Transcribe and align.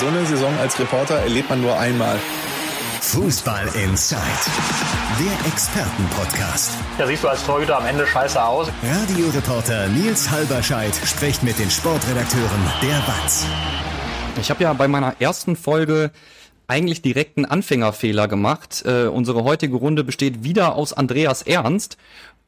So 0.00 0.06
eine 0.06 0.24
Saison 0.26 0.56
als 0.58 0.78
Reporter 0.78 1.16
erlebt 1.16 1.50
man 1.50 1.60
nur 1.60 1.76
einmal. 1.76 2.16
Fußball 3.00 3.66
Inside, 3.82 4.20
der 5.18 5.50
Expertenpodcast. 5.50 6.70
Da 6.98 7.06
siehst 7.06 7.24
du 7.24 7.28
als 7.28 7.44
Torhüter 7.44 7.78
am 7.78 7.86
Ende 7.86 8.06
scheiße 8.06 8.40
aus. 8.40 8.68
Radioreporter 8.82 9.88
Nils 9.88 10.30
Halberscheid 10.30 10.94
spricht 11.04 11.42
mit 11.42 11.58
den 11.58 11.68
Sportredakteuren 11.68 12.60
der 12.80 13.00
BATS. 13.06 13.44
Ich 14.40 14.50
habe 14.50 14.62
ja 14.62 14.72
bei 14.72 14.86
meiner 14.86 15.16
ersten 15.18 15.56
Folge 15.56 16.12
eigentlich 16.68 17.02
direkt 17.02 17.36
einen 17.36 17.46
Anfängerfehler 17.46 18.28
gemacht. 18.28 18.84
Äh, 18.86 19.06
unsere 19.06 19.42
heutige 19.42 19.76
Runde 19.76 20.04
besteht 20.04 20.44
wieder 20.44 20.76
aus 20.76 20.92
Andreas 20.92 21.42
Ernst 21.42 21.96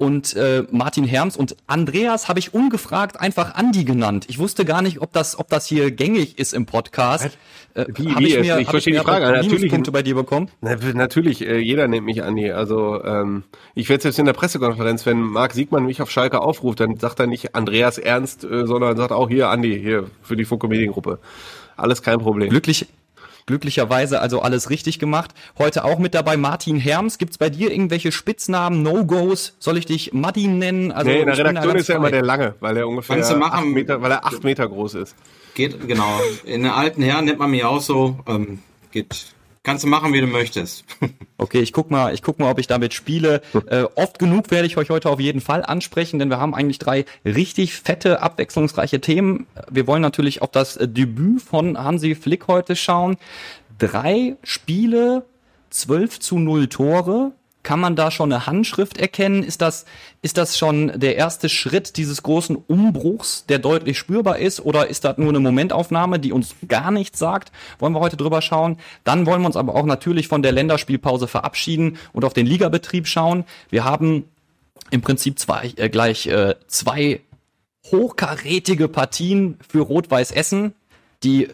und 0.00 0.34
äh, 0.34 0.64
Martin 0.70 1.04
Herms 1.04 1.36
und 1.36 1.56
Andreas 1.66 2.26
habe 2.26 2.38
ich 2.38 2.54
ungefragt 2.54 3.20
einfach 3.20 3.54
Andi 3.54 3.84
genannt. 3.84 4.24
Ich 4.28 4.38
wusste 4.38 4.64
gar 4.64 4.80
nicht, 4.80 5.02
ob 5.02 5.12
das, 5.12 5.38
ob 5.38 5.50
das 5.50 5.66
hier 5.66 5.90
gängig 5.90 6.38
ist 6.38 6.54
im 6.54 6.64
Podcast. 6.64 7.36
Äh, 7.74 7.84
wie, 7.94 8.18
wie, 8.18 8.26
ich, 8.28 8.40
mir, 8.40 8.58
ich 8.60 8.68
verstehe 8.68 8.94
die 8.94 9.00
Frage. 9.00 9.26
Natürlich 9.26 9.70
Punkte 9.70 9.92
bei 9.92 10.02
dir 10.02 10.14
bekommen. 10.14 10.48
Na, 10.62 10.74
natürlich, 10.94 11.46
äh, 11.46 11.58
jeder 11.58 11.86
nennt 11.86 12.06
mich 12.06 12.22
Andi. 12.22 12.50
Also 12.50 13.04
ähm, 13.04 13.44
ich 13.74 13.90
werde 13.90 14.02
selbst 14.02 14.18
in 14.18 14.24
der 14.24 14.32
Pressekonferenz, 14.32 15.04
wenn 15.04 15.20
Marc 15.20 15.52
Siegmann 15.52 15.84
mich 15.84 16.00
auf 16.00 16.10
Schalke 16.10 16.40
aufruft, 16.40 16.80
dann 16.80 16.96
sagt 16.96 17.20
er 17.20 17.26
nicht 17.26 17.54
Andreas 17.54 17.98
Ernst, 17.98 18.42
äh, 18.42 18.66
sondern 18.66 18.96
sagt 18.96 19.12
auch 19.12 19.28
hier 19.28 19.50
Andi, 19.50 19.78
hier 19.78 20.06
für 20.22 20.34
die 20.34 20.46
Funko 20.46 20.66
Mediengruppe. 20.66 21.18
Alles 21.76 22.00
kein 22.00 22.18
Problem. 22.20 22.48
Glücklich, 22.48 22.86
Glücklicherweise 23.46 24.20
also 24.20 24.40
alles 24.40 24.70
richtig 24.70 24.98
gemacht. 24.98 25.32
Heute 25.58 25.84
auch 25.84 25.98
mit 25.98 26.14
dabei 26.14 26.36
Martin 26.36 26.76
Herms. 26.76 27.18
Gibt's 27.18 27.38
bei 27.38 27.50
dir 27.50 27.70
irgendwelche 27.70 28.12
Spitznamen, 28.12 28.82
No-Gos? 28.82 29.54
Soll 29.58 29.78
ich 29.78 29.86
dich 29.86 30.12
Martin 30.12 30.58
nennen? 30.58 30.92
Also, 30.92 31.10
nee, 31.10 31.20
in 31.20 31.26
der 31.26 31.38
Redaktion 31.38 31.76
ist 31.76 31.88
ja 31.88 31.96
immer 31.96 32.10
der 32.10 32.22
Lange, 32.22 32.54
weil 32.60 32.76
er 32.76 32.88
ungefähr 32.88 33.16
machen, 33.36 33.52
acht 33.52 33.66
Meter, 33.66 34.02
weil 34.02 34.12
er 34.12 34.24
acht 34.24 34.44
Meter 34.44 34.68
groß 34.68 34.94
ist. 34.94 35.14
Geht, 35.54 35.86
genau. 35.86 36.20
In 36.44 36.62
der 36.62 36.76
alten 36.76 37.02
Herren 37.02 37.24
nennt 37.24 37.38
man 37.38 37.50
mich 37.50 37.64
auch 37.64 37.80
so. 37.80 38.18
Ähm, 38.26 38.60
geht 38.92 39.26
Kannst 39.62 39.84
du 39.84 39.88
machen, 39.88 40.12
wie 40.12 40.20
du 40.20 40.26
möchtest. 40.26 40.84
Okay, 41.36 41.60
ich 41.60 41.72
guck 41.72 41.90
mal, 41.90 42.12
ich 42.12 42.22
guck 42.22 42.38
mal, 42.38 42.50
ob 42.50 42.58
ich 42.58 42.66
damit 42.66 42.92
spiele. 42.92 43.40
Äh, 43.66 43.84
oft 43.94 44.18
genug 44.18 44.50
werde 44.50 44.66
ich 44.66 44.76
euch 44.76 44.90
heute 44.90 45.08
auf 45.08 45.20
jeden 45.20 45.40
Fall 45.40 45.62
ansprechen, 45.62 46.18
denn 46.18 46.28
wir 46.28 46.38
haben 46.38 46.54
eigentlich 46.54 46.78
drei 46.78 47.04
richtig 47.24 47.74
fette, 47.74 48.20
abwechslungsreiche 48.20 49.00
Themen. 49.00 49.46
Wir 49.70 49.86
wollen 49.86 50.02
natürlich 50.02 50.42
auf 50.42 50.50
das 50.50 50.78
Debüt 50.80 51.40
von 51.40 51.78
Hansi 51.78 52.14
Flick 52.14 52.48
heute 52.48 52.74
schauen. 52.74 53.16
Drei 53.78 54.36
Spiele, 54.42 55.24
12 55.70 56.20
zu 56.20 56.38
0 56.38 56.68
Tore. 56.68 57.32
Kann 57.62 57.78
man 57.78 57.94
da 57.94 58.10
schon 58.10 58.32
eine 58.32 58.46
Handschrift 58.46 58.96
erkennen? 58.96 59.42
Ist 59.42 59.60
das, 59.60 59.84
ist 60.22 60.38
das 60.38 60.56
schon 60.56 60.98
der 60.98 61.16
erste 61.16 61.50
Schritt 61.50 61.98
dieses 61.98 62.22
großen 62.22 62.56
Umbruchs, 62.56 63.44
der 63.46 63.58
deutlich 63.58 63.98
spürbar 63.98 64.38
ist? 64.38 64.60
Oder 64.60 64.88
ist 64.88 65.04
das 65.04 65.18
nur 65.18 65.28
eine 65.28 65.40
Momentaufnahme, 65.40 66.18
die 66.18 66.32
uns 66.32 66.54
gar 66.68 66.90
nichts 66.90 67.18
sagt? 67.18 67.52
Wollen 67.78 67.92
wir 67.92 68.00
heute 68.00 68.16
drüber 68.16 68.40
schauen. 68.40 68.78
Dann 69.04 69.26
wollen 69.26 69.42
wir 69.42 69.46
uns 69.46 69.56
aber 69.56 69.74
auch 69.74 69.84
natürlich 69.84 70.26
von 70.26 70.42
der 70.42 70.52
Länderspielpause 70.52 71.28
verabschieden 71.28 71.98
und 72.12 72.24
auf 72.24 72.32
den 72.32 72.46
Ligabetrieb 72.46 73.06
schauen. 73.06 73.44
Wir 73.68 73.84
haben 73.84 74.24
im 74.90 75.02
Prinzip 75.02 75.38
zwei, 75.38 75.72
äh, 75.76 75.90
gleich 75.90 76.26
äh, 76.28 76.54
zwei 76.66 77.20
hochkarätige 77.90 78.88
Partien 78.88 79.58
für 79.68 79.80
Rot-Weiß 79.80 80.30
Essen. 80.30 80.74
Die 81.22 81.48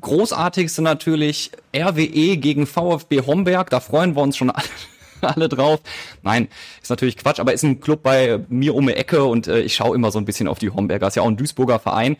großartigste 0.00 0.82
natürlich 0.82 1.52
RWE 1.74 2.36
gegen 2.36 2.66
VfB 2.66 3.22
Homberg. 3.22 3.70
Da 3.70 3.78
freuen 3.78 4.16
wir 4.16 4.22
uns 4.22 4.36
schon 4.36 4.50
alle 4.50 4.66
alle 5.34 5.48
drauf. 5.48 5.80
Nein, 6.22 6.48
ist 6.82 6.90
natürlich 6.90 7.16
Quatsch, 7.16 7.40
aber 7.40 7.52
ist 7.52 7.62
ein 7.62 7.80
Club 7.80 8.02
bei 8.02 8.40
mir 8.48 8.74
um 8.74 8.86
die 8.86 8.94
Ecke 8.94 9.24
und 9.24 9.46
äh, 9.46 9.60
ich 9.60 9.74
schaue 9.74 9.94
immer 9.94 10.10
so 10.10 10.18
ein 10.18 10.24
bisschen 10.24 10.48
auf 10.48 10.58
die 10.58 10.70
Homberger. 10.70 11.08
Ist 11.08 11.16
ja 11.16 11.22
auch 11.22 11.28
ein 11.28 11.36
Duisburger 11.36 11.78
Verein. 11.78 12.16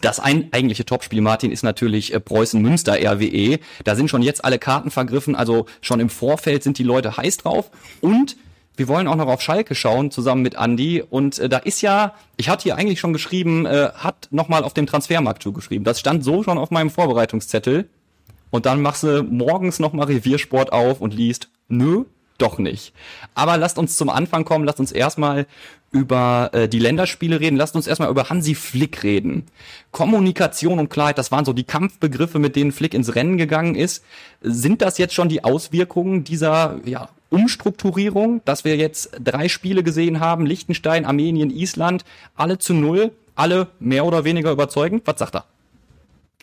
Das 0.00 0.20
ein, 0.20 0.48
eigentliche 0.52 0.84
Topspiel, 0.84 1.20
Martin, 1.20 1.50
ist 1.50 1.62
natürlich 1.62 2.14
äh, 2.14 2.20
Preußen-Münster 2.20 2.94
RWE. 2.94 3.58
Da 3.84 3.96
sind 3.96 4.08
schon 4.08 4.22
jetzt 4.22 4.44
alle 4.44 4.58
Karten 4.58 4.90
vergriffen, 4.90 5.34
also 5.34 5.66
schon 5.80 6.00
im 6.00 6.10
Vorfeld 6.10 6.62
sind 6.62 6.78
die 6.78 6.84
Leute 6.84 7.16
heiß 7.16 7.38
drauf. 7.38 7.70
Und 8.00 8.36
wir 8.76 8.88
wollen 8.88 9.06
auch 9.06 9.16
noch 9.16 9.28
auf 9.28 9.40
Schalke 9.40 9.74
schauen, 9.74 10.10
zusammen 10.10 10.42
mit 10.42 10.54
Andy. 10.54 11.02
Und 11.02 11.38
äh, 11.38 11.48
da 11.48 11.58
ist 11.58 11.80
ja, 11.80 12.14
ich 12.36 12.48
hatte 12.48 12.64
hier 12.64 12.76
eigentlich 12.76 13.00
schon 13.00 13.12
geschrieben, 13.12 13.66
äh, 13.66 13.90
hat 13.94 14.28
nochmal 14.30 14.64
auf 14.64 14.74
dem 14.74 14.86
Transfermarkt 14.86 15.42
zugeschrieben. 15.42 15.84
Das 15.84 16.00
stand 16.00 16.24
so 16.24 16.42
schon 16.42 16.58
auf 16.58 16.70
meinem 16.70 16.90
Vorbereitungszettel. 16.90 17.88
Und 18.50 18.66
dann 18.66 18.82
machst 18.82 19.02
du 19.02 19.22
morgens 19.22 19.78
nochmal 19.78 20.06
Reviersport 20.06 20.72
auf 20.72 21.00
und 21.00 21.14
liest, 21.14 21.48
nö, 21.68 22.04
doch 22.38 22.58
nicht. 22.58 22.92
Aber 23.34 23.56
lasst 23.56 23.78
uns 23.78 23.96
zum 23.96 24.10
Anfang 24.10 24.44
kommen, 24.44 24.64
lasst 24.64 24.80
uns 24.80 24.92
erstmal 24.92 25.46
über 25.94 26.50
äh, 26.52 26.68
die 26.68 26.80
Länderspiele 26.80 27.38
reden, 27.38 27.56
lasst 27.56 27.76
uns 27.76 27.86
erstmal 27.86 28.10
über 28.10 28.28
Hansi 28.28 28.54
Flick 28.56 29.04
reden. 29.04 29.44
Kommunikation 29.92 30.80
und 30.80 30.90
Klarheit, 30.90 31.18
das 31.18 31.30
waren 31.30 31.44
so 31.44 31.52
die 31.52 31.64
Kampfbegriffe, 31.64 32.40
mit 32.40 32.56
denen 32.56 32.72
Flick 32.72 32.94
ins 32.94 33.14
Rennen 33.14 33.38
gegangen 33.38 33.76
ist. 33.76 34.04
Sind 34.42 34.82
das 34.82 34.98
jetzt 34.98 35.14
schon 35.14 35.28
die 35.28 35.44
Auswirkungen 35.44 36.24
dieser 36.24 36.80
ja, 36.84 37.08
Umstrukturierung, 37.30 38.40
dass 38.44 38.64
wir 38.64 38.76
jetzt 38.76 39.12
drei 39.22 39.48
Spiele 39.48 39.84
gesehen 39.84 40.18
haben, 40.18 40.46
Liechtenstein, 40.46 41.04
Armenien, 41.04 41.50
Island, 41.50 42.04
alle 42.34 42.58
zu 42.58 42.74
null, 42.74 43.12
alle 43.36 43.68
mehr 43.78 44.04
oder 44.04 44.24
weniger 44.24 44.50
überzeugend? 44.50 45.02
Was 45.04 45.20
sagt 45.20 45.36
er? 45.36 45.44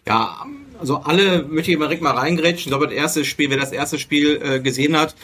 Ja, 0.08 0.46
also 0.80 0.98
alle 0.98 1.44
möchte 1.44 1.72
ich 1.72 1.78
mal 1.78 1.86
direkt 1.86 2.02
mal 2.02 2.18
reingrätschen. 2.18 2.60
Ich 2.60 2.68
glaube, 2.68 2.88
das 2.88 2.96
erste 2.96 3.26
Spiel, 3.26 3.50
wer 3.50 3.58
das 3.58 3.72
erste 3.72 4.00
Spiel 4.00 4.42
äh, 4.42 4.60
gesehen 4.62 4.98
hat, 4.98 5.16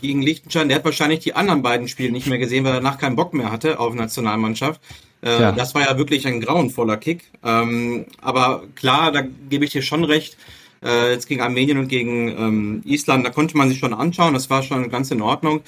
gegen 0.00 0.22
Liechtenstein. 0.22 0.68
Der 0.68 0.78
hat 0.78 0.84
wahrscheinlich 0.84 1.20
die 1.20 1.34
anderen 1.34 1.62
beiden 1.62 1.88
Spiele 1.88 2.12
nicht 2.12 2.26
mehr 2.26 2.38
gesehen, 2.38 2.64
weil 2.64 2.72
er 2.72 2.80
danach 2.80 2.98
keinen 2.98 3.16
Bock 3.16 3.34
mehr 3.34 3.50
hatte 3.50 3.78
auf 3.80 3.94
Nationalmannschaft. 3.94 4.80
Äh, 5.22 5.40
ja. 5.40 5.52
Das 5.52 5.74
war 5.74 5.82
ja 5.82 5.98
wirklich 5.98 6.26
ein 6.26 6.40
grauenvoller 6.40 6.96
Kick. 6.96 7.24
Ähm, 7.44 8.06
aber 8.20 8.64
klar, 8.74 9.12
da 9.12 9.22
gebe 9.48 9.64
ich 9.64 9.72
dir 9.72 9.82
schon 9.82 10.04
recht. 10.04 10.36
Äh, 10.82 11.12
jetzt 11.12 11.26
gegen 11.26 11.40
Armenien 11.40 11.78
und 11.78 11.88
gegen 11.88 12.28
ähm, 12.28 12.82
Island, 12.84 13.26
da 13.26 13.30
konnte 13.30 13.56
man 13.56 13.68
sich 13.68 13.78
schon 13.78 13.94
anschauen. 13.94 14.34
Das 14.34 14.50
war 14.50 14.62
schon 14.62 14.90
ganz 14.90 15.10
in 15.10 15.22
Ordnung. 15.22 15.62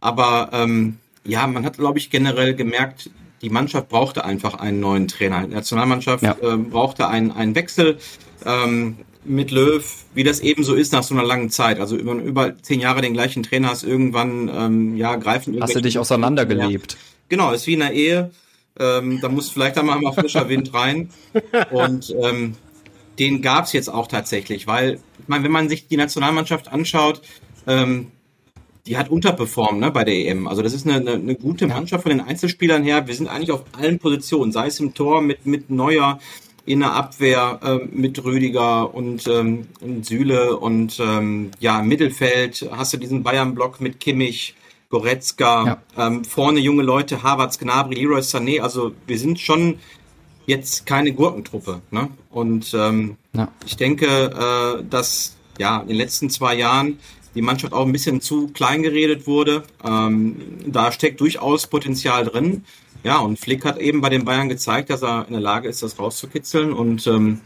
Aber 0.00 0.50
ähm, 0.52 0.98
ja, 1.24 1.46
man 1.46 1.64
hat, 1.64 1.78
glaube 1.78 1.98
ich, 1.98 2.10
generell 2.10 2.54
gemerkt, 2.54 3.10
die 3.42 3.50
Mannschaft 3.50 3.88
brauchte 3.88 4.24
einfach 4.24 4.54
einen 4.54 4.80
neuen 4.80 5.08
Trainer. 5.08 5.46
Die 5.46 5.54
Nationalmannschaft 5.54 6.22
ja. 6.22 6.36
äh, 6.40 6.56
brauchte 6.56 7.08
einen, 7.08 7.32
einen 7.32 7.54
Wechsel. 7.54 7.98
Ähm, 8.46 8.98
mit 9.24 9.50
Löw, 9.50 9.84
wie 10.14 10.24
das 10.24 10.40
eben 10.40 10.64
so 10.64 10.74
ist 10.74 10.92
nach 10.92 11.02
so 11.02 11.14
einer 11.14 11.24
langen 11.24 11.50
Zeit. 11.50 11.78
Also 11.78 11.96
über, 11.96 12.14
über 12.14 12.60
zehn 12.62 12.80
Jahre 12.80 13.02
den 13.02 13.12
gleichen 13.12 13.42
Trainer 13.42 13.68
hast, 13.68 13.84
irgendwann 13.84 14.50
ähm, 14.52 14.96
ja 14.96 15.16
greifen. 15.16 15.60
Hast 15.60 15.74
du 15.74 15.80
dich 15.80 15.98
auseinandergelebt? 15.98 16.96
Genau, 17.28 17.52
ist 17.52 17.66
wie 17.66 17.74
in 17.74 17.82
einer 17.82 17.92
Ehe. 17.92 18.30
Ähm, 18.78 19.20
da 19.20 19.28
muss 19.28 19.50
vielleicht 19.50 19.78
einmal 19.78 20.00
mal 20.00 20.12
frischer 20.12 20.48
Wind 20.48 20.74
rein. 20.74 21.10
Und 21.70 22.14
ähm, 22.20 22.56
den 23.18 23.42
gab's 23.42 23.72
jetzt 23.72 23.88
auch 23.88 24.06
tatsächlich, 24.06 24.66
weil, 24.66 24.94
ich 25.18 25.28
meine, 25.28 25.44
wenn 25.44 25.52
man 25.52 25.68
sich 25.68 25.86
die 25.86 25.96
Nationalmannschaft 25.96 26.68
anschaut, 26.68 27.22
ähm, 27.66 28.08
die 28.86 28.96
hat 28.96 29.10
unterperformt 29.10 29.78
ne, 29.78 29.90
bei 29.90 30.04
der 30.04 30.14
EM. 30.14 30.48
Also 30.48 30.62
das 30.62 30.72
ist 30.72 30.86
eine, 30.86 30.96
eine, 30.96 31.12
eine 31.12 31.34
gute 31.36 31.66
Mannschaft 31.68 32.02
von 32.02 32.10
den 32.10 32.20
Einzelspielern 32.20 32.82
her. 32.82 33.06
Wir 33.06 33.14
sind 33.14 33.28
eigentlich 33.28 33.52
auf 33.52 33.64
allen 33.72 33.98
Positionen, 33.98 34.50
sei 34.50 34.66
es 34.66 34.80
im 34.80 34.94
Tor 34.94 35.20
mit, 35.20 35.46
mit 35.46 35.70
Neuer, 35.70 36.18
in 36.64 36.80
der 36.80 36.92
Abwehr 36.92 37.60
äh, 37.62 37.86
mit 37.90 38.22
Rüdiger 38.22 38.94
und, 38.94 39.26
ähm, 39.26 39.66
und 39.80 40.06
Süle 40.06 40.56
und 40.56 41.00
ähm, 41.00 41.50
ja, 41.60 41.80
im 41.80 41.88
Mittelfeld 41.88 42.68
hast 42.70 42.92
du 42.92 42.98
diesen 42.98 43.22
Bayern-Block 43.22 43.80
mit 43.80 43.98
Kimmich, 44.00 44.54
Goretzka, 44.88 45.66
ja. 45.96 46.06
ähm, 46.06 46.24
vorne 46.24 46.60
junge 46.60 46.82
Leute, 46.82 47.22
Havertz, 47.22 47.58
Gnabry, 47.58 47.96
Leroy 47.96 48.20
Sané, 48.20 48.60
also 48.60 48.92
wir 49.06 49.18
sind 49.18 49.40
schon 49.40 49.78
jetzt 50.46 50.86
keine 50.86 51.12
Gurkentruppe. 51.12 51.80
Ne? 51.90 52.08
Und 52.30 52.74
ähm, 52.74 53.16
ja. 53.32 53.48
ich 53.66 53.76
denke, 53.76 54.06
äh, 54.06 54.84
dass 54.88 55.36
ja 55.58 55.80
in 55.80 55.88
den 55.88 55.96
letzten 55.96 56.30
zwei 56.30 56.54
Jahren 56.54 56.98
die 57.34 57.42
Mannschaft 57.42 57.72
auch 57.72 57.86
ein 57.86 57.92
bisschen 57.92 58.20
zu 58.20 58.48
klein 58.48 58.82
geredet 58.82 59.26
wurde. 59.26 59.62
Ähm, 59.84 60.36
da 60.66 60.92
steckt 60.92 61.20
durchaus 61.20 61.66
Potenzial 61.66 62.24
drin. 62.24 62.64
Ja, 63.04 63.18
und 63.18 63.38
Flick 63.38 63.64
hat 63.64 63.78
eben 63.78 64.00
bei 64.00 64.08
den 64.08 64.24
Bayern 64.24 64.48
gezeigt, 64.48 64.90
dass 64.90 65.02
er 65.02 65.26
in 65.26 65.32
der 65.32 65.42
Lage 65.42 65.68
ist, 65.68 65.82
das 65.82 65.98
rauszukitzeln. 65.98 66.72
Und 66.72 67.06
ähm, 67.06 67.40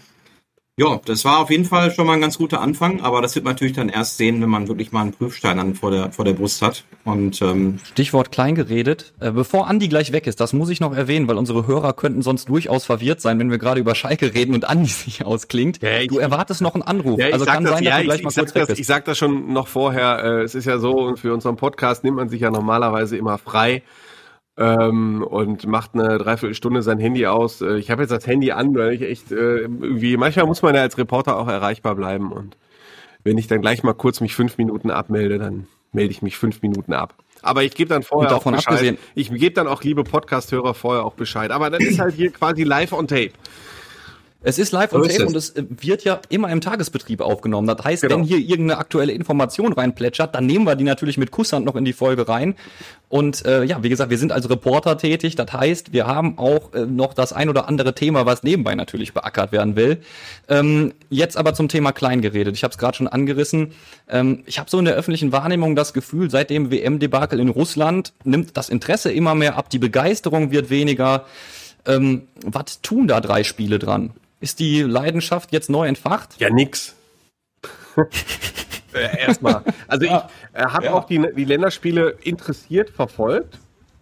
ja, 0.78 1.00
das 1.06 1.24
war 1.24 1.38
auf 1.38 1.50
jeden 1.50 1.64
Fall 1.64 1.90
schon 1.90 2.06
mal 2.06 2.12
ein 2.12 2.20
ganz 2.20 2.36
guter 2.36 2.60
Anfang, 2.60 3.00
aber 3.00 3.22
das 3.22 3.34
wird 3.34 3.46
man 3.46 3.54
natürlich 3.54 3.72
dann 3.72 3.88
erst 3.88 4.18
sehen, 4.18 4.42
wenn 4.42 4.50
man 4.50 4.68
wirklich 4.68 4.92
mal 4.92 5.00
einen 5.00 5.12
Prüfstein 5.12 5.56
dann 5.56 5.74
vor 5.74 5.90
der, 5.90 6.12
vor 6.12 6.26
der 6.26 6.34
Brust 6.34 6.60
hat. 6.60 6.84
Und 7.04 7.40
ähm, 7.40 7.78
Stichwort 7.82 8.30
kleingeredet. 8.30 9.14
Äh, 9.18 9.30
bevor 9.30 9.68
Andi 9.68 9.88
gleich 9.88 10.12
weg 10.12 10.26
ist, 10.26 10.38
das 10.38 10.52
muss 10.52 10.68
ich 10.68 10.80
noch 10.80 10.94
erwähnen, 10.94 11.28
weil 11.28 11.38
unsere 11.38 11.66
Hörer 11.66 11.94
könnten 11.94 12.20
sonst 12.20 12.50
durchaus 12.50 12.84
verwirrt 12.84 13.22
sein, 13.22 13.38
wenn 13.38 13.50
wir 13.50 13.56
gerade 13.56 13.80
über 13.80 13.94
Schalke 13.94 14.34
reden 14.34 14.54
und 14.54 14.68
Andi 14.68 14.90
sich 14.90 15.24
ausklingt. 15.24 15.80
Ja, 15.82 16.00
ich, 16.00 16.08
du 16.08 16.18
erwartest 16.18 16.60
noch 16.60 16.74
einen 16.74 16.82
Anruf. 16.82 17.18
Ja, 17.18 17.28
also 17.28 17.46
kann 17.46 17.64
das, 17.64 17.72
sein, 17.72 17.84
dass 17.84 17.92
ja, 17.92 17.98
du 18.00 18.04
gleich 18.04 18.18
ich, 18.18 18.24
mal 18.24 18.30
ich 18.30 18.36
kurz 18.36 18.54
weg 18.54 18.66
bist. 18.66 18.78
Ich 18.78 18.86
sag 18.86 19.06
das 19.06 19.16
schon 19.16 19.54
noch 19.54 19.68
vorher. 19.68 20.22
Äh, 20.22 20.42
es 20.42 20.54
ist 20.54 20.66
ja 20.66 20.78
so, 20.78 20.98
und 20.98 21.18
für 21.18 21.32
unseren 21.32 21.56
Podcast 21.56 22.04
nimmt 22.04 22.18
man 22.18 22.28
sich 22.28 22.42
ja 22.42 22.50
normalerweise 22.50 23.16
immer 23.16 23.38
frei 23.38 23.82
ähm, 24.58 25.22
und 25.22 25.66
macht 25.66 25.94
eine 25.94 26.18
Dreiviertelstunde 26.18 26.82
sein 26.82 26.98
Handy 26.98 27.26
aus. 27.26 27.60
Äh, 27.60 27.76
ich 27.76 27.90
habe 27.90 28.02
jetzt 28.02 28.10
das 28.10 28.26
Handy 28.26 28.52
an, 28.52 28.74
weil 28.74 28.94
ich 28.94 29.02
echt 29.02 29.32
äh, 29.32 29.60
irgendwie, 29.60 30.16
manchmal 30.16 30.46
muss 30.46 30.62
man 30.62 30.74
ja 30.74 30.82
als 30.82 30.98
Reporter 30.98 31.38
auch 31.38 31.48
erreichbar 31.48 31.94
bleiben 31.94 32.32
und 32.32 32.56
wenn 33.26 33.38
ich 33.38 33.48
dann 33.48 33.60
gleich 33.60 33.82
mal 33.82 33.92
kurz 33.92 34.20
mich 34.20 34.36
fünf 34.36 34.56
Minuten 34.56 34.88
abmelde, 34.90 35.38
dann 35.38 35.66
melde 35.92 36.12
ich 36.12 36.22
mich 36.22 36.36
fünf 36.36 36.62
Minuten 36.62 36.92
ab. 36.92 37.14
Aber 37.42 37.64
ich 37.64 37.74
gebe 37.74 37.88
dann 37.88 38.04
vorher 38.04 38.34
auch 38.34 38.44
Bescheid. 38.44 38.66
Abgesehen. 38.66 38.98
Ich 39.16 39.30
gebe 39.30 39.52
dann 39.52 39.66
auch 39.66 39.82
liebe 39.82 40.04
Podcast-Hörer 40.04 40.74
vorher 40.74 41.04
auch 41.04 41.14
Bescheid. 41.14 41.50
Aber 41.50 41.68
dann 41.68 41.80
ist 41.80 41.98
halt 41.98 42.14
hier 42.14 42.30
quasi 42.30 42.62
live 42.62 42.92
on 42.92 43.08
tape. 43.08 43.32
Es 44.46 44.60
ist 44.60 44.70
live 44.70 44.92
on 44.92 45.02
tape 45.02 45.26
und 45.26 45.34
es 45.34 45.50
äh, 45.50 45.64
wird 45.68 46.04
ja 46.04 46.20
immer 46.28 46.52
im 46.52 46.60
Tagesbetrieb 46.60 47.20
aufgenommen. 47.20 47.66
Das 47.66 47.84
heißt, 47.84 48.02
genau. 48.02 48.14
wenn 48.14 48.22
hier 48.22 48.38
irgendeine 48.38 48.78
aktuelle 48.78 49.12
Information 49.12 49.72
reinplätschert, 49.72 50.36
dann 50.36 50.46
nehmen 50.46 50.64
wir 50.64 50.76
die 50.76 50.84
natürlich 50.84 51.18
mit 51.18 51.32
Kusshand 51.32 51.66
noch 51.66 51.74
in 51.74 51.84
die 51.84 51.92
Folge 51.92 52.28
rein. 52.28 52.54
Und 53.08 53.44
äh, 53.44 53.64
ja, 53.64 53.82
wie 53.82 53.88
gesagt, 53.88 54.08
wir 54.08 54.18
sind 54.18 54.30
als 54.30 54.48
Reporter 54.48 54.98
tätig. 54.98 55.34
Das 55.34 55.52
heißt, 55.52 55.92
wir 55.92 56.06
haben 56.06 56.38
auch 56.38 56.72
äh, 56.74 56.86
noch 56.86 57.12
das 57.12 57.32
ein 57.32 57.48
oder 57.48 57.68
andere 57.68 57.96
Thema, 57.96 58.24
was 58.24 58.44
nebenbei 58.44 58.76
natürlich 58.76 59.12
beackert 59.12 59.50
werden 59.50 59.74
will. 59.74 59.98
Ähm, 60.48 60.94
jetzt 61.10 61.36
aber 61.36 61.52
zum 61.52 61.66
Thema 61.66 61.90
Klein 61.90 62.22
geredet. 62.22 62.54
Ich 62.54 62.62
habe 62.62 62.70
es 62.70 62.78
gerade 62.78 62.96
schon 62.96 63.08
angerissen. 63.08 63.72
Ähm, 64.08 64.44
ich 64.46 64.60
habe 64.60 64.70
so 64.70 64.78
in 64.78 64.84
der 64.84 64.94
öffentlichen 64.94 65.32
Wahrnehmung 65.32 65.74
das 65.74 65.92
Gefühl, 65.92 66.30
seit 66.30 66.50
dem 66.50 66.70
WM-Debakel 66.70 67.40
in 67.40 67.48
Russland 67.48 68.12
nimmt 68.22 68.56
das 68.56 68.68
Interesse 68.68 69.10
immer 69.10 69.34
mehr 69.34 69.56
ab, 69.56 69.70
die 69.70 69.80
Begeisterung 69.80 70.52
wird 70.52 70.70
weniger. 70.70 71.26
Ähm, 71.84 72.28
was 72.44 72.80
tun 72.80 73.08
da 73.08 73.20
drei 73.20 73.42
Spiele 73.42 73.80
dran? 73.80 74.12
Ist 74.40 74.58
die 74.58 74.82
Leidenschaft 74.82 75.52
jetzt 75.52 75.70
neu 75.70 75.86
entfacht? 75.86 76.38
Ja, 76.38 76.50
nix. 76.50 76.94
Äh, 78.94 79.26
erstmal. 79.26 79.62
Also 79.88 80.06
ich 80.06 80.10
äh, 80.10 80.64
habe 80.64 80.86
ja. 80.86 80.92
auch 80.94 81.04
die, 81.04 81.22
die 81.36 81.44
Länderspiele 81.44 82.16
interessiert 82.22 82.88
verfolgt. 82.88 83.58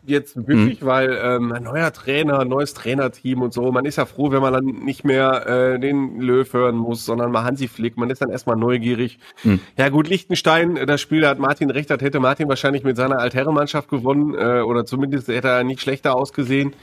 Jetzt 0.07 0.37
wirklich, 0.37 0.83
mhm. 0.83 0.87
weil 0.87 1.19
ähm, 1.21 1.53
ein 1.53 1.63
neuer 1.63 1.91
Trainer, 1.91 2.45
neues 2.45 2.75
Trainerteam 2.75 3.41
und 3.41 3.55
so. 3.55 3.73
Man 3.73 3.87
ist 3.87 3.97
ja 3.97 4.05
froh, 4.05 4.31
wenn 4.31 4.43
man 4.43 4.53
dann 4.53 4.67
nicht 4.67 5.03
mehr 5.03 5.47
äh, 5.49 5.81
den 5.81 6.21
Löw 6.21 6.53
hören 6.53 6.77
muss, 6.77 7.07
sondern 7.07 7.33
mal 7.33 7.43
Hansi 7.43 7.69
Flick. 7.69 7.97
Man 7.97 8.11
ist 8.11 8.21
dann 8.21 8.31
erstmal 8.31 8.57
neugierig. 8.57 9.19
Mhm. 9.43 9.61
Ja 9.79 9.89
gut, 9.89 10.09
Liechtenstein, 10.09 10.79
das 10.87 11.01
Spiel 11.01 11.23
da 11.23 11.31
hat 11.31 11.39
Martin 11.39 11.71
recht, 11.71 11.91
hat 11.91 12.03
hätte 12.03 12.21
Martin 12.21 12.49
wahrscheinlich 12.49 12.85
mit 12.85 12.97
seiner 12.99 13.19
Altherrenmannschaft 13.19 13.89
gewonnen 13.89 14.35
äh, 14.35 14.61
oder 14.61 14.85
zumindest 14.85 15.29
hätte 15.29 15.49
er 15.49 15.65
nicht 15.65 15.81
schlechter 15.81 16.15
ausgesehen 16.15 16.75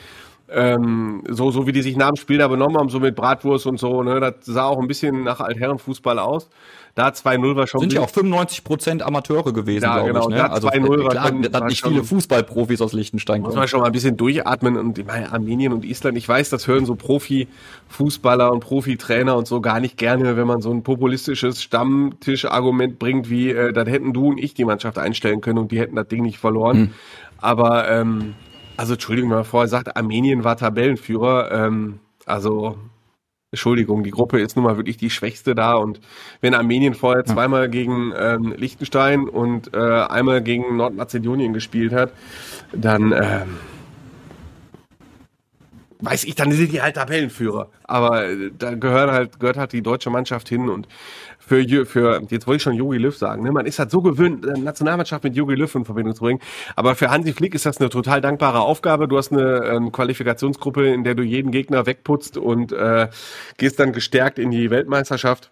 ähm, 0.54 1.24
so, 1.30 1.52
so 1.52 1.68
wie 1.68 1.72
die 1.72 1.82
sich 1.82 1.96
nach 1.96 2.10
dem 2.10 2.16
Spiel 2.16 2.38
da 2.38 2.48
benommen 2.48 2.78
haben, 2.78 2.90
so 2.90 3.00
mit 3.00 3.16
Bratwurst 3.16 3.66
und 3.66 3.80
so, 3.80 4.04
ne, 4.04 4.20
das 4.20 4.34
sah 4.42 4.66
auch 4.66 4.80
ein 4.80 4.88
bisschen 4.88 5.24
nach 5.24 5.40
Altherrenfußball 5.40 6.20
aus. 6.20 6.50
Da 6.94 7.08
2-0 7.08 7.56
war 7.56 7.68
schon. 7.68 7.80
Sind 7.80 7.94
ja 7.94 8.02
auch 8.02 8.10
95 8.10 8.66
Prozent 8.66 9.02
Amateure 9.02 9.54
gewesen, 9.54 9.86
ja, 9.86 9.94
glaube 9.94 10.10
genau. 10.10 10.30
ich. 10.30 10.36
Ne? 10.36 10.52
Also 10.52 10.68
äh, 10.68 10.80
klar, 10.82 11.32
da 11.32 11.66
nicht 11.66 11.86
viele 11.86 12.04
Fußballprofis 12.04 12.82
aus 12.82 12.92
Liechtenstein. 12.92 13.42
Muss 13.42 13.56
man 13.56 13.68
schon 13.70 13.80
mal 13.80 13.86
ein 13.86 13.92
bisschen 13.94 14.18
durchatmen 14.18 14.76
und 14.76 14.98
ich 14.98 15.06
meine, 15.06 15.32
Armenien 15.32 15.72
und 15.72 15.86
Island, 15.86 16.18
ich 16.18 16.28
weiß, 16.28 16.50
das 16.50 16.68
hören 16.68 16.86
so 16.86 16.96
Profi-Fußballer 16.96 18.52
und 18.52 18.60
Profi-Trainer 18.60 19.38
und 19.38 19.48
so 19.48 19.62
gar 19.62 19.80
nicht 19.80 19.96
gerne, 19.98 20.36
wenn 20.36 20.48
man 20.48 20.62
so 20.62 20.70
ein 20.72 20.84
populistisches 20.84 21.62
Stammtisch-Argument 21.64 23.00
bringt, 23.00 23.30
wie, 23.30 23.52
äh, 23.52 23.72
dann 23.72 23.88
hätten 23.88 24.12
du 24.12 24.28
und 24.28 24.38
ich 24.38 24.54
die 24.54 24.66
Mannschaft 24.66 24.98
einstellen 24.98 25.40
können 25.40 25.60
und 25.60 25.72
die 25.72 25.80
hätten 25.80 25.96
das 25.96 26.10
Ding 26.10 26.24
nicht 26.24 26.40
verloren. 26.40 26.78
Hm. 26.78 26.94
Aber 27.38 27.90
ähm, 27.90 28.36
also 28.78 28.94
Entschuldigung, 28.94 29.30
wenn 29.30 29.38
man 29.38 29.46
vorher 29.46 29.68
sagt, 29.68 29.96
Armenien 29.96 30.44
war 30.44 30.56
Tabellenführer, 30.58 31.52
ähm, 31.52 32.00
also 32.26 32.78
Entschuldigung, 33.52 34.04
die 34.04 34.12
Gruppe 34.12 34.40
ist 34.40 34.56
nun 34.56 34.64
mal 34.64 34.78
wirklich 34.78 34.96
die 34.96 35.10
schwächste 35.10 35.56
da 35.56 35.74
und 35.74 36.00
wenn 36.40 36.54
Armenien 36.54 36.94
vorher 36.94 37.26
zweimal 37.26 37.70
gegen 37.70 38.14
ähm, 38.18 38.54
Liechtenstein 38.56 39.28
und 39.28 39.76
äh, 39.76 39.78
einmal 39.78 40.42
gegen 40.42 40.78
Nordmazedonien 40.78 41.52
gespielt 41.52 41.92
hat, 41.92 42.14
dann 42.72 43.12
ähm, 43.12 43.58
weiß 46.02 46.24
ich, 46.24 46.36
dann 46.36 46.52
sind 46.52 46.72
die 46.72 46.82
halt 46.82 46.96
Tabellenführer. 46.96 47.70
Aber 47.84 48.26
äh, 48.30 48.52
da 48.58 48.74
gehört 48.76 49.12
halt, 49.12 49.40
gehört 49.40 49.58
halt 49.58 49.74
die 49.74 49.82
deutsche 49.82 50.10
Mannschaft 50.10 50.50
hin 50.50 50.70
und 50.70 50.88
für, 51.52 51.86
für 51.86 52.22
jetzt 52.30 52.48
wollte 52.48 52.58
ich 52.58 52.64
schon 52.64 52.76
Jogi 52.76 52.98
Löw 52.98 53.16
sagen, 53.16 53.44
ne? 53.44 53.52
man 53.52 53.66
ist 53.66 53.78
halt 53.78 53.92
so 53.92 54.02
gewöhnt, 54.02 54.48
eine 54.48 54.64
Nationalmannschaft 54.64 55.26
mit 55.26 55.36
Jogi 55.36 55.56
Löw 55.56 55.74
in 55.76 55.84
Verbindung 55.84 56.16
zu 56.16 56.24
bringen, 56.24 56.40
aber 56.78 56.96
für 56.96 57.10
Hansi 57.12 57.34
Flick 57.34 57.54
ist 57.54 57.66
das 57.66 57.80
eine 57.80 57.90
total 57.90 58.22
dankbare 58.22 58.62
Aufgabe. 58.62 59.10
Du 59.10 59.18
hast 59.18 59.34
eine 59.34 59.66
ähm, 59.66 59.92
Qualifikationsgruppe, 59.92 60.88
in 60.88 61.04
der 61.04 61.16
du 61.16 61.24
jeden 61.24 61.52
Gegner 61.52 61.86
wegputzt 61.86 62.38
und 62.38 62.72
äh, 62.72 63.10
gehst 63.58 63.80
dann 63.80 63.92
gestärkt 63.92 64.40
in 64.40 64.50
die 64.50 64.70
Weltmeisterschaft. 64.70 65.52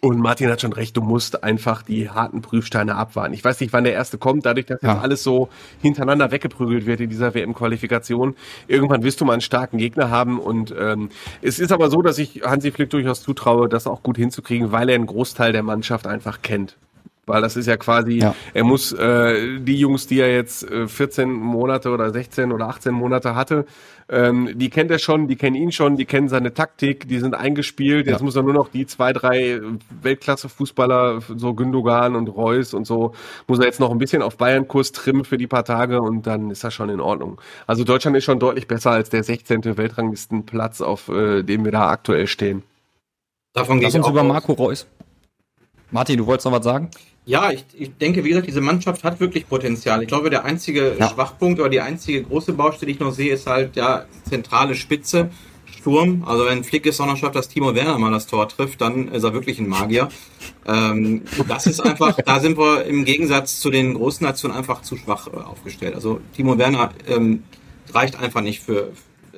Und 0.00 0.20
Martin 0.20 0.48
hat 0.48 0.60
schon 0.60 0.72
recht, 0.72 0.96
du 0.96 1.00
musst 1.00 1.42
einfach 1.42 1.82
die 1.82 2.08
harten 2.08 2.40
Prüfsteine 2.40 2.94
abwarten. 2.94 3.34
Ich 3.34 3.42
weiß 3.42 3.60
nicht, 3.60 3.72
wann 3.72 3.82
der 3.82 3.94
erste 3.94 4.16
kommt, 4.16 4.46
dadurch, 4.46 4.66
dass 4.66 4.80
ja. 4.80 4.92
jetzt 4.92 5.02
alles 5.02 5.22
so 5.24 5.48
hintereinander 5.82 6.30
weggeprügelt 6.30 6.86
wird 6.86 7.00
in 7.00 7.10
dieser 7.10 7.34
WM-Qualifikation. 7.34 8.36
Irgendwann 8.68 9.02
wirst 9.02 9.20
du 9.20 9.24
mal 9.24 9.32
einen 9.32 9.40
starken 9.40 9.78
Gegner 9.78 10.10
haben. 10.10 10.38
Und 10.38 10.72
ähm, 10.78 11.08
es 11.42 11.58
ist 11.58 11.72
aber 11.72 11.90
so, 11.90 12.00
dass 12.00 12.18
ich 12.18 12.42
Hansi 12.44 12.70
Flick 12.70 12.90
durchaus 12.90 13.22
zutraue, 13.22 13.68
das 13.68 13.88
auch 13.88 14.02
gut 14.04 14.16
hinzukriegen, 14.16 14.70
weil 14.70 14.88
er 14.88 14.94
einen 14.94 15.06
Großteil 15.06 15.52
der 15.52 15.64
Mannschaft 15.64 16.06
einfach 16.06 16.42
kennt 16.42 16.76
weil 17.28 17.42
das 17.42 17.56
ist 17.56 17.66
ja 17.66 17.76
quasi, 17.76 18.18
ja. 18.18 18.34
er 18.54 18.64
muss 18.64 18.92
äh, 18.92 19.58
die 19.60 19.76
Jungs, 19.76 20.06
die 20.06 20.20
er 20.20 20.32
jetzt 20.32 20.68
äh, 20.70 20.88
14 20.88 21.30
Monate 21.30 21.90
oder 21.90 22.10
16 22.10 22.52
oder 22.52 22.68
18 22.68 22.92
Monate 22.92 23.34
hatte, 23.34 23.66
ähm, 24.10 24.50
die 24.54 24.70
kennt 24.70 24.90
er 24.90 24.98
schon, 24.98 25.28
die 25.28 25.36
kennen 25.36 25.56
ihn 25.56 25.70
schon, 25.70 25.96
die 25.96 26.06
kennen 26.06 26.28
seine 26.28 26.54
Taktik, 26.54 27.08
die 27.08 27.18
sind 27.18 27.34
eingespielt. 27.34 28.06
Jetzt 28.06 28.20
ja. 28.20 28.24
muss 28.24 28.36
er 28.36 28.42
nur 28.42 28.54
noch 28.54 28.68
die 28.68 28.86
zwei, 28.86 29.12
drei 29.12 29.60
Weltklasse-Fußballer, 30.02 31.20
so 31.36 31.52
Gündogan 31.52 32.16
und 32.16 32.28
Reus 32.28 32.72
und 32.72 32.86
so, 32.86 33.12
muss 33.46 33.58
er 33.58 33.66
jetzt 33.66 33.80
noch 33.80 33.90
ein 33.90 33.98
bisschen 33.98 34.22
auf 34.22 34.38
Bayern-Kurs 34.38 34.92
trimmen 34.92 35.24
für 35.24 35.36
die 35.36 35.46
paar 35.46 35.64
Tage 35.64 36.00
und 36.00 36.26
dann 36.26 36.50
ist 36.50 36.64
das 36.64 36.72
schon 36.72 36.88
in 36.88 37.00
Ordnung. 37.00 37.38
Also 37.66 37.84
Deutschland 37.84 38.16
ist 38.16 38.24
schon 38.24 38.38
deutlich 38.38 38.66
besser 38.66 38.92
als 38.92 39.10
der 39.10 39.22
16. 39.22 39.76
Weltranglistenplatz, 39.76 40.80
auf 40.80 41.08
äh, 41.08 41.42
dem 41.42 41.64
wir 41.66 41.72
da 41.72 41.90
aktuell 41.90 42.26
stehen. 42.26 42.62
Davon 43.52 43.80
geht 43.80 43.90
es 43.90 43.94
uns 43.94 44.08
über 44.08 44.22
Marco 44.22 44.52
Reus. 44.52 44.86
Martin, 45.90 46.18
du 46.18 46.26
wolltest 46.26 46.46
noch 46.46 46.52
was 46.52 46.64
sagen? 46.64 46.90
Ja, 47.24 47.50
ich, 47.50 47.64
ich 47.74 47.94
denke, 47.96 48.24
wie 48.24 48.30
gesagt, 48.30 48.46
diese 48.46 48.60
Mannschaft 48.60 49.04
hat 49.04 49.20
wirklich 49.20 49.48
Potenzial. 49.48 50.02
Ich 50.02 50.08
glaube, 50.08 50.30
der 50.30 50.44
einzige 50.44 50.96
ja. 50.98 51.08
Schwachpunkt 51.10 51.60
oder 51.60 51.68
die 51.68 51.80
einzige 51.80 52.22
große 52.22 52.54
Baustelle, 52.54 52.86
die 52.86 52.94
ich 52.94 53.00
noch 53.00 53.12
sehe, 53.12 53.34
ist 53.34 53.46
halt 53.46 53.76
ja 53.76 54.06
zentrale 54.28 54.74
Spitze, 54.74 55.30
Sturm. 55.66 56.24
Also 56.26 56.46
wenn 56.46 56.64
Flick 56.64 56.86
es 56.86 57.00
auch 57.00 57.06
noch 57.06 57.16
schafft, 57.16 57.36
dass 57.36 57.48
Timo 57.48 57.74
Werner 57.74 57.98
mal 57.98 58.10
das 58.10 58.26
Tor 58.26 58.48
trifft, 58.48 58.80
dann 58.80 59.08
ist 59.08 59.24
er 59.24 59.32
wirklich 59.32 59.58
ein 59.58 59.68
Magier. 59.68 60.08
Ähm, 60.66 61.22
das 61.46 61.66
ist 61.66 61.80
einfach, 61.80 62.16
da 62.16 62.40
sind 62.40 62.58
wir 62.58 62.84
im 62.84 63.04
Gegensatz 63.04 63.60
zu 63.60 63.70
den 63.70 63.94
großen 63.94 64.26
Nationen 64.26 64.54
einfach 64.54 64.82
zu 64.82 64.96
schwach 64.96 65.28
äh, 65.28 65.36
aufgestellt. 65.36 65.94
Also 65.94 66.20
Timo 66.34 66.58
Werner 66.58 66.90
ähm, 67.06 67.42
reicht 67.92 68.18
einfach 68.18 68.40
nicht 68.40 68.60
für, 68.60 68.92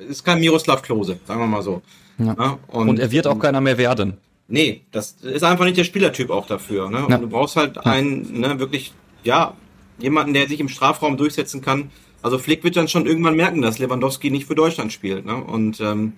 ist 0.09 0.23
kein 0.23 0.39
Miroslav 0.39 0.81
Klose, 0.81 1.19
sagen 1.27 1.41
wir 1.41 1.47
mal 1.47 1.61
so. 1.61 1.81
Ja. 2.17 2.35
Ja, 2.37 2.59
und, 2.67 2.89
und 2.89 2.99
er 2.99 3.11
wird 3.11 3.27
auch 3.27 3.39
keiner 3.39 3.61
mehr 3.61 3.77
werden. 3.77 4.17
Nee, 4.51 4.81
das 4.91 5.13
ist 5.21 5.43
einfach 5.43 5.63
nicht 5.63 5.77
der 5.77 5.85
Spielertyp 5.85 6.29
auch 6.29 6.45
dafür. 6.45 6.89
Ne? 6.89 7.05
Ja. 7.07 7.15
Und 7.15 7.21
du 7.21 7.29
brauchst 7.29 7.55
halt 7.55 7.77
ja. 7.77 7.83
einen, 7.83 8.41
ne, 8.41 8.59
wirklich, 8.59 8.93
ja, 9.23 9.55
jemanden, 9.97 10.33
der 10.33 10.47
sich 10.47 10.59
im 10.59 10.67
Strafraum 10.67 11.15
durchsetzen 11.15 11.61
kann. 11.61 11.89
Also 12.21 12.37
Flick 12.37 12.63
wird 12.63 12.75
dann 12.75 12.89
schon 12.89 13.05
irgendwann 13.05 13.37
merken, 13.37 13.61
dass 13.61 13.79
Lewandowski 13.79 14.29
nicht 14.29 14.45
für 14.45 14.55
Deutschland 14.55 14.91
spielt. 14.91 15.25
Ne? 15.25 15.35
Und 15.35 15.79
ähm, 15.79 16.13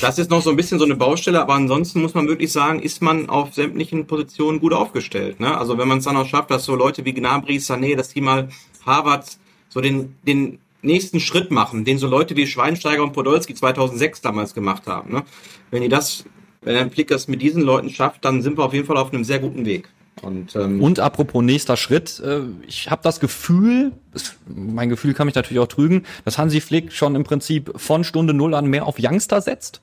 das 0.00 0.18
ist 0.18 0.30
noch 0.30 0.42
so 0.42 0.50
ein 0.50 0.56
bisschen 0.56 0.78
so 0.78 0.84
eine 0.84 0.94
Baustelle, 0.94 1.40
aber 1.40 1.54
ansonsten 1.54 2.02
muss 2.02 2.14
man 2.14 2.28
wirklich 2.28 2.52
sagen, 2.52 2.80
ist 2.80 3.02
man 3.02 3.28
auf 3.28 3.52
sämtlichen 3.54 4.06
Positionen 4.06 4.60
gut 4.60 4.72
aufgestellt. 4.72 5.40
Ne? 5.40 5.58
Also 5.58 5.76
wenn 5.76 5.88
man 5.88 5.98
es 5.98 6.04
dann 6.04 6.16
auch 6.16 6.26
schafft, 6.26 6.52
dass 6.52 6.64
so 6.64 6.76
Leute 6.76 7.04
wie 7.04 7.14
Gnabry, 7.14 7.56
Sané, 7.56 7.96
dass 7.96 8.10
die 8.10 8.20
mal 8.20 8.48
Harvard 8.84 9.38
so 9.68 9.80
den, 9.80 10.14
den 10.24 10.58
nächsten 10.82 11.18
Schritt 11.18 11.50
machen, 11.50 11.84
den 11.84 11.98
so 11.98 12.06
Leute 12.06 12.36
wie 12.36 12.46
Schweinsteiger 12.46 13.02
und 13.02 13.12
Podolski 13.12 13.54
2006 13.54 14.20
damals 14.20 14.54
gemacht 14.54 14.86
haben. 14.86 15.12
Ne? 15.12 15.24
Wenn 15.70 15.82
die 15.82 15.88
das 15.88 16.24
wenn 16.66 16.76
ein 16.76 16.90
Blick 16.90 17.08
das 17.08 17.28
mit 17.28 17.40
diesen 17.40 17.62
Leuten 17.62 17.90
schafft, 17.90 18.24
dann 18.24 18.42
sind 18.42 18.58
wir 18.58 18.64
auf 18.64 18.74
jeden 18.74 18.86
Fall 18.86 18.96
auf 18.96 19.12
einem 19.12 19.22
sehr 19.22 19.38
guten 19.38 19.64
Weg. 19.64 19.88
Und, 20.20 20.56
ähm, 20.56 20.82
und 20.82 20.98
apropos 20.98 21.44
nächster 21.44 21.76
Schritt, 21.76 22.18
äh, 22.20 22.40
ich 22.66 22.90
habe 22.90 23.02
das 23.04 23.20
Gefühl, 23.20 23.92
es, 24.12 24.34
mein 24.46 24.88
Gefühl 24.88 25.14
kann 25.14 25.26
mich 25.26 25.36
natürlich 25.36 25.60
auch 25.60 25.68
trügen, 25.68 26.04
dass 26.24 26.38
Hansi 26.38 26.60
Flick 26.60 26.92
schon 26.92 27.14
im 27.14 27.22
Prinzip 27.22 27.72
von 27.76 28.02
Stunde 28.02 28.34
Null 28.34 28.54
an 28.54 28.66
mehr 28.66 28.86
auf 28.86 28.96
Youngster 28.98 29.40
setzt. 29.40 29.80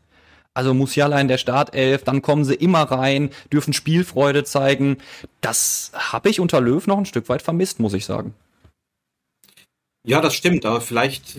Also 0.53 0.73
Musiala 0.73 1.21
in 1.21 1.29
der 1.29 1.37
Startelf, 1.37 2.03
dann 2.03 2.21
kommen 2.21 2.43
sie 2.43 2.55
immer 2.55 2.83
rein, 2.83 3.29
dürfen 3.51 3.71
Spielfreude 3.71 4.43
zeigen. 4.43 4.97
Das 5.39 5.91
habe 5.93 6.29
ich 6.29 6.41
unter 6.41 6.59
Löw 6.59 6.85
noch 6.85 6.97
ein 6.97 7.05
Stück 7.05 7.29
weit 7.29 7.41
vermisst, 7.41 7.79
muss 7.79 7.93
ich 7.93 8.05
sagen. 8.05 8.33
Ja, 10.05 10.19
das 10.19 10.35
stimmt, 10.35 10.65
aber 10.65 10.81
vielleicht 10.81 11.37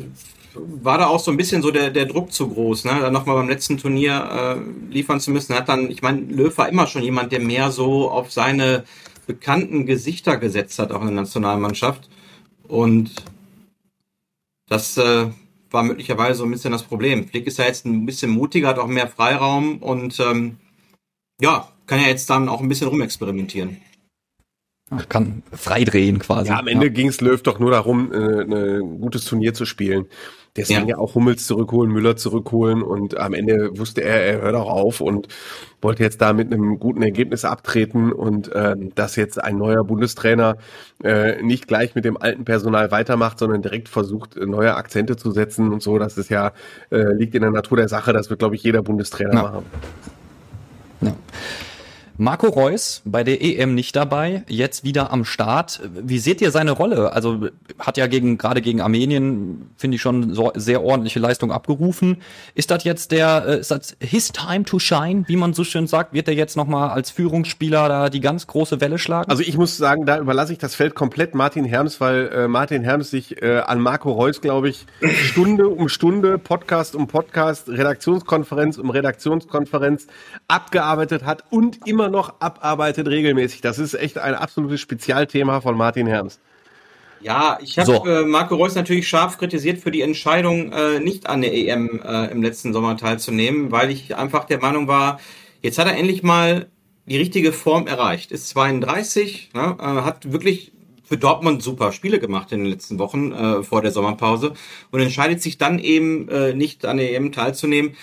war 0.54 0.98
da 0.98 1.06
auch 1.06 1.20
so 1.20 1.30
ein 1.30 1.36
bisschen 1.36 1.62
so 1.62 1.70
der, 1.70 1.90
der 1.90 2.06
Druck 2.06 2.32
zu 2.32 2.48
groß, 2.48 2.84
ne? 2.84 2.98
Dann 3.00 3.12
nochmal 3.12 3.36
beim 3.36 3.48
letzten 3.48 3.78
Turnier 3.78 4.56
äh, 4.58 4.92
liefern 4.92 5.20
zu 5.20 5.30
müssen. 5.30 5.54
Hat 5.54 5.68
dann, 5.68 5.90
ich 5.90 6.02
meine, 6.02 6.20
Löw 6.20 6.56
war 6.56 6.68
immer 6.68 6.86
schon 6.86 7.02
jemand, 7.02 7.32
der 7.32 7.40
mehr 7.40 7.70
so 7.70 8.10
auf 8.10 8.32
seine 8.32 8.84
bekannten 9.26 9.86
Gesichter 9.86 10.36
gesetzt 10.36 10.78
hat, 10.78 10.92
auch 10.92 11.00
in 11.00 11.08
der 11.08 11.16
Nationalmannschaft. 11.16 12.08
Und 12.68 13.14
das 14.68 14.96
äh, 14.96 15.26
war 15.70 15.82
möglicherweise 15.82 16.38
so 16.38 16.44
ein 16.44 16.50
bisschen 16.50 16.72
das 16.72 16.82
Problem. 16.82 17.28
Flick 17.28 17.46
ist 17.46 17.58
ja 17.58 17.66
jetzt 17.66 17.84
ein 17.84 18.06
bisschen 18.06 18.30
mutiger, 18.30 18.68
hat 18.68 18.78
auch 18.78 18.86
mehr 18.86 19.08
Freiraum 19.08 19.78
und 19.78 20.18
ähm, 20.20 20.56
ja, 21.40 21.68
kann 21.86 22.00
ja 22.00 22.06
jetzt 22.06 22.30
dann 22.30 22.48
auch 22.48 22.60
ein 22.60 22.68
bisschen 22.68 22.88
rumexperimentieren. 22.88 23.78
Kann 25.08 25.42
freidrehen 25.52 26.18
quasi. 26.18 26.50
Ja, 26.50 26.58
am 26.58 26.68
Ende 26.68 26.86
ja. 26.86 26.92
ging 26.92 27.08
es 27.08 27.20
Löw 27.20 27.40
doch 27.42 27.58
nur 27.58 27.70
darum, 27.70 28.12
äh, 28.12 28.42
ein 28.42 29.00
gutes 29.00 29.24
Turnier 29.24 29.54
zu 29.54 29.64
spielen. 29.64 30.06
deswegen 30.56 30.82
ja. 30.82 30.96
ja 30.96 30.98
auch 30.98 31.14
Hummels 31.14 31.46
zurückholen, 31.46 31.90
Müller 31.90 32.16
zurückholen 32.16 32.82
und 32.82 33.16
am 33.16 33.32
Ende 33.32 33.76
wusste 33.78 34.02
er, 34.02 34.22
er 34.24 34.42
hört 34.42 34.54
auch 34.54 34.68
auf 34.68 35.00
und 35.00 35.28
wollte 35.80 36.02
jetzt 36.02 36.20
da 36.20 36.32
mit 36.32 36.52
einem 36.52 36.78
guten 36.78 37.02
Ergebnis 37.02 37.44
abtreten 37.44 38.12
und 38.12 38.52
äh, 38.52 38.76
dass 38.94 39.16
jetzt 39.16 39.42
ein 39.42 39.56
neuer 39.56 39.84
Bundestrainer 39.84 40.58
äh, 41.02 41.42
nicht 41.42 41.66
gleich 41.66 41.94
mit 41.94 42.04
dem 42.04 42.16
alten 42.16 42.44
Personal 42.44 42.90
weitermacht, 42.90 43.38
sondern 43.38 43.62
direkt 43.62 43.88
versucht, 43.88 44.36
neue 44.36 44.76
Akzente 44.76 45.16
zu 45.16 45.30
setzen 45.30 45.72
und 45.72 45.82
so, 45.82 45.98
das 45.98 46.18
ist 46.18 46.28
ja, 46.28 46.52
äh, 46.90 47.12
liegt 47.14 47.34
in 47.34 47.40
der 47.40 47.50
Natur 47.50 47.78
der 47.78 47.88
Sache, 47.88 48.12
das 48.12 48.28
wird, 48.28 48.38
glaube 48.38 48.54
ich, 48.54 48.62
jeder 48.62 48.82
Bundestrainer 48.82 49.34
ja. 49.34 49.42
machen. 49.42 49.64
Ja. 51.00 51.16
Marco 52.16 52.46
Reus 52.46 53.02
bei 53.04 53.24
der 53.24 53.42
EM 53.42 53.74
nicht 53.74 53.96
dabei, 53.96 54.44
jetzt 54.48 54.84
wieder 54.84 55.12
am 55.12 55.24
Start. 55.24 55.80
Wie 55.92 56.18
seht 56.18 56.40
ihr 56.40 56.52
seine 56.52 56.70
Rolle? 56.70 57.12
Also 57.12 57.48
hat 57.78 57.96
ja 57.96 58.06
gegen 58.06 58.38
gerade 58.38 58.62
gegen 58.62 58.80
Armenien 58.80 59.70
finde 59.76 59.96
ich 59.96 60.02
schon 60.02 60.32
so, 60.32 60.52
sehr 60.54 60.82
ordentliche 60.82 61.18
Leistung 61.18 61.50
abgerufen. 61.50 62.18
Ist 62.54 62.70
das 62.70 62.84
jetzt 62.84 63.10
der 63.10 63.44
äh, 63.46 63.58
ist 63.60 63.72
das 63.72 63.96
his 64.00 64.28
time 64.28 64.64
to 64.64 64.78
shine, 64.78 65.24
wie 65.26 65.36
man 65.36 65.54
so 65.54 65.64
schön 65.64 65.88
sagt? 65.88 66.12
Wird 66.12 66.28
er 66.28 66.34
jetzt 66.34 66.56
noch 66.56 66.66
mal 66.66 66.90
als 66.90 67.10
Führungsspieler 67.10 67.88
da 67.88 68.10
die 68.10 68.20
ganz 68.20 68.46
große 68.46 68.80
Welle 68.80 68.98
schlagen? 68.98 69.28
Also 69.28 69.42
ich 69.42 69.56
muss 69.56 69.76
sagen, 69.76 70.06
da 70.06 70.18
überlasse 70.18 70.52
ich 70.52 70.58
das 70.58 70.76
Feld 70.76 70.94
komplett 70.94 71.34
Martin 71.34 71.64
Herms, 71.64 72.00
weil 72.00 72.28
äh, 72.28 72.48
Martin 72.48 72.84
Herms 72.84 73.10
sich 73.10 73.42
äh, 73.42 73.58
an 73.58 73.80
Marco 73.80 74.12
Reus, 74.12 74.40
glaube 74.40 74.68
ich, 74.68 74.86
Stunde 75.02 75.68
um 75.68 75.88
Stunde, 75.88 76.38
Podcast 76.38 76.94
um 76.94 77.08
Podcast, 77.08 77.68
Redaktionskonferenz 77.68 78.78
um 78.78 78.90
Redaktionskonferenz 78.90 80.06
abgearbeitet 80.46 81.24
hat 81.24 81.44
und 81.50 81.86
immer 81.86 82.03
immer 82.04 82.10
noch 82.10 82.34
abarbeitet 82.40 83.08
regelmäßig. 83.08 83.60
Das 83.60 83.78
ist 83.78 83.94
echt 83.94 84.18
ein 84.18 84.34
absolutes 84.34 84.80
Spezialthema 84.80 85.60
von 85.60 85.76
Martin 85.76 86.06
Herms. 86.06 86.38
Ja, 87.20 87.58
ich 87.62 87.78
habe 87.78 87.86
so. 87.86 88.06
äh, 88.06 88.24
Marco 88.24 88.54
Reus 88.54 88.74
natürlich 88.74 89.08
scharf 89.08 89.38
kritisiert 89.38 89.78
für 89.78 89.90
die 89.90 90.02
Entscheidung, 90.02 90.72
äh, 90.72 91.00
nicht 91.00 91.26
an 91.26 91.40
der 91.40 91.54
EM 91.54 92.02
äh, 92.04 92.30
im 92.30 92.42
letzten 92.42 92.74
Sommer 92.74 92.98
teilzunehmen, 92.98 93.72
weil 93.72 93.90
ich 93.90 94.14
einfach 94.14 94.44
der 94.44 94.60
Meinung 94.60 94.88
war, 94.88 95.18
jetzt 95.62 95.78
hat 95.78 95.86
er 95.86 95.96
endlich 95.96 96.22
mal 96.22 96.66
die 97.06 97.16
richtige 97.16 97.52
Form 97.52 97.86
erreicht. 97.86 98.30
Ist 98.30 98.50
32, 98.50 99.50
ne, 99.54 99.76
hat 99.78 100.32
wirklich 100.32 100.72
für 101.02 101.16
Dortmund 101.16 101.62
super 101.62 101.92
Spiele 101.92 102.18
gemacht 102.18 102.52
in 102.52 102.60
den 102.60 102.70
letzten 102.70 102.98
Wochen 102.98 103.62
vor 103.62 103.82
der 103.82 103.90
Sommerpause 103.90 104.54
und 104.90 105.00
entscheidet 105.00 105.42
sich 105.42 105.58
dann 105.58 105.78
eben 105.78 106.56
nicht 106.56 106.86
an 106.86 106.96
der 106.96 107.14
EM 107.14 107.30
teilzunehmen 107.30 107.94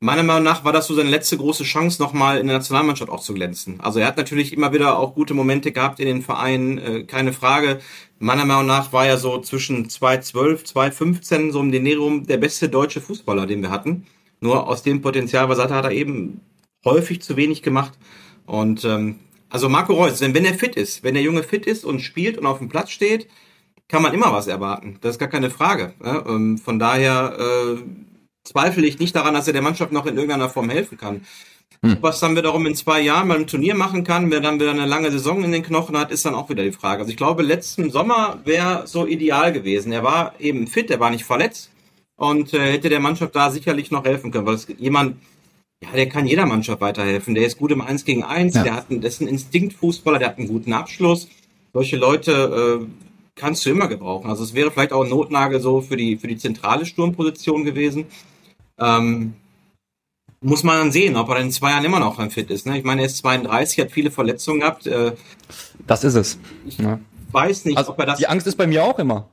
meiner 0.00 0.22
Meinung 0.22 0.44
nach 0.44 0.64
war 0.64 0.72
das 0.72 0.86
so 0.86 0.94
seine 0.94 1.10
letzte 1.10 1.36
große 1.36 1.64
Chance, 1.64 2.02
nochmal 2.02 2.38
in 2.38 2.46
der 2.46 2.56
Nationalmannschaft 2.56 3.10
auch 3.10 3.20
zu 3.20 3.34
glänzen. 3.34 3.80
Also 3.80 4.00
er 4.00 4.06
hat 4.06 4.16
natürlich 4.16 4.52
immer 4.52 4.72
wieder 4.72 4.98
auch 4.98 5.14
gute 5.14 5.34
Momente 5.34 5.72
gehabt 5.72 6.00
in 6.00 6.06
den 6.06 6.22
Vereinen, 6.22 6.78
äh, 6.78 7.04
keine 7.04 7.32
Frage. 7.32 7.80
Meiner 8.18 8.46
Meinung 8.46 8.66
nach 8.66 8.92
war 8.92 9.06
er 9.06 9.18
so 9.18 9.40
zwischen 9.40 9.88
2012, 9.88 10.64
2015 10.64 11.52
so 11.52 11.60
im 11.60 11.70
Denerium 11.70 12.26
der 12.26 12.38
beste 12.38 12.68
deutsche 12.68 13.00
Fußballer, 13.00 13.46
den 13.46 13.62
wir 13.62 13.70
hatten. 13.70 14.06
Nur 14.40 14.66
aus 14.68 14.82
dem 14.82 15.02
Potenzial, 15.02 15.48
was 15.50 15.58
er 15.58 15.64
hat, 15.64 15.70
hat 15.70 15.84
er 15.84 15.92
eben 15.92 16.40
häufig 16.84 17.20
zu 17.20 17.36
wenig 17.36 17.62
gemacht. 17.62 17.92
Und 18.46 18.84
ähm, 18.84 19.20
also 19.50 19.68
Marco 19.68 19.92
Reus, 19.92 20.20
wenn, 20.22 20.34
wenn 20.34 20.46
er 20.46 20.54
fit 20.54 20.76
ist, 20.76 21.04
wenn 21.04 21.14
der 21.14 21.22
Junge 21.22 21.42
fit 21.42 21.66
ist 21.66 21.84
und 21.84 22.00
spielt 22.00 22.38
und 22.38 22.46
auf 22.46 22.58
dem 22.58 22.68
Platz 22.68 22.90
steht, 22.90 23.28
kann 23.88 24.02
man 24.02 24.14
immer 24.14 24.32
was 24.32 24.46
erwarten. 24.46 24.98
Das 25.02 25.12
ist 25.16 25.18
gar 25.18 25.28
keine 25.28 25.50
Frage. 25.50 25.92
Ja? 26.02 26.24
Ähm, 26.26 26.56
von 26.56 26.78
daher 26.78 27.36
äh, 27.38 27.82
zweifle 28.44 28.86
ich 28.86 28.98
nicht 28.98 29.14
daran, 29.14 29.34
dass 29.34 29.46
er 29.46 29.52
der 29.52 29.62
Mannschaft 29.62 29.92
noch 29.92 30.06
in 30.06 30.16
irgendeiner 30.16 30.48
Form 30.48 30.70
helfen 30.70 30.98
kann. 30.98 31.22
Hm. 31.82 31.98
Was 32.00 32.20
dann 32.20 32.36
wiederum 32.36 32.66
in 32.66 32.74
zwei 32.74 33.00
Jahren 33.00 33.28
mal 33.28 33.38
ein 33.38 33.46
Turnier 33.46 33.74
machen 33.74 34.04
kann, 34.04 34.30
wer 34.30 34.40
dann 34.40 34.60
wieder 34.60 34.70
eine 34.70 34.86
lange 34.86 35.10
Saison 35.10 35.42
in 35.42 35.52
den 35.52 35.62
Knochen 35.62 35.96
hat, 35.96 36.10
ist 36.10 36.26
dann 36.26 36.34
auch 36.34 36.50
wieder 36.50 36.62
die 36.62 36.72
Frage. 36.72 37.00
Also 37.00 37.10
ich 37.10 37.16
glaube, 37.16 37.42
letzten 37.42 37.90
Sommer 37.90 38.40
wäre 38.44 38.86
so 38.86 39.06
ideal 39.06 39.52
gewesen. 39.52 39.92
Er 39.92 40.02
war 40.02 40.34
eben 40.38 40.66
fit, 40.66 40.90
er 40.90 41.00
war 41.00 41.10
nicht 41.10 41.24
verletzt 41.24 41.70
und 42.16 42.52
äh, 42.52 42.72
hätte 42.72 42.90
der 42.90 43.00
Mannschaft 43.00 43.34
da 43.34 43.50
sicherlich 43.50 43.90
noch 43.90 44.04
helfen 44.04 44.30
können, 44.30 44.46
weil 44.46 44.56
es 44.56 44.66
jemand, 44.76 45.16
ja, 45.82 45.88
der 45.94 46.08
kann 46.10 46.26
jeder 46.26 46.44
Mannschaft 46.44 46.82
weiterhelfen. 46.82 47.34
Der 47.34 47.46
ist 47.46 47.56
gut 47.56 47.70
im 47.70 47.80
1 47.80 48.04
gegen 48.04 48.24
1, 48.24 48.56
ja. 48.56 48.62
der 48.62 48.74
hat 48.74 48.90
einen, 48.90 49.02
ist 49.02 49.22
ein 49.22 49.28
Instinktfußballer, 49.28 50.18
der 50.18 50.28
hat 50.28 50.38
einen 50.38 50.48
guten 50.48 50.74
Abschluss. 50.74 51.28
Solche 51.72 51.96
Leute 51.96 52.82
äh, 52.82 52.86
kannst 53.36 53.64
du 53.64 53.70
immer 53.70 53.88
gebrauchen. 53.88 54.28
Also 54.28 54.44
es 54.44 54.52
wäre 54.52 54.70
vielleicht 54.70 54.92
auch 54.92 55.02
ein 55.02 55.08
Notnagel 55.08 55.60
so 55.60 55.80
für 55.80 55.96
die, 55.96 56.18
für 56.18 56.28
die 56.28 56.36
zentrale 56.36 56.84
Sturmposition 56.84 57.64
gewesen. 57.64 58.04
Ähm, 58.80 59.34
muss 60.42 60.62
man 60.62 60.78
dann 60.78 60.92
sehen, 60.92 61.16
ob 61.16 61.28
er 61.28 61.38
in 61.38 61.50
zwei 61.52 61.70
Jahren 61.70 61.84
immer 61.84 62.00
noch 62.00 62.18
ein 62.18 62.30
fit 62.30 62.50
ist. 62.50 62.66
Ne? 62.66 62.78
Ich 62.78 62.84
meine, 62.84 63.02
er 63.02 63.06
ist 63.06 63.18
32, 63.18 63.80
hat 63.80 63.92
viele 63.92 64.10
Verletzungen 64.10 64.60
gehabt. 64.60 64.86
Äh, 64.86 65.12
das 65.86 66.04
ist 66.04 66.14
es. 66.14 66.38
Ich 66.66 66.78
ja. 66.78 66.98
weiß 67.30 67.66
nicht, 67.66 67.76
also, 67.76 67.92
ob 67.92 67.98
er 67.98 68.06
das. 68.06 68.18
Die 68.18 68.26
Angst 68.26 68.46
ist 68.46 68.56
bei 68.56 68.66
mir 68.66 68.82
auch 68.84 68.98
immer. 68.98 69.28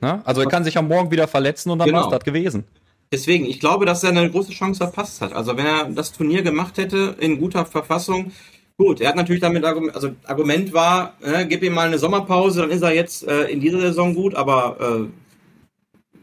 Ne? 0.00 0.20
Also 0.24 0.40
er 0.42 0.48
kann 0.48 0.64
sich 0.64 0.76
am 0.76 0.88
Morgen 0.88 1.10
wieder 1.10 1.28
verletzen 1.28 1.70
und 1.70 1.78
dann 1.78 1.86
genau. 1.86 2.00
war 2.00 2.06
es 2.06 2.10
das 2.10 2.24
gewesen. 2.24 2.64
Deswegen, 3.12 3.44
ich 3.44 3.60
glaube, 3.60 3.84
dass 3.84 4.02
er 4.02 4.10
eine 4.10 4.30
große 4.30 4.52
Chance 4.52 4.78
verpasst 4.78 5.20
hat. 5.20 5.32
Also 5.32 5.56
wenn 5.56 5.66
er 5.66 5.84
das 5.90 6.12
Turnier 6.12 6.42
gemacht 6.42 6.78
hätte 6.78 7.16
in 7.20 7.38
guter 7.38 7.66
Verfassung, 7.66 8.32
gut, 8.78 9.00
er 9.00 9.10
hat 9.10 9.16
natürlich 9.16 9.42
damit, 9.42 9.64
also 9.64 10.10
Argument 10.24 10.72
war, 10.72 11.14
äh, 11.22 11.44
gib 11.46 11.62
ihm 11.62 11.74
mal 11.74 11.86
eine 11.86 11.98
Sommerpause, 11.98 12.62
dann 12.62 12.70
ist 12.70 12.82
er 12.82 12.94
jetzt 12.94 13.26
äh, 13.26 13.44
in 13.44 13.60
dieser 13.60 13.80
Saison 13.80 14.14
gut, 14.14 14.34
aber 14.34 14.76
äh, 14.80 15.21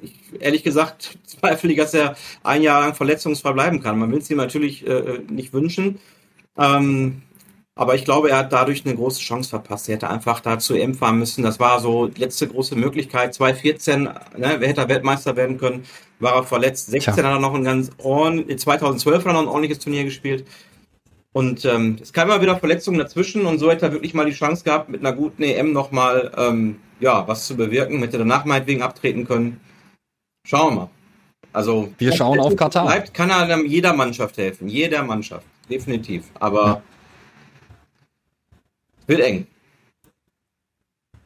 ich, 0.02 0.14
ehrlich 0.40 0.64
gesagt 0.64 1.18
zweifle 1.26 1.76
dass 1.76 1.94
er 1.94 2.16
ein 2.44 2.62
Jahr 2.62 2.82
lang 2.82 2.96
verletzungsfrei 2.96 3.54
bleiben 3.54 3.82
kann. 3.82 4.00
Man 4.00 4.12
will 4.12 4.20
es 4.20 4.30
ihm 4.30 4.38
natürlich 4.38 4.86
äh, 4.88 5.20
nicht 5.30 5.54
wünschen. 5.54 6.00
Ähm, 6.58 7.22
aber 7.80 7.96
ich 7.96 8.04
glaube, 8.04 8.30
er 8.30 8.40
hat 8.40 8.52
dadurch 8.52 8.86
eine 8.86 8.96
große 8.96 9.22
Chance 9.22 9.50
verpasst. 9.50 9.88
Er 9.88 9.96
hätte 9.96 10.10
einfach 10.10 10.42
da 10.42 10.60
zu 10.60 10.74
EM 10.74 10.96
fahren 10.96 11.18
müssen. 11.18 11.44
Das 11.44 11.62
war 11.62 11.80
so 11.80 12.08
die 12.08 12.20
letzte 12.20 12.46
große 12.46 12.76
Möglichkeit. 12.76 13.34
2014, 13.34 14.04
ne, 14.04 14.12
wer 14.36 14.68
hätte 14.68 14.90
Weltmeister 14.90 15.38
werden 15.38 15.58
können, 15.58 15.86
war 16.20 16.36
er 16.36 16.44
verletzt. 16.44 16.88
16 16.88 17.14
Tja. 17.14 17.24
hat 17.24 17.32
er 17.32 17.40
noch 17.40 17.54
ein 17.54 17.64
ganz 17.64 17.92
ordentlich, 17.98 18.60
2012 18.60 19.20
hat 19.20 19.26
er 19.28 19.34
noch 19.34 19.42
ein 19.44 19.48
ordentliches 19.48 19.80
Turnier 19.80 20.04
gespielt. 20.04 20.46
Und 21.32 21.64
ähm, 21.64 21.98
es 22.02 22.12
kam 22.12 22.28
immer 22.30 22.42
wieder 22.42 22.58
Verletzungen 22.58 23.00
dazwischen 23.00 23.46
und 23.46 23.60
so 23.60 23.72
hätte 23.72 23.86
er 23.86 23.92
wirklich 23.94 24.14
mal 24.14 24.26
die 24.26 24.34
Chance 24.34 24.66
gehabt, 24.66 24.90
mit 24.90 25.00
einer 25.00 25.14
guten 25.14 25.44
EM 25.44 25.72
nochmal 25.72 26.34
ähm, 26.36 26.82
ja, 27.00 27.28
was 27.28 27.48
zu 27.48 27.56
bewirken, 27.56 28.00
hätte 28.00 28.18
danach 28.18 28.46
meinetwegen 28.46 28.82
abtreten 28.82 29.26
können. 29.26 29.62
Schauen 30.50 30.74
wir 30.74 30.82
mal. 30.82 30.90
Also, 31.54 31.94
wir 32.00 32.12
schauen 32.12 32.40
auf 32.40 32.56
Katar. 32.56 32.88
Bleibt, 32.88 33.14
kann 33.14 33.30
er 33.30 33.64
jeder 33.66 33.94
Mannschaft 33.94 34.36
helfen. 34.38 34.68
Jeder 34.68 35.04
Mannschaft. 35.04 35.46
Definitiv. 35.70 36.26
Aber 36.40 36.66
ja. 36.66 36.82
wird 39.06 39.20
eng. 39.20 39.48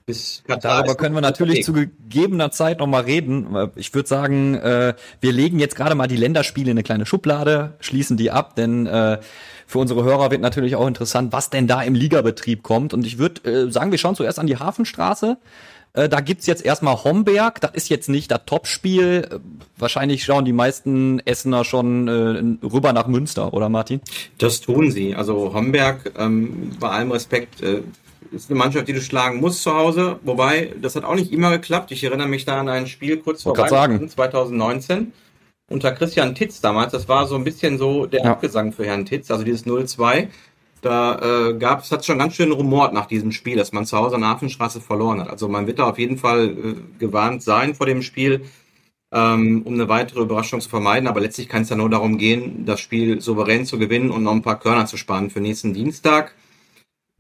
Bis 0.06 0.44
Katar 0.46 0.80
Darüber 0.80 0.96
können 0.96 1.16
wir 1.16 1.22
natürlich 1.22 1.64
zu 1.64 1.72
gegebener 1.72 2.52
Zeit 2.52 2.80
nochmal 2.80 3.04
reden. 3.04 3.56
Ich 3.76 3.94
würde 3.94 4.10
sagen, 4.10 4.56
äh, 4.56 4.94
wir 5.22 5.32
legen 5.32 5.60
jetzt 5.60 5.78
gerade 5.78 5.96
mal 5.96 6.08
die 6.08 6.18
Länderspiele 6.18 6.72
in 6.72 6.78
eine 6.78 6.84
kleine 6.84 7.06
Schublade, 7.06 7.78
schließen 7.80 8.18
die 8.18 8.30
ab, 8.30 8.58
denn 8.58 8.86
äh, 8.86 9.20
für 9.66 9.80
unsere 9.80 10.04
Hörer 10.04 10.32
wird 10.32 10.42
natürlich 10.42 10.76
auch 10.76 10.88
interessant, 10.88 11.32
was 11.32 11.50
denn 11.50 11.68
da 11.68 11.82
im 11.82 11.96
Ligabetrieb 11.96 12.62
kommt. 12.64 12.94
Und 12.94 13.06
ich 13.06 13.18
würde 13.18 13.50
äh, 13.50 13.72
sagen, 13.72 13.92
wir 13.92 13.98
schauen 13.98 14.16
zuerst 14.16 14.40
an 14.40 14.48
die 14.48 14.58
Hafenstraße. 14.58 15.38
Äh, 15.94 16.10
da 16.10 16.22
gibt's 16.22 16.48
jetzt 16.48 16.66
erstmal 16.66 17.04
Homberg. 17.04 17.62
Das 17.62 17.72
ist 17.74 17.90
jetzt 17.90 18.10
nicht 18.10 18.32
das 18.32 18.42
Topspiel. 18.46 19.28
Äh, 19.30 19.40
wahrscheinlich 19.78 20.24
schauen 20.24 20.46
die 20.46 20.54
meisten 20.54 21.20
Essener 21.20 21.64
schon 21.64 22.08
äh, 22.08 22.66
rüber 22.66 22.94
nach 22.94 23.08
Münster, 23.08 23.54
oder 23.54 23.70
Martin? 23.70 24.02
Das 24.38 24.62
tun 24.62 24.92
sie. 24.92 25.16
Also 25.16 25.54
Homberg, 25.54 26.14
ähm, 26.18 26.72
bei 26.80 26.90
allem 26.90 27.12
Respekt, 27.12 27.62
äh, 27.62 27.82
ist 28.32 28.50
eine 28.50 28.58
Mannschaft, 28.58 28.88
die 28.88 28.94
du 28.94 29.02
schlagen 29.02 29.40
musst 29.40 29.62
zu 29.62 29.74
Hause. 29.74 30.20
Wobei, 30.24 30.74
das 30.82 30.96
hat 30.96 31.04
auch 31.04 31.16
nicht 31.16 31.32
immer 31.32 31.52
geklappt. 31.52 31.92
Ich 31.92 32.04
erinnere 32.04 32.28
mich 32.28 32.46
da 32.46 32.60
an 32.60 32.70
ein 32.70 32.88
Spiel 32.88 33.18
kurz 33.18 33.44
vor 33.44 33.56
Weihnachten 33.56 34.10
2019 34.10 35.14
unter 35.70 35.92
Christian 35.92 36.34
Titz 36.34 36.60
damals. 36.60 36.92
Das 36.92 37.08
war 37.08 37.28
so 37.28 37.36
ein 37.36 37.44
bisschen 37.44 37.78
so 37.78 38.06
der 38.06 38.24
ja. 38.24 38.32
Abgesang 38.32 38.74
für 38.74 38.86
Herrn 38.86 39.06
Titz, 39.06 39.30
also 39.30 39.44
dieses 39.44 39.66
0-2. 39.66 40.28
Da 40.84 41.48
äh, 41.48 41.54
gab 41.54 41.80
es, 41.80 41.92
hat 41.94 42.06
schon 42.06 42.18
ganz 42.18 42.36
schön 42.36 42.52
rumort 42.52 42.94
nach 42.94 43.06
diesem 43.06 43.32
Spiel, 43.32 43.56
dass 43.56 43.72
man 43.72 43.86
zu 43.86 43.98
Hause 43.98 44.16
an 44.16 44.22
der 44.22 44.32
Hafenstraße 44.32 44.82
verloren 44.82 45.22
hat. 45.22 45.30
Also 45.30 45.48
man 45.48 45.66
wird 45.66 45.80
da 45.80 45.86
auf 45.86 45.98
jeden 45.98 46.18
Fall 46.18 46.50
äh, 46.50 46.76
gewarnt 47.00 47.42
sein 47.42 47.74
vor 47.74 47.86
dem 47.86 48.02
Spiel, 48.02 48.42
ähm, 49.14 49.62
um 49.64 49.76
eine 49.76 49.88
weitere 49.88 50.20
Überraschung 50.20 50.60
zu 50.60 50.68
vermeiden. 50.70 51.08
Aber 51.08 51.22
letztlich 51.22 51.48
kann 51.48 51.62
es 51.62 51.70
ja 51.70 51.78
nur 51.78 51.90
darum 51.90 52.18
gehen, 52.18 52.66
das 52.66 52.82
Spiel 52.82 53.22
souverän 53.22 53.66
zu 53.66 53.80
gewinnen 53.80 54.12
und 54.12 54.24
noch 54.24 54.34
ein 54.34 54.42
paar 54.42 54.60
Körner 54.60 54.86
zu 54.86 54.98
sparen 54.98 55.30
für 55.30 55.40
nächsten 55.40 55.74
Dienstag. 55.74 56.36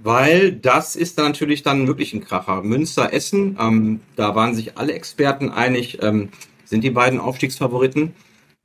Weil 0.01 0.51
das 0.51 0.97
ist 0.97 1.17
dann 1.17 1.27
natürlich 1.27 1.63
dann 1.63 1.87
wirklich 1.87 2.13
ein 2.13 2.25
Kracher. 2.25 2.63
Münster, 2.63 3.13
Essen, 3.13 3.57
ähm, 3.61 4.01
da 4.17 4.35
waren 4.35 4.55
sich 4.55 4.77
alle 4.77 4.91
Experten 4.91 5.49
einig, 5.49 6.03
ähm, 6.03 6.29
sind 6.65 6.83
die 6.83 6.89
beiden 6.89 7.21
Aufstiegsfavoriten. 7.21 8.13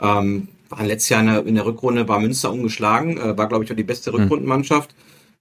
Ähm, 0.02 0.48
waren 0.68 0.86
letztes 0.86 1.08
Jahr 1.10 1.20
in 1.20 1.26
der, 1.26 1.46
in 1.46 1.54
der 1.54 1.66
Rückrunde, 1.66 2.08
war 2.08 2.20
Münster 2.20 2.52
ungeschlagen, 2.52 3.18
äh, 3.18 3.36
war, 3.36 3.48
glaube 3.48 3.64
ich, 3.64 3.72
auch 3.72 3.76
die 3.76 3.84
beste 3.84 4.12
hm. 4.12 4.20
Rückrundenmannschaft. 4.20 4.94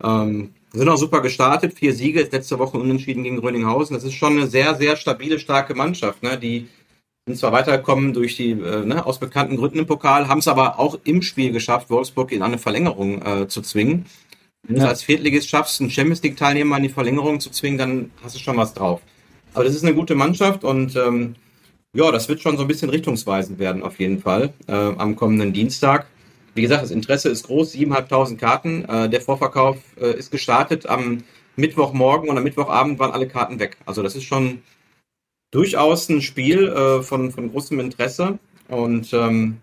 Ähm, 0.03 0.51
sind 0.74 0.89
auch 0.89 0.98
super 0.98 1.22
gestartet, 1.22 1.74
vier 1.74 1.93
Siege, 1.93 2.27
letzte 2.31 2.60
Woche 2.60 2.77
unentschieden 2.77 3.24
gegen 3.24 3.39
Röninghausen. 3.39 3.96
Das 3.96 4.03
ist 4.03 4.13
schon 4.13 4.34
eine 4.34 4.48
sehr, 4.48 4.75
sehr 4.75 4.96
stabile, 4.96 5.39
starke 5.39 5.74
Mannschaft. 5.74 6.22
Ne? 6.24 6.38
Die 6.38 6.67
sind 7.25 7.38
zwar 7.38 7.51
weitergekommen 7.51 8.13
durch 8.13 8.36
die, 8.38 8.51
äh, 8.51 8.86
ne, 8.86 9.05
aus 9.05 9.19
bekannten 9.19 9.57
Gründen 9.57 9.79
im 9.79 9.86
Pokal, 9.86 10.27
haben 10.27 10.39
es 10.39 10.48
aber 10.48 10.79
auch 10.79 11.00
im 11.03 11.22
Spiel 11.22 11.51
geschafft, 11.51 11.89
Wolfsburg 11.89 12.31
in 12.31 12.41
eine 12.41 12.57
Verlängerung 12.57 13.22
äh, 13.22 13.48
zu 13.48 13.62
zwingen. 13.62 14.05
Wenn 14.67 14.77
ja. 14.77 14.84
du 14.84 14.89
als 14.89 15.03
Viertligist 15.03 15.50
schaffst, 15.50 15.81
einen 15.81 15.89
Champions 15.89 16.22
League-Teilnehmer 16.24 16.77
in 16.77 16.84
die 16.84 16.89
Verlängerung 16.89 17.39
zu 17.39 17.50
zwingen, 17.50 17.77
dann 17.77 18.12
hast 18.24 18.36
du 18.36 18.39
schon 18.39 18.57
was 18.57 18.74
drauf. 18.74 19.01
Aber 19.53 19.63
das 19.63 19.75
ist 19.75 19.84
eine 19.84 19.96
gute 19.96 20.15
Mannschaft 20.15 20.63
und 20.63 20.96
ähm, 20.96 21.36
Ja, 21.98 22.12
das 22.12 22.30
wird 22.30 22.42
schon 22.42 22.58
so 22.58 22.62
ein 22.62 22.68
bisschen 22.68 22.92
richtungsweisend 22.92 23.58
werden, 23.58 23.82
auf 23.82 24.00
jeden 24.00 24.20
Fall, 24.20 24.54
äh, 24.68 24.72
am 24.72 25.16
kommenden 25.16 25.51
Dienstag. 25.51 26.06
Wie 26.54 26.62
gesagt, 26.62 26.84
das 26.84 26.92
Interesse 26.92 27.30
ist 27.30 27.48
groß, 27.48 27.74
7.500 27.74 28.38
Karten. 28.38 28.86
Äh, 28.86 29.10
der 29.10 29.20
Vorverkauf 29.20 29.77
äh, 30.00 30.12
ist 30.12 30.30
gestartet 30.30 30.86
am 30.86 31.24
Mittwochmorgen 31.56 32.30
und 32.30 32.38
am 32.38 32.44
Mittwochabend 32.44 33.00
waren 33.00 33.10
alle 33.10 33.27
Karten 33.27 33.60
weg. 33.60 33.77
Also 33.88 34.04
das 34.04 34.16
ist 34.16 34.25
schon 34.25 34.62
durchaus 35.50 36.08
ein 36.10 36.22
Spiel 36.22 36.68
äh, 36.68 37.01
von, 37.01 37.32
von 37.32 37.50
großem 37.50 37.80
Interesse. 37.80 38.38
Und 38.68 39.12
ähm, 39.13 39.58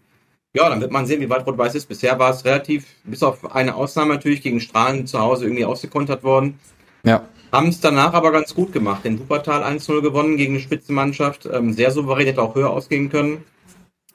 ja, 0.56 0.68
dann 0.68 0.80
wird 0.80 0.90
man 0.90 1.06
sehen, 1.06 1.20
wie 1.20 1.30
weit 1.30 1.46
Rot-Weiß 1.46 1.76
ist. 1.76 1.86
Bisher 1.86 2.18
war 2.18 2.30
es 2.30 2.44
relativ, 2.44 2.84
bis 3.04 3.22
auf 3.22 3.54
eine 3.54 3.76
Ausnahme 3.76 4.14
natürlich, 4.14 4.42
gegen 4.42 4.58
Strahlen 4.58 5.06
zu 5.06 5.20
Hause 5.20 5.44
irgendwie 5.44 5.66
ausgekontert 5.66 6.24
worden. 6.24 6.58
Ja. 7.04 7.28
Haben 7.54 7.68
es 7.68 7.78
danach 7.78 8.14
aber 8.14 8.32
ganz 8.32 8.52
gut 8.52 8.72
gemacht. 8.72 9.04
Den 9.04 9.20
Wuppertal 9.20 9.62
1-0 9.62 10.00
gewonnen 10.00 10.36
gegen 10.36 10.54
eine 10.54 10.60
Spitzenmannschaft. 10.60 11.46
Ähm, 11.46 11.72
sehr 11.72 11.92
souverän, 11.92 12.26
hätte 12.26 12.42
auch 12.42 12.56
höher 12.56 12.70
ausgehen 12.70 13.10
können. 13.10 13.44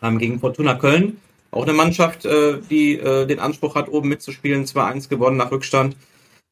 Haben 0.02 0.18
gegen 0.18 0.42
Fortuna 0.42 0.76
Köln, 0.76 1.22
auch 1.50 1.64
eine 1.64 1.72
Mannschaft, 1.72 2.26
äh, 2.26 2.58
die 2.70 3.00
äh, 3.00 3.26
den 3.28 3.40
Anspruch 3.40 3.76
hat, 3.76 3.88
oben 3.88 4.10
mitzuspielen, 4.10 4.66
2-1 4.66 5.08
gewonnen 5.08 5.38
nach 5.38 5.52
Rückstand. 5.52 5.96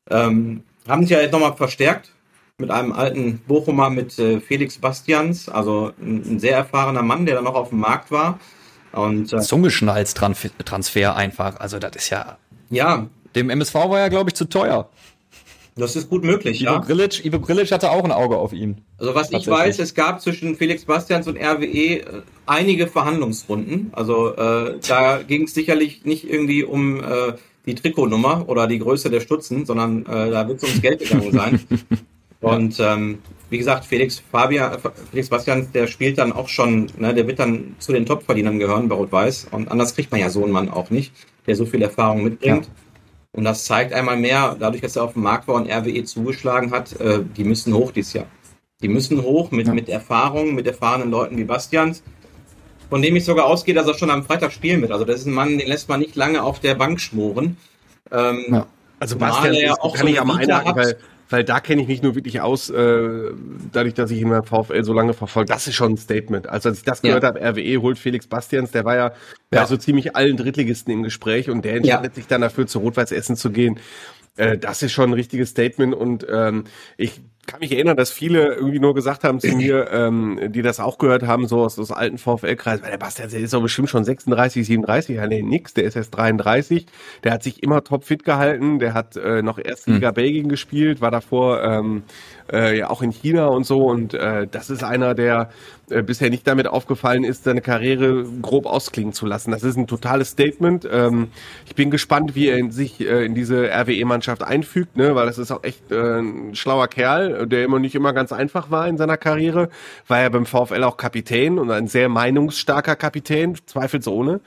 Ähm, 0.10 0.64
haben 0.88 1.02
sich 1.02 1.12
ja 1.12 1.20
jetzt 1.20 1.34
nochmal 1.34 1.58
verstärkt 1.58 2.14
mit 2.58 2.72
einem 2.72 2.94
alten 2.94 3.40
Bochumer, 3.40 3.90
mit 3.90 4.18
äh, 4.18 4.40
Felix 4.40 4.78
Bastians, 4.78 5.50
also 5.50 5.92
ein, 6.02 6.24
ein, 6.26 6.40
sehr 6.40 6.56
erfahrener 6.56 7.04
Mann, 7.04 7.26
der 7.26 7.36
dann 7.36 7.44
noch 7.44 7.56
auf 7.56 7.70
dem 7.70 7.80
Markt 7.80 8.12
war. 8.12 8.40
Und, 8.94 9.34
äh, 9.34 9.42
Zungeschnalz-Transfer 9.42 11.18
einfach. 11.18 11.60
Also 11.60 11.80
das 11.80 11.98
ist 11.98 12.12
ja. 12.12 12.38
Ja. 12.70 13.08
Dem 13.36 13.50
MSV 13.50 13.76
war 13.76 14.00
ja, 14.00 14.08
glaube 14.08 14.30
ich, 14.30 14.36
zu 14.36 14.46
teuer. 14.46 14.90
Das 15.78 15.96
ist 15.96 16.10
gut 16.10 16.24
möglich, 16.24 16.62
Ivo 16.62 16.72
ja. 16.72 16.80
Grilic, 16.80 17.24
Ivo 17.24 17.40
Grilic 17.40 17.72
hatte 17.72 17.92
auch 17.92 18.04
ein 18.04 18.12
Auge 18.12 18.38
auf 18.38 18.54
ihn. 18.54 18.82
Also 18.98 19.14
was 19.14 19.32
ich 19.32 19.48
weiß, 19.48 19.80
es 19.80 19.94
gab 19.94 20.22
zwischen 20.22 20.56
Felix 20.56 20.86
Bastians 20.86 21.28
und 21.28 21.38
RWE 21.38 21.66
äh, 21.66 22.04
einige 22.46 22.88
Verhandlungsrunden. 22.88 23.92
Also 23.94 24.34
äh, 24.36 24.80
da 24.88 25.22
ging 25.22 25.44
es 25.44 25.54
sicherlich 25.54 26.04
nicht 26.06 26.30
irgendwie 26.30 26.64
um 26.64 27.04
äh, 27.04 27.34
die 27.66 27.76
Trikotnummer 27.76 28.46
oder 28.48 28.68
die 28.68 28.80
Größe 28.80 29.10
der 29.10 29.20
Stutzen, 29.20 29.66
sondern 29.66 30.06
äh, 30.06 30.32
da 30.32 30.48
wird 30.48 30.58
es 30.58 30.64
ums 30.64 30.82
Geld 30.82 31.00
gegangen 31.00 31.32
sein. 31.32 31.60
Und 32.40 32.80
ähm, 32.80 33.20
wie 33.50 33.58
gesagt, 33.58 33.86
Felix 33.86 34.22
Fabian, 34.32 34.74
äh, 34.74 34.78
Felix 35.12 35.30
Bastian, 35.30 35.68
der 35.74 35.88
spielt 35.88 36.18
dann 36.18 36.32
auch 36.32 36.50
schon, 36.50 36.88
ne, 36.98 37.14
der 37.14 37.28
wird 37.28 37.40
dann 37.40 37.76
zu 37.80 37.94
den 37.94 38.06
Topverdienern 38.06 38.60
gehören 38.60 38.88
bei 38.88 38.96
Rot-Weiß. 38.96 39.48
Und 39.52 39.72
anders 39.72 39.96
kriegt 39.96 40.12
man 40.12 40.20
ja 40.20 40.30
so 40.30 40.44
einen 40.44 40.54
Mann 40.54 40.70
auch 40.70 40.90
nicht, 40.90 41.14
der 41.46 41.56
so 41.56 41.66
viel 41.66 41.82
Erfahrung 41.82 42.24
mitbringt. 42.24 42.66
Ja. 42.66 42.72
Und 43.38 43.44
das 43.44 43.66
zeigt 43.66 43.94
einmal 43.94 44.18
mehr, 44.18 44.56
dadurch, 44.60 44.82
dass 44.82 44.96
er 44.96 45.04
auf 45.04 45.14
dem 45.14 45.22
Markt 45.22 45.48
war 45.48 45.54
und 45.54 45.72
RWE 45.72 46.04
zugeschlagen 46.06 46.72
hat, 46.72 47.00
äh, 47.00 47.20
die 47.38 47.44
müssen 47.44 47.72
hoch 47.72 47.92
dieses 47.92 48.14
Jahr. 48.14 48.26
Die 48.82 48.88
müssen 48.88 49.22
hoch 49.22 49.52
mit, 49.52 49.68
ja. 49.68 49.74
mit 49.76 49.90
Erfahrung, 49.90 50.56
mit 50.56 50.66
erfahrenen 50.66 51.12
Leuten 51.12 51.38
wie 51.38 51.44
Bastians, 51.44 52.02
von 52.90 53.00
dem 53.04 53.16
ich 53.16 53.26
sogar 53.26 53.46
ausgehe, 53.46 53.76
dass 53.76 53.86
er 53.86 53.94
schon 53.94 54.10
am 54.10 54.24
Freitag 54.24 54.52
spielen 54.54 54.82
wird. 54.82 54.92
Also 54.92 55.06
das 55.06 55.20
ist 55.20 55.28
ein 55.28 55.34
Mann, 55.34 55.60
den 55.60 55.68
lässt 55.68 55.88
man 55.88 56.00
nicht 56.00 56.16
lange 56.16 56.42
auf 56.42 56.60
der 56.62 56.74
Bank 56.74 57.00
schmoren. 57.00 57.58
Ähm, 58.12 58.46
ja. 58.50 58.66
Also 59.00 59.18
Bastian 59.18 59.54
ja 59.54 59.76
auch 59.82 59.94
kann 59.94 60.08
so 60.08 60.12
ich 60.12 60.20
am 60.20 60.32
einhaken, 60.32 60.76
weil 60.76 60.98
weil 61.30 61.44
da 61.44 61.60
kenne 61.60 61.82
ich 61.82 61.88
mich 61.88 62.02
nur 62.02 62.16
wirklich 62.16 62.42
aus, 62.42 62.70
äh, 62.70 63.32
dadurch, 63.72 63.94
dass 63.94 64.12
ich 64.12 64.22
ihn 64.22 64.30
beim 64.30 64.44
VfL 64.44 64.84
so 64.84 64.94
lange 64.94 65.14
verfolge. 65.14 65.52
Das 65.52 65.68
ist 65.68 65.76
schon 65.76 65.94
ein 65.94 65.98
Statement. 65.98 66.48
Also 66.48 66.70
als 66.70 66.80
ich 66.80 66.84
das 66.84 67.02
gehört 67.02 67.24
ja. 67.24 67.30
habe, 67.30 67.40
RWE 67.42 67.82
holt 67.82 68.00
Felix 68.00 68.28
Bastians, 68.28 68.72
der 68.72 68.86
war 68.86 68.96
ja, 68.96 69.08
ja. 69.08 69.62
bei 69.62 69.66
so 69.66 69.78
ziemlich 69.78 70.16
allen 70.16 70.38
Drittligisten 70.38 70.94
im 70.94 71.04
Gespräch 71.04 71.50
und 71.50 71.66
der 71.66 71.76
entscheidet 71.76 72.12
ja. 72.12 72.16
sich 72.16 72.28
dann 72.28 72.42
dafür, 72.42 72.68
zu 72.68 72.80
Rot-Weiß 72.80 73.12
Essen 73.12 73.36
zu 73.36 73.52
gehen. 73.52 73.80
Äh, 74.38 74.58
das 74.58 74.84
ist 74.84 74.92
schon 74.92 75.10
ein 75.10 75.14
richtiges 75.14 75.50
Statement 75.50 75.94
und 75.94 76.26
ähm, 76.32 76.66
ich 76.98 77.22
kann 77.48 77.62
mich 77.62 77.72
erinnern, 77.72 77.98
dass 77.98 78.12
viele 78.12 78.54
irgendwie 78.54 78.80
nur 78.80 78.94
gesagt 78.94 79.24
haben 79.24 79.40
zu 79.40 79.48
mir, 79.48 79.90
ähm, 79.92 80.40
die 80.50 80.62
das 80.62 80.80
auch 80.80 80.98
gehört 80.98 81.24
haben, 81.24 81.48
so 81.48 81.62
aus, 81.62 81.80
aus 81.80 81.92
alten 81.92 82.18
VfL-Kreis, 82.18 82.84
weil 82.84 82.92
der 82.92 82.98
Bastian, 82.98 83.30
der 83.30 83.40
ist 83.40 83.54
doch 83.54 83.62
bestimmt 83.62 83.90
schon 83.90 84.04
36, 84.04 84.68
37, 84.68 85.16
ja 85.16 85.26
nee, 85.26 85.42
nix, 85.42 85.74
der 85.74 85.86
ist 85.86 85.96
erst 85.96 86.16
33, 86.16 86.86
der 87.24 87.32
hat 87.32 87.42
sich 87.42 87.64
immer 87.64 87.84
topfit 87.84 88.24
gehalten, 88.24 88.80
der 88.80 88.94
hat 88.94 89.16
äh, 89.16 89.42
noch 89.42 89.58
Erstliga 89.58 90.10
hm. 90.10 90.14
Belgien 90.16 90.50
gespielt, 90.50 91.02
war 91.02 91.10
davor 91.10 91.64
ähm, 91.64 92.04
äh, 92.52 92.78
ja 92.78 92.90
auch 92.90 93.02
in 93.02 93.12
China 93.12 93.48
und 93.48 93.66
so 93.66 93.86
und 93.86 94.14
äh, 94.14 94.46
das 94.50 94.70
ist 94.70 94.84
einer, 94.84 95.16
der 95.16 95.50
äh, 95.90 96.04
bisher 96.04 96.30
nicht 96.30 96.46
damit 96.46 96.68
aufgefallen 96.68 97.24
ist, 97.24 97.46
seine 97.46 97.62
Karriere 97.62 98.26
grob 98.42 98.66
ausklingen 98.66 99.14
zu 99.14 99.26
lassen. 99.26 99.52
Das 99.52 99.64
ist 99.64 99.78
ein 99.78 99.88
totales 99.88 100.32
Statement. 100.32 100.86
Ähm, 100.92 101.30
ich 101.66 101.76
bin 101.76 101.92
gespannt, 101.92 102.36
wie 102.36 102.50
er 102.50 102.58
in 102.58 102.72
sich 102.72 103.00
äh, 103.00 103.26
in 103.26 103.36
diese 103.36 103.70
RWE-Mannschaft 103.70 104.44
einfügt, 104.44 104.98
ne, 104.98 105.16
weil 105.16 105.28
das 105.28 105.38
ist 105.38 105.50
auch 105.50 105.64
echt 105.64 105.90
äh, 105.92 106.20
ein 106.20 106.56
schlauer 106.56 106.90
Kerl, 106.90 107.37
der 107.46 107.64
immer 107.64 107.80
nicht 107.80 107.96
immer 107.96 108.14
ganz 108.14 108.32
einfach 108.32 108.72
war 108.72 108.88
in 108.88 108.98
seiner 108.98 109.18
Karriere, 109.18 109.70
war 110.08 110.22
ja 110.22 110.30
beim 110.30 110.46
VfL 110.46 110.84
auch 110.84 110.98
Kapitän 110.98 111.60
und 111.60 111.72
ein 111.72 111.88
sehr 111.88 112.10
meinungsstarker 112.10 112.96
Kapitän, 112.96 113.58
zweifelsohne. 113.66 114.42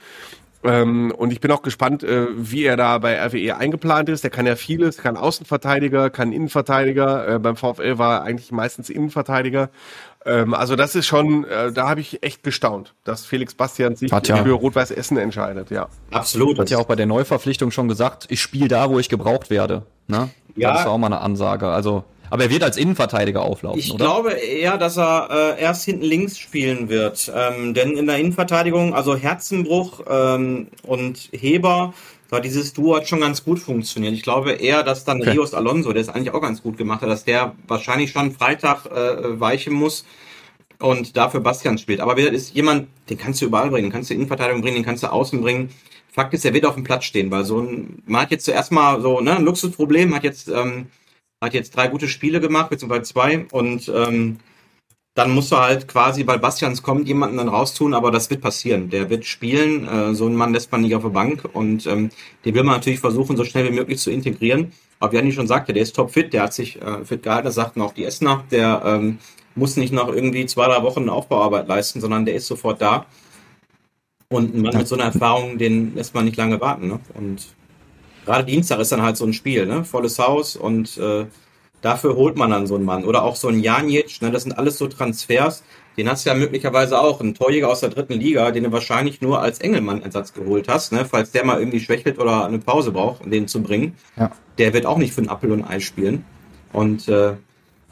Ähm, 0.63 1.11
und 1.17 1.33
ich 1.33 1.41
bin 1.41 1.51
auch 1.51 1.63
gespannt, 1.63 2.03
äh, 2.03 2.27
wie 2.35 2.63
er 2.65 2.77
da 2.77 2.97
bei 2.99 3.19
RWE 3.19 3.57
eingeplant 3.57 4.09
ist. 4.09 4.23
Der 4.23 4.29
kann 4.29 4.45
ja 4.45 4.55
vieles, 4.55 4.97
kann 4.97 5.17
Außenverteidiger, 5.17 6.09
kann 6.09 6.31
Innenverteidiger. 6.31 7.27
Äh, 7.35 7.39
beim 7.39 7.55
VfL 7.55 7.97
war 7.97 8.19
er 8.19 8.23
eigentlich 8.23 8.51
meistens 8.51 8.89
Innenverteidiger. 8.89 9.69
Ähm, 10.23 10.53
also 10.53 10.75
das 10.75 10.93
ist 10.93 11.07
schon, 11.07 11.45
äh, 11.45 11.71
da 11.71 11.89
habe 11.89 12.01
ich 12.01 12.21
echt 12.21 12.43
gestaunt, 12.43 12.93
dass 13.03 13.25
Felix 13.25 13.55
Bastian 13.55 13.95
sich 13.95 14.11
ja. 14.11 14.21
für 14.21 14.51
Rot-Weiß 14.51 14.91
Essen 14.91 15.17
entscheidet. 15.17 15.71
Ja, 15.71 15.87
absolut. 16.11 16.59
Hat 16.59 16.69
ja 16.69 16.77
auch 16.77 16.85
bei 16.85 16.95
der 16.95 17.07
Neuverpflichtung 17.07 17.71
schon 17.71 17.87
gesagt, 17.87 18.27
ich 18.29 18.39
spiele 18.39 18.67
da, 18.67 18.89
wo 18.89 18.99
ich 18.99 19.09
gebraucht 19.09 19.49
werde. 19.49 19.83
Ne? 20.07 20.29
Ja. 20.55 20.73
Das 20.73 20.81
ist 20.81 20.87
auch 20.87 20.97
mal 20.99 21.07
eine 21.07 21.21
Ansage. 21.21 21.69
Also 21.69 22.03
aber 22.31 22.43
er 22.43 22.49
wird 22.49 22.63
als 22.63 22.77
Innenverteidiger 22.77 23.41
auflaufen, 23.41 23.79
ich 23.79 23.91
oder? 23.93 24.05
Ich 24.05 24.09
glaube 24.09 24.31
eher, 24.31 24.77
dass 24.77 24.97
er 24.97 25.55
äh, 25.57 25.61
erst 25.61 25.83
hinten 25.83 26.05
links 26.05 26.39
spielen 26.39 26.87
wird. 26.87 27.29
Ähm, 27.35 27.73
denn 27.73 27.97
in 27.97 28.07
der 28.07 28.19
Innenverteidigung, 28.19 28.95
also 28.95 29.17
Herzenbruch 29.17 29.99
ähm, 30.09 30.67
und 30.83 31.29
Heber, 31.33 31.93
da 32.29 32.39
dieses 32.39 32.71
Duo 32.71 32.95
hat 32.95 33.09
schon 33.09 33.19
ganz 33.19 33.43
gut 33.43 33.59
funktioniert. 33.59 34.13
Ich 34.13 34.23
glaube 34.23 34.53
eher, 34.53 34.83
dass 34.83 35.03
dann 35.03 35.19
okay. 35.19 35.31
Rios 35.31 35.53
Alonso, 35.53 35.91
der 35.91 36.01
es 36.01 36.07
eigentlich 36.07 36.33
auch 36.33 36.41
ganz 36.41 36.63
gut 36.63 36.77
gemacht 36.77 37.01
hat, 37.01 37.09
dass 37.09 37.25
der 37.25 37.53
wahrscheinlich 37.67 38.11
schon 38.11 38.31
Freitag 38.31 38.85
äh, 38.85 39.37
weichen 39.37 39.73
muss 39.73 40.05
und 40.79 41.17
dafür 41.17 41.41
Bastian 41.41 41.77
spielt. 41.77 41.99
Aber 41.99 42.15
wer 42.15 42.31
ist 42.31 42.55
jemand, 42.55 42.87
den 43.09 43.17
kannst 43.17 43.41
du 43.41 43.45
überall 43.45 43.69
bringen, 43.69 43.87
den 43.87 43.91
kannst 43.91 44.09
du 44.09 44.13
Innenverteidigung 44.13 44.61
bringen, 44.61 44.75
den 44.75 44.85
kannst 44.85 45.03
du 45.03 45.11
außen 45.11 45.41
bringen. 45.41 45.69
Fakt 46.13 46.33
ist, 46.33 46.45
er 46.45 46.53
wird 46.53 46.65
auf 46.65 46.75
dem 46.75 46.85
Platz 46.85 47.03
stehen, 47.03 47.29
weil 47.29 47.43
so 47.43 47.59
ein, 47.59 48.01
man 48.05 48.21
hat 48.21 48.31
jetzt 48.31 48.45
zuerst 48.45 48.71
mal 48.71 49.01
so 49.01 49.19
ne, 49.19 49.35
ein 49.35 49.43
Luxusproblem, 49.43 50.15
hat 50.15 50.23
jetzt 50.23 50.47
ähm, 50.47 50.87
hat 51.41 51.53
jetzt 51.53 51.75
drei 51.75 51.87
gute 51.87 52.07
Spiele 52.07 52.39
gemacht, 52.39 52.69
beziehungsweise 52.69 53.03
zwei. 53.03 53.45
Und 53.51 53.91
ähm, 53.93 54.37
dann 55.13 55.31
musst 55.31 55.51
du 55.51 55.57
halt 55.57 55.87
quasi, 55.87 56.25
weil 56.25 56.39
Bastians 56.39 56.83
kommt, 56.83 57.07
jemanden 57.07 57.37
dann 57.37 57.49
raustun, 57.49 57.93
aber 57.93 58.11
das 58.11 58.29
wird 58.29 58.41
passieren. 58.41 58.89
Der 58.89 59.09
wird 59.09 59.25
spielen. 59.25 59.87
Äh, 59.87 60.15
so 60.15 60.25
einen 60.25 60.35
Mann 60.35 60.53
lässt 60.53 60.71
man 60.71 60.81
nicht 60.81 60.95
auf 60.95 61.01
der 61.01 61.09
Bank 61.09 61.49
und 61.51 61.85
ähm, 61.87 62.09
den 62.45 62.55
will 62.55 62.63
man 62.63 62.75
natürlich 62.75 62.99
versuchen, 62.99 63.35
so 63.35 63.43
schnell 63.43 63.69
wie 63.69 63.75
möglich 63.75 63.99
zu 63.99 64.11
integrieren. 64.11 64.71
Aber 64.99 65.11
wie 65.11 65.17
Janni 65.17 65.31
schon 65.31 65.47
sagte, 65.47 65.73
der 65.73 65.83
ist 65.83 65.95
topfit, 65.95 66.31
der 66.31 66.43
hat 66.43 66.53
sich 66.53 66.81
äh, 66.81 67.03
fit 67.03 67.23
gehalten, 67.23 67.45
das 67.45 67.55
sagten 67.55 67.81
auch 67.81 67.93
die 67.93 68.05
Essener, 68.05 68.43
der 68.51 68.83
ähm, 68.85 69.17
muss 69.55 69.75
nicht 69.75 69.91
noch 69.91 70.07
irgendwie 70.07 70.45
zwei, 70.45 70.67
drei 70.67 70.83
Wochen 70.83 71.09
Aufbauarbeit 71.09 71.67
leisten, 71.67 71.99
sondern 71.99 72.25
der 72.25 72.35
ist 72.35 72.47
sofort 72.47 72.81
da. 72.81 73.05
Und 74.29 74.55
ein 74.55 74.61
Mann 74.61 74.77
mit 74.77 74.87
so 74.87 74.95
einer 74.95 75.05
Erfahrung, 75.05 75.57
den 75.57 75.93
lässt 75.95 76.13
man 76.13 76.23
nicht 76.23 76.37
lange 76.37 76.61
warten. 76.61 76.87
Ne? 76.87 76.99
Und 77.15 77.47
gerade 78.25 78.45
Dienstag 78.45 78.79
ist 78.79 78.91
dann 78.91 79.01
halt 79.01 79.17
so 79.17 79.25
ein 79.25 79.33
Spiel, 79.33 79.65
ne? 79.65 79.83
Volles 79.83 80.19
Haus 80.19 80.55
und 80.55 80.97
äh, 80.97 81.25
dafür 81.81 82.15
holt 82.15 82.37
man 82.37 82.51
dann 82.51 82.67
so 82.67 82.75
einen 82.75 82.85
Mann. 82.85 83.05
Oder 83.05 83.23
auch 83.23 83.35
so 83.35 83.47
ein 83.47 83.59
Janic, 83.59 84.21
ne? 84.21 84.31
Das 84.31 84.43
sind 84.43 84.53
alles 84.53 84.77
so 84.77 84.87
Transfers. 84.87 85.63
Den 85.97 86.09
hast 86.09 86.25
du 86.25 86.29
ja 86.29 86.35
möglicherweise 86.35 86.99
auch, 86.99 87.19
einen 87.19 87.33
Torjäger 87.33 87.67
aus 87.67 87.81
der 87.81 87.89
dritten 87.89 88.13
Liga, 88.13 88.51
den 88.51 88.63
du 88.63 88.71
wahrscheinlich 88.71 89.21
nur 89.21 89.41
als 89.41 89.59
Engelmann-Ersatz 89.59 90.33
geholt 90.33 90.69
hast, 90.69 90.93
ne? 90.93 91.03
falls 91.03 91.31
der 91.31 91.43
mal 91.43 91.59
irgendwie 91.59 91.81
schwächelt 91.81 92.17
oder 92.17 92.45
eine 92.45 92.59
Pause 92.59 92.91
braucht, 92.91 93.21
um 93.25 93.29
den 93.29 93.47
zu 93.49 93.61
bringen. 93.61 93.95
Ja. 94.15 94.31
Der 94.57 94.73
wird 94.73 94.85
auch 94.85 94.97
nicht 94.97 95.13
für 95.13 95.21
ein 95.21 95.29
Appel 95.29 95.51
und 95.51 95.65
Ei 95.65 95.81
spielen. 95.81 96.23
Und 96.71 97.09
äh, 97.09 97.33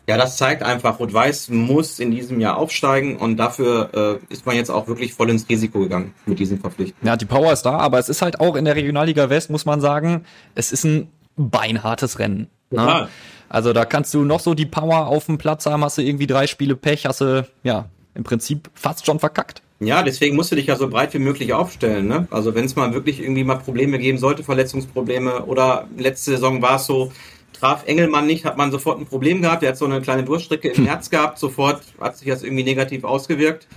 ja, 0.10 0.18
das 0.18 0.38
zeigt 0.38 0.64
einfach, 0.64 0.98
Rot-Weiß 0.98 1.50
muss 1.50 2.00
in 2.00 2.10
diesem 2.10 2.40
Jahr 2.40 2.58
aufsteigen 2.58 3.16
und 3.18 3.38
dafür 3.38 4.20
äh, 4.28 4.34
ist 4.34 4.44
man 4.44 4.56
jetzt 4.56 4.72
auch 4.72 4.88
wirklich 4.88 5.14
voll 5.14 5.30
ins 5.30 5.48
Risiko 5.48 5.82
gegangen 5.82 6.16
mit 6.26 6.40
diesen 6.40 6.60
Verpflichtungen. 6.60 7.06
Ja, 7.06 7.16
die 7.16 7.26
Power 7.26 7.54
ist 7.54 7.62
da, 7.62 7.78
aber 7.78 8.00
es 8.00 8.10
ist 8.10 8.24
halt 8.24 8.40
auch 8.40 8.56
in 8.56 8.66
der 8.66 8.76
Regionalliga 8.76 9.30
West, 9.30 9.52
muss 9.52 9.68
man 9.68 9.82
sagen, 9.82 10.26
es 10.56 10.72
ist 10.72 10.84
ein 10.84 11.10
beinhartes 11.38 12.18
Rennen. 12.18 12.48
Ne? 12.72 13.08
Also 13.50 13.72
da 13.72 13.86
kannst 13.86 14.12
du 14.16 14.24
noch 14.24 14.40
so 14.40 14.56
die 14.56 14.66
Power 14.66 15.06
auf 15.06 15.28
dem 15.28 15.38
Platz 15.38 15.68
haben, 15.68 15.84
hast 15.84 16.00
du 16.00 16.02
irgendwie 16.02 16.26
drei 16.26 16.48
Spiele 16.48 16.76
Pech, 16.76 17.06
hast 17.06 17.22
du 17.22 17.48
ja 17.62 17.86
im 18.16 18.24
Prinzip 18.24 18.72
fast 18.74 19.06
schon 19.06 19.20
verkackt. 19.20 19.62
Ja, 19.80 20.02
deswegen 20.02 20.36
musst 20.36 20.52
du 20.52 20.56
dich 20.56 20.66
ja 20.66 20.76
so 20.76 20.90
breit 20.90 21.14
wie 21.14 21.20
möglich 21.20 21.54
aufstellen. 21.54 22.08
Ne? 22.08 22.28
Also 22.32 22.56
wenn 22.56 22.66
es 22.66 22.76
mal 22.76 22.96
wirklich 22.96 23.22
irgendwie 23.22 23.44
mal 23.44 23.60
Probleme 23.60 24.00
geben 24.00 24.18
sollte, 24.18 24.44
Verletzungsprobleme 24.44 25.46
oder 25.46 25.88
letzte 25.96 26.32
Saison 26.32 26.64
war 26.64 26.78
es 26.78 26.88
so, 26.88 27.12
traf 27.54 27.86
Engelmann 27.88 28.28
nicht, 28.28 28.46
hat 28.46 28.58
man 28.58 28.72
sofort 28.72 29.00
ein 29.00 29.06
Problem 29.06 29.42
gehabt. 29.42 29.64
Er 29.64 29.70
hat 29.70 29.78
so 29.78 29.86
eine 29.86 30.02
kleine 30.02 30.24
Durchstrecke 30.24 30.70
im. 30.70 30.86
Herz 30.86 31.10
gehabt, 31.10 31.40
sofort 31.40 31.82
hat 32.00 32.18
sich 32.18 32.28
das 32.28 32.44
irgendwie 32.44 32.64
negativ 32.64 33.04
ausgewirkt. 33.04 33.68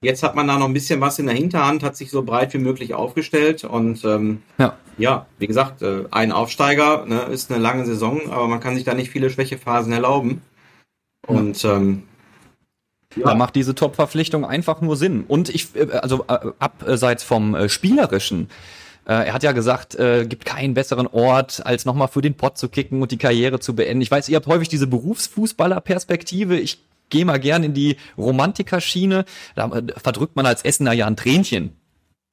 Jetzt 0.00 0.22
hat 0.24 0.34
man 0.34 0.48
da 0.48 0.58
noch 0.58 0.66
ein 0.66 0.72
bisschen 0.72 1.00
was 1.00 1.20
in 1.20 1.26
der 1.26 1.34
Hinterhand, 1.36 1.84
hat 1.84 1.96
sich 1.96 2.10
so 2.10 2.22
breit 2.22 2.52
wie 2.54 2.58
möglich 2.58 2.92
aufgestellt 2.94 3.62
und 3.62 4.04
ähm, 4.04 4.42
ja. 4.58 4.76
ja, 4.98 5.26
wie 5.38 5.46
gesagt, 5.46 5.82
äh, 5.82 6.04
ein 6.10 6.32
Aufsteiger 6.32 7.06
ne, 7.06 7.20
ist 7.30 7.52
eine 7.52 7.60
lange 7.60 7.86
Saison, 7.86 8.30
aber 8.30 8.48
man 8.48 8.58
kann 8.58 8.74
sich 8.74 8.82
da 8.82 8.94
nicht 8.94 9.10
viele 9.10 9.30
Schwächephasen 9.30 9.92
erlauben. 9.92 10.42
Und 11.26 11.64
ähm, 11.64 12.02
Ja. 13.14 13.26
Da 13.26 13.34
macht 13.34 13.54
diese 13.54 13.74
Top-Verpflichtung 13.76 14.44
einfach 14.44 14.80
nur 14.80 14.96
Sinn. 14.96 15.24
Und 15.28 15.48
ich, 15.50 15.76
äh, 15.76 15.92
also 15.92 16.24
äh, 16.26 16.50
abseits 16.58 17.22
vom 17.22 17.68
Spielerischen, 17.68 18.48
äh, 19.06 19.26
er 19.26 19.32
hat 19.32 19.42
ja 19.42 19.52
gesagt, 19.52 19.94
äh, 19.94 20.26
gibt 20.26 20.44
keinen 20.44 20.74
besseren 20.74 21.06
Ort, 21.06 21.64
als 21.64 21.84
nochmal 21.84 22.08
für 22.08 22.22
den 22.22 22.34
Pott 22.34 22.58
zu 22.58 22.68
kicken 22.68 23.02
und 23.02 23.10
die 23.10 23.18
Karriere 23.18 23.60
zu 23.60 23.74
beenden. 23.74 24.00
Ich 24.00 24.10
weiß, 24.10 24.28
ihr 24.28 24.36
habt 24.36 24.46
häufig 24.46 24.68
diese 24.68 24.86
Berufsfußballer-Perspektive. 24.86 26.58
Ich 26.58 26.82
gehe 27.10 27.24
mal 27.24 27.38
gern 27.38 27.64
in 27.64 27.74
die 27.74 27.96
Romantiker-Schiene. 28.16 29.24
Da 29.54 29.68
äh, 29.68 29.82
verdrückt 29.96 30.36
man 30.36 30.46
als 30.46 30.64
Essener 30.64 30.92
ja 30.92 31.06
ein 31.06 31.16
Tränchen. 31.16 31.76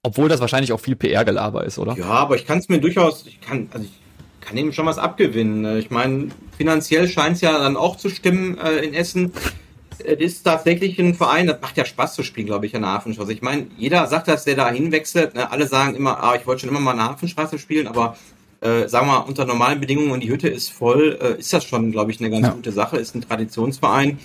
Obwohl 0.03 0.29
das 0.29 0.39
wahrscheinlich 0.39 0.71
auch 0.71 0.79
viel 0.79 0.95
PR-Gelaber 0.95 1.65
ist, 1.65 1.77
oder? 1.77 1.97
Ja, 1.97 2.05
aber 2.05 2.36
ich 2.36 2.45
kann 2.45 2.60
es 2.60 2.69
mir 2.69 2.79
durchaus, 2.79 3.25
ich 3.25 3.41
kann, 3.41 3.67
also 3.73 3.86
ich 3.86 3.91
kann 4.39 4.55
ihm 4.55 4.71
schon 4.71 4.86
was 4.86 4.97
abgewinnen. 4.97 5.62
Ne? 5.62 5.79
Ich 5.79 5.89
meine, 5.89 6.29
finanziell 6.58 7.10
scheint 7.10 7.36
es 7.36 7.41
ja 7.41 7.58
dann 7.58 7.75
auch 7.75 7.97
zu 7.97 8.10
stimmen 8.10 8.58
äh, 8.58 8.77
in 8.77 8.93
Essen 8.93 9.34
es 9.34 9.68
ist 9.99 10.43
tatsächlich 10.43 10.99
ein 10.99 11.13
Verein, 11.13 11.47
das 11.47 11.62
macht 11.62 11.77
ja 11.77 11.85
Spaß 11.85 12.15
zu 12.15 12.23
spielen, 12.23 12.47
glaube 12.47 12.65
ich, 12.65 12.75
an 12.75 12.81
der 12.81 12.91
Hafenstraße. 12.91 13.33
Ich 13.33 13.41
meine, 13.41 13.67
jeder 13.77 14.07
sagt, 14.07 14.27
dass 14.27 14.45
der 14.45 14.55
da 14.55 14.69
hinwechselt. 14.69 15.35
Ne? 15.35 15.51
Alle 15.51 15.67
sagen 15.67 15.95
immer, 15.95 16.23
ah, 16.23 16.35
ich 16.35 16.47
wollte 16.47 16.62
schon 16.62 16.69
immer 16.69 16.79
mal 16.79 16.91
an 16.91 16.97
der 16.97 17.05
Hafenstraße 17.07 17.59
spielen, 17.59 17.88
aber 17.88 18.15
äh, 18.62 18.88
sagen 18.88 19.07
wir 19.07 19.19
mal, 19.19 19.19
unter 19.19 19.45
normalen 19.45 19.79
Bedingungen 19.79 20.12
und 20.12 20.21
die 20.21 20.29
Hütte 20.29 20.49
ist 20.49 20.71
voll, 20.71 21.17
äh, 21.21 21.39
ist 21.39 21.53
das 21.53 21.63
schon, 21.63 21.91
glaube 21.91 22.12
ich, 22.12 22.19
eine 22.19 22.29
ganz 22.29 22.47
ja. 22.47 22.53
gute 22.53 22.71
Sache. 22.71 22.97
Ist 22.97 23.15
ein 23.15 23.21
Traditionsverein. 23.21 24.19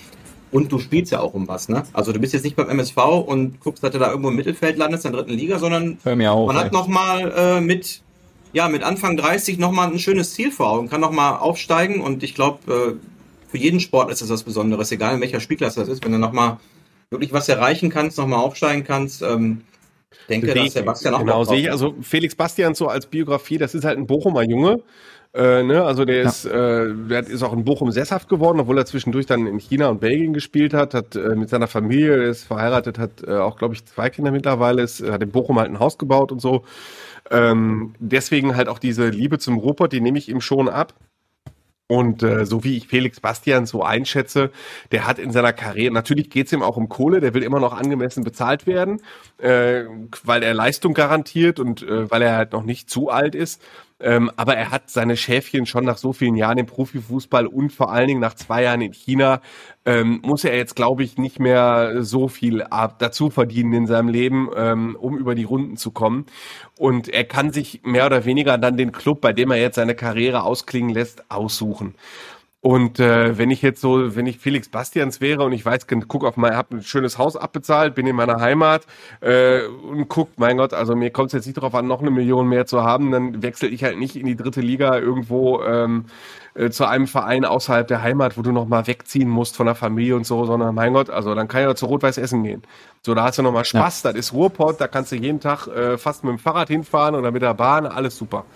Und 0.51 0.71
du 0.71 0.79
spielst 0.79 1.11
ja 1.11 1.21
auch 1.21 1.35
um 1.35 1.49
was, 1.49 1.69
ne? 1.69 1.83
Also 1.93 2.13
du 2.13 2.21
bist 2.21 2.33
jetzt 2.33 2.45
nicht 2.45 2.55
beim 2.55 2.69
MSV 2.69 2.97
und 3.27 3.59
guckst, 3.59 3.83
dass 3.83 3.91
du 3.91 3.99
da 3.99 4.11
irgendwo 4.11 4.29
im 4.29 4.37
Mittelfeld 4.37 4.77
landest, 4.77 5.05
in 5.05 5.11
der 5.11 5.23
dritten 5.23 5.37
Liga, 5.37 5.59
sondern 5.59 5.99
auf, 6.05 6.47
man 6.47 6.57
ey. 6.57 6.63
hat 6.63 6.73
nochmal 6.73 7.33
äh, 7.37 7.61
mit, 7.61 8.03
ja, 8.53 8.69
mit 8.69 8.85
Anfang 8.85 9.17
30 9.17 9.59
nochmal 9.59 9.91
ein 9.91 9.99
schönes 9.99 10.33
Ziel 10.35 10.53
vor 10.53 10.71
Augen, 10.71 10.89
kann 10.89 11.01
nochmal 11.01 11.39
aufsteigen 11.39 12.01
und 12.01 12.23
ich 12.23 12.37
glaube, 12.37 12.73
äh, 12.73 13.14
für 13.55 13.59
jeden 13.59 13.79
Sport 13.79 14.11
ist 14.11 14.21
das 14.21 14.31
was 14.31 14.43
Besonderes, 14.43 14.91
egal 14.91 15.15
in 15.15 15.21
welcher 15.21 15.39
Spielklasse 15.39 15.79
das 15.79 15.89
ist. 15.89 16.05
Wenn 16.05 16.11
du 16.11 16.19
nochmal 16.19 16.57
wirklich 17.11 17.33
was 17.33 17.49
erreichen 17.49 17.89
kannst, 17.89 18.19
nochmal 18.19 18.41
aufsteigen 18.41 18.83
kannst, 18.83 19.23
ähm, 19.23 19.61
denke, 20.29 20.53
dass 20.53 20.73
der 20.73 20.83
Bastian 20.83 21.15
auch 21.15 21.21
Genau, 21.21 21.45
sehe 21.45 21.61
ich. 21.61 21.71
Also 21.71 21.95
Felix 22.03 22.35
Bastian 22.35 22.75
so 22.75 22.89
als 22.89 23.07
Biografie, 23.07 23.57
das 23.57 23.77
ist 23.77 23.85
halt 23.85 23.97
ein 23.97 24.09
Bochumer 24.09 24.43
Junge. 24.43 24.83
Äh, 25.33 25.63
ne? 25.63 25.85
Also 25.85 26.05
der 26.05 26.23
ja. 26.23 26.29
ist, 26.29 26.47
äh, 26.47 26.93
der 27.09 27.29
ist 27.29 27.45
auch 27.45 27.53
in 27.53 27.65
Bochum 27.65 27.93
sesshaft 27.93 28.29
geworden, 28.29 28.59
obwohl 28.59 28.77
er 28.77 28.87
zwischendurch 28.87 29.27
dann 29.27 29.47
in 29.47 29.61
China 29.61 29.87
und 29.87 30.01
Belgien 30.01 30.33
gespielt 30.33 30.75
hat, 30.75 30.93
hat 30.93 31.15
äh, 31.15 31.37
mit 31.37 31.49
seiner 31.49 31.69
Familie, 31.69 32.25
ist 32.25 32.43
verheiratet, 32.43 32.99
hat 32.99 33.23
äh, 33.25 33.37
auch, 33.37 33.57
glaube 33.57 33.75
ich, 33.75 33.85
zwei 33.85 34.11
Kinder 34.11 34.33
mittlerweile, 34.33 34.83
ist, 34.83 35.01
hat 35.01 35.23
in 35.23 35.31
Bochum 35.31 35.61
halt 35.61 35.71
ein 35.71 35.79
Haus 35.79 35.97
gebaut 35.97 36.33
und 36.33 36.41
so. 36.41 36.65
Ähm, 37.31 37.95
deswegen 38.01 38.57
halt 38.57 38.67
auch 38.67 38.81
diese 38.81 39.11
Liebe 39.11 39.39
zum 39.39 39.59
Ruhrpott, 39.59 39.93
die 39.93 40.01
nehme 40.01 40.19
ich 40.19 40.29
ihm 40.29 40.41
schon 40.41 40.69
ab. 40.69 40.95
Und 41.87 42.23
äh, 42.23 42.47
so 42.47 42.65
wie 42.65 42.79
ich 42.79 42.89
Felix 42.89 43.21
Bastian 43.21 43.67
so 43.67 43.83
einschätze, 43.83 44.51
der 44.91 45.07
hat 45.07 45.19
in 45.19 45.33
seiner 45.33 45.53
Karriere, 45.53 45.93
natürlich 45.93 46.31
geht 46.31 46.47
es 46.47 46.53
ihm 46.55 46.63
auch 46.63 46.79
um 46.79 46.89
Kohle, 46.89 47.21
der 47.21 47.35
will 47.35 47.43
immer 47.43 47.61
noch 47.61 47.75
angemessen 47.75 48.25
bezahlt 48.25 48.67
werden, 48.67 49.03
äh, 49.37 49.85
weil 50.23 50.43
er 50.43 50.55
Leistung 50.55 50.95
garantiert 50.95 51.61
und 51.61 51.83
äh, 51.83 52.11
weil 52.11 52.23
er 52.23 52.37
halt 52.37 52.53
noch 52.53 52.63
nicht 52.63 52.89
zu 52.89 53.11
alt 53.11 53.35
ist. 53.35 53.61
Ähm, 54.01 54.31
aber 54.37 54.57
er 54.57 54.71
hat 54.71 54.91
seine 54.91 55.17
Schäfchen 55.17 55.67
schon 55.67 55.85
nach 55.85 55.99
so 55.99 56.13
vielen 56.13 56.35
Jahren 56.35 56.59
im 56.59 56.67
Profifußball 56.67 57.47
und 57.47 57.73
vor 57.73 57.93
allen 57.93 58.09
Dingen 58.09 58.21
nach 58.21 58.35
zwei 58.35 58.65
Jahren 58.65 58.81
in 58.81 58.93
China, 58.93 59.41
ähm, 59.87 60.21
muss 60.25 60.45
er 60.45 60.57
jetzt, 60.57 60.75
glaube 60.75 61.05
ich, 61.05 61.17
nicht 61.17 61.39
mehr 61.39 62.03
so 62.03 62.29
viel 62.29 62.65
dazu 62.99 63.31
verdienen 63.31 63.73
in 63.73 63.87
seinem 63.87 64.09
Leben, 64.09 64.51
ähm, 64.57 64.97
um 64.99 65.17
über 65.17 65.35
die 65.35 65.45
Runden 65.45 65.77
zu 65.77 65.93
kommen. 65.93 66.27
Und 66.77 67.09
er 67.09 67.25
kann 67.25 67.53
sich 67.53 67.83
mehr 67.85 68.07
oder 68.07 68.25
weniger 68.25 68.59
dann 68.59 68.77
den 68.77 68.93
Club, 68.93 69.21
bei 69.21 69.33
dem 69.33 69.51
er 69.51 69.59
jetzt 69.59 69.77
seine 69.77 69.95
Karriere 69.95 70.43
ausklingen 70.43 70.91
lässt, 70.91 71.31
aussuchen. 71.31 71.95
Und 72.65 72.99
äh, 72.99 73.37
wenn 73.37 73.51
ich 73.51 73.61
jetzt 73.61 73.83
so, 73.83 74.17
wenn 74.17 74.25
ich 74.25 74.39
Felix 74.39 74.71
Bastians 74.71 75.21
wäre 75.21 75.45
und 75.45 75.53
ich 75.53 75.67
weiß, 75.67 75.87
guck 76.09 76.25
auf 76.25 76.39
mein, 76.39 76.57
habe 76.57 76.77
ein 76.77 76.83
schönes 76.83 77.19
Haus 77.19 77.37
abbezahlt, 77.37 77.95
bin 77.95 78.07
in 78.07 78.17
meiner 78.17 78.41
Heimat 78.41 78.87
äh, 79.21 79.67
und 79.67 80.09
guck, 80.09 80.39
mein 80.39 80.57
Gott, 80.57 80.73
also 80.73 80.97
mir 80.97 81.11
kommt 81.11 81.27
es 81.27 81.33
jetzt 81.35 81.45
nicht 81.45 81.59
darauf 81.59 81.75
an, 81.75 81.87
noch 81.87 82.01
eine 82.01 82.11
Million 82.11 82.49
mehr 82.49 82.65
zu 82.65 82.83
haben, 82.83 83.11
dann 83.11 83.43
wechsle 83.43 83.69
ich 83.69 83.85
halt 83.85 83.99
nicht 83.99 84.17
in 84.17 84.25
die 84.25 84.35
dritte 84.35 84.63
Liga 84.63 84.97
irgendwo 84.97 85.63
ähm, 85.63 86.07
äh, 86.55 86.71
zu 86.71 86.87
einem 86.87 87.07
Verein 87.07 87.45
außerhalb 87.45 87.87
der 87.87 88.01
Heimat, 88.01 88.39
wo 88.39 88.41
du 88.41 88.51
noch 88.51 88.67
mal 88.67 88.87
wegziehen 88.87 89.29
musst 89.29 89.57
von 89.57 89.67
der 89.67 89.75
Familie 89.75 90.17
und 90.17 90.25
so, 90.25 90.47
sondern 90.47 90.75
mein 90.75 90.95
Gott, 90.95 91.11
also 91.11 91.35
dann 91.35 91.49
kann 91.49 91.61
ich 91.61 91.67
ja 91.67 91.75
zu 91.75 91.85
Rot-Weiß 91.85 92.17
Essen 92.17 92.45
gehen. 92.45 92.63
So, 93.03 93.15
da 93.15 93.25
hast 93.25 93.37
du 93.37 93.43
noch 93.43 93.53
mal 93.53 93.67
Spaß, 93.67 94.05
ja. 94.05 94.13
das 94.13 94.19
ist 94.19 94.33
Ruhrpott, 94.33 94.81
da 94.81 94.89
kannst 94.89 95.13
du 95.13 95.17
jeden 95.17 95.41
Tag 95.41 95.67
äh, 95.67 95.99
fast 95.99 96.25
mit 96.25 96.33
dem 96.33 96.39
Fahrrad 96.39 96.69
hinfahren 96.69 97.15
oder 97.15 97.31
mit 97.31 97.43
der 97.43 97.53
Bahn, 97.53 97.85
alles 97.85 98.17
super. 98.17 98.47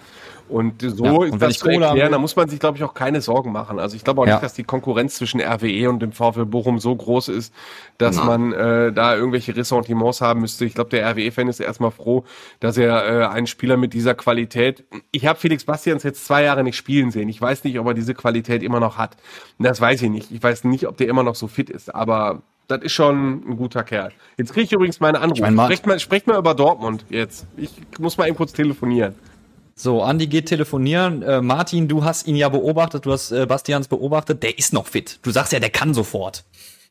Und 0.48 0.82
so 0.82 1.04
ja, 1.04 1.12
und 1.12 1.34
ist 1.34 1.42
das 1.42 1.58
zu 1.58 1.68
erklären, 1.68 2.12
da 2.12 2.18
muss 2.18 2.34
man 2.34 2.48
sich, 2.48 2.58
glaube 2.58 2.78
ich, 2.78 2.84
auch 2.84 2.94
keine 2.94 3.20
Sorgen 3.20 3.52
machen. 3.52 3.78
Also 3.78 3.96
ich 3.96 4.04
glaube 4.04 4.22
auch 4.22 4.26
ja. 4.26 4.34
nicht, 4.34 4.42
dass 4.42 4.54
die 4.54 4.64
Konkurrenz 4.64 5.16
zwischen 5.16 5.40
RWE 5.40 5.88
und 5.88 6.00
dem 6.00 6.12
VfL 6.12 6.46
Bochum 6.46 6.78
so 6.78 6.94
groß 6.94 7.28
ist, 7.28 7.52
dass 7.98 8.16
Na. 8.16 8.24
man 8.24 8.52
äh, 8.52 8.92
da 8.92 9.14
irgendwelche 9.14 9.54
Ressentiments 9.56 10.20
haben 10.20 10.40
müsste. 10.40 10.64
Ich 10.64 10.74
glaube, 10.74 10.90
der 10.90 11.08
RWE-Fan 11.10 11.48
ist 11.48 11.60
erstmal 11.60 11.90
froh, 11.90 12.24
dass 12.60 12.76
er 12.76 13.22
äh, 13.22 13.26
einen 13.26 13.46
Spieler 13.46 13.76
mit 13.76 13.92
dieser 13.92 14.14
Qualität. 14.14 14.84
Ich 15.10 15.26
habe 15.26 15.38
Felix 15.38 15.64
Bastians 15.64 16.02
jetzt 16.02 16.26
zwei 16.26 16.42
Jahre 16.42 16.64
nicht 16.64 16.76
spielen 16.76 17.10
sehen. 17.10 17.28
Ich 17.28 17.40
weiß 17.40 17.64
nicht, 17.64 17.78
ob 17.78 17.86
er 17.86 17.94
diese 17.94 18.14
Qualität 18.14 18.62
immer 18.62 18.80
noch 18.80 18.98
hat. 18.98 19.16
Das 19.58 19.80
weiß 19.80 20.02
ich 20.02 20.10
nicht. 20.10 20.30
Ich 20.32 20.42
weiß 20.42 20.64
nicht, 20.64 20.86
ob 20.86 20.96
der 20.96 21.08
immer 21.08 21.22
noch 21.22 21.34
so 21.34 21.46
fit 21.46 21.70
ist, 21.70 21.94
aber 21.94 22.42
das 22.68 22.82
ist 22.82 22.92
schon 22.92 23.42
ein 23.48 23.56
guter 23.56 23.82
Kerl. 23.82 24.12
Jetzt 24.36 24.52
kriege 24.52 24.64
ich 24.64 24.72
übrigens 24.72 25.00
meine 25.00 25.20
Anrufe. 25.20 25.42
Ich 25.42 25.50
mein, 25.50 25.66
sprecht, 25.66 25.86
mal, 25.86 25.98
sprecht 25.98 26.26
mal 26.26 26.38
über 26.38 26.54
Dortmund 26.54 27.04
jetzt. 27.08 27.46
Ich 27.56 27.70
muss 27.98 28.18
mal 28.18 28.28
eben 28.28 28.36
kurz 28.36 28.52
telefonieren. 28.52 29.14
So, 29.80 30.02
Andi 30.02 30.26
geht 30.26 30.46
telefonieren. 30.46 31.22
Äh, 31.22 31.40
Martin, 31.40 31.86
du 31.86 32.02
hast 32.02 32.26
ihn 32.26 32.34
ja 32.34 32.48
beobachtet, 32.48 33.06
du 33.06 33.12
hast 33.12 33.30
äh, 33.30 33.46
Bastians 33.46 33.86
beobachtet. 33.86 34.42
Der 34.42 34.58
ist 34.58 34.72
noch 34.72 34.88
fit. 34.88 35.20
Du 35.22 35.30
sagst 35.30 35.52
ja, 35.52 35.60
der 35.60 35.70
kann 35.70 35.94
sofort. 35.94 36.44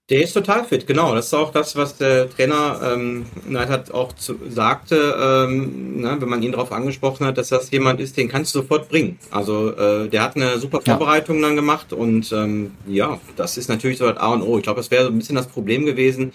Der 0.10 0.21
ist 0.21 0.32
total 0.32 0.63
fit, 0.63 0.88
genau. 0.88 1.13
Das 1.13 1.26
ist 1.26 1.34
auch 1.34 1.52
das, 1.52 1.76
was 1.76 1.97
der 1.97 2.30
Trainer 2.30 2.80
ähm, 2.82 3.26
Neidhardt 3.45 3.93
auch 3.93 4.13
zu, 4.13 4.36
sagte, 4.47 4.95
ähm, 5.21 6.00
ne, 6.00 6.15
wenn 6.17 6.30
man 6.30 6.41
ihn 6.41 6.54
darauf 6.54 6.71
angesprochen 6.71 7.26
hat, 7.26 7.38
dass 7.38 7.50
das 7.50 7.69
jemand 7.71 8.00
ist, 8.00 8.15
den 8.15 8.30
kannst 8.30 8.56
du 8.56 8.62
sofort 8.62 8.88
bringen. 8.88 9.19
Also 9.32 9.76
äh, 9.76 10.08
der 10.08 10.23
hat 10.23 10.38
eine 10.38 10.58
super 10.58 10.80
Vorbereitung 10.80 11.41
ja. 11.41 11.47
dann 11.47 11.58
gemacht 11.58 11.91
und 11.91 12.32
ähm, 12.32 12.71
ja, 12.88 13.19
das 13.36 13.58
ist 13.58 13.67
natürlich 13.67 13.97
so 13.97 14.08
das 14.08 14.15
A 14.15 14.32
und 14.32 14.43
O. 14.43 14.58
Ich 14.58 14.63
glaube, 14.63 14.80
das 14.80 14.91
wäre 14.91 15.04
so 15.04 15.10
ein 15.10 15.17
bisschen 15.17 15.36
das 15.36 15.47
Problem 15.47 15.86
gewesen, 15.86 16.32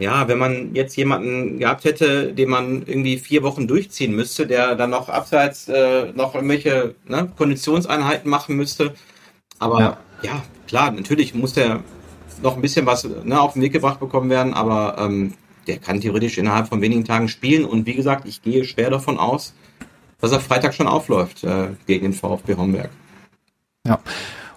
ja, 0.00 0.28
wenn 0.28 0.38
man 0.38 0.74
jetzt 0.74 0.96
jemanden 0.96 1.58
gehabt 1.58 1.84
hätte, 1.84 2.32
den 2.32 2.48
man 2.48 2.82
irgendwie 2.86 3.18
vier 3.18 3.42
Wochen 3.42 3.68
durchziehen 3.68 4.16
müsste, 4.16 4.46
der 4.46 4.74
dann 4.74 4.90
noch 4.90 5.10
abseits 5.10 5.68
äh, 5.68 6.10
noch 6.14 6.34
irgendwelche 6.34 6.94
ne, 7.06 7.30
Konditionseinheiten 7.36 8.28
machen 8.28 8.56
müsste. 8.56 8.94
Aber 9.58 9.80
ja. 9.80 9.98
ja. 10.22 10.42
klar, 10.66 10.90
natürlich 10.90 11.34
muss 11.34 11.52
der 11.52 11.84
noch 12.42 12.56
ein 12.56 12.62
bisschen 12.62 12.86
was 12.86 13.04
ne, 13.04 13.38
auf 13.38 13.52
den 13.52 13.62
Weg 13.62 13.74
gebracht 13.74 14.00
bekommen 14.00 14.30
werden, 14.30 14.54
aber 14.54 14.96
ähm, 14.98 15.34
der 15.66 15.76
kann 15.76 16.00
theoretisch 16.00 16.38
innerhalb 16.38 16.68
von 16.68 16.80
wenigen 16.80 17.04
Tagen 17.04 17.28
spielen. 17.28 17.66
Und 17.66 17.84
wie 17.84 17.94
gesagt, 17.94 18.26
ich 18.26 18.40
gehe 18.40 18.64
schwer 18.64 18.88
davon 18.88 19.18
aus, 19.18 19.54
dass 20.18 20.32
er 20.32 20.40
Freitag 20.40 20.72
schon 20.72 20.86
aufläuft 20.86 21.44
äh, 21.44 21.68
gegen 21.86 22.04
den 22.04 22.12
VfB 22.14 22.56
Homberg. 22.56 22.90
Ja. 23.86 24.00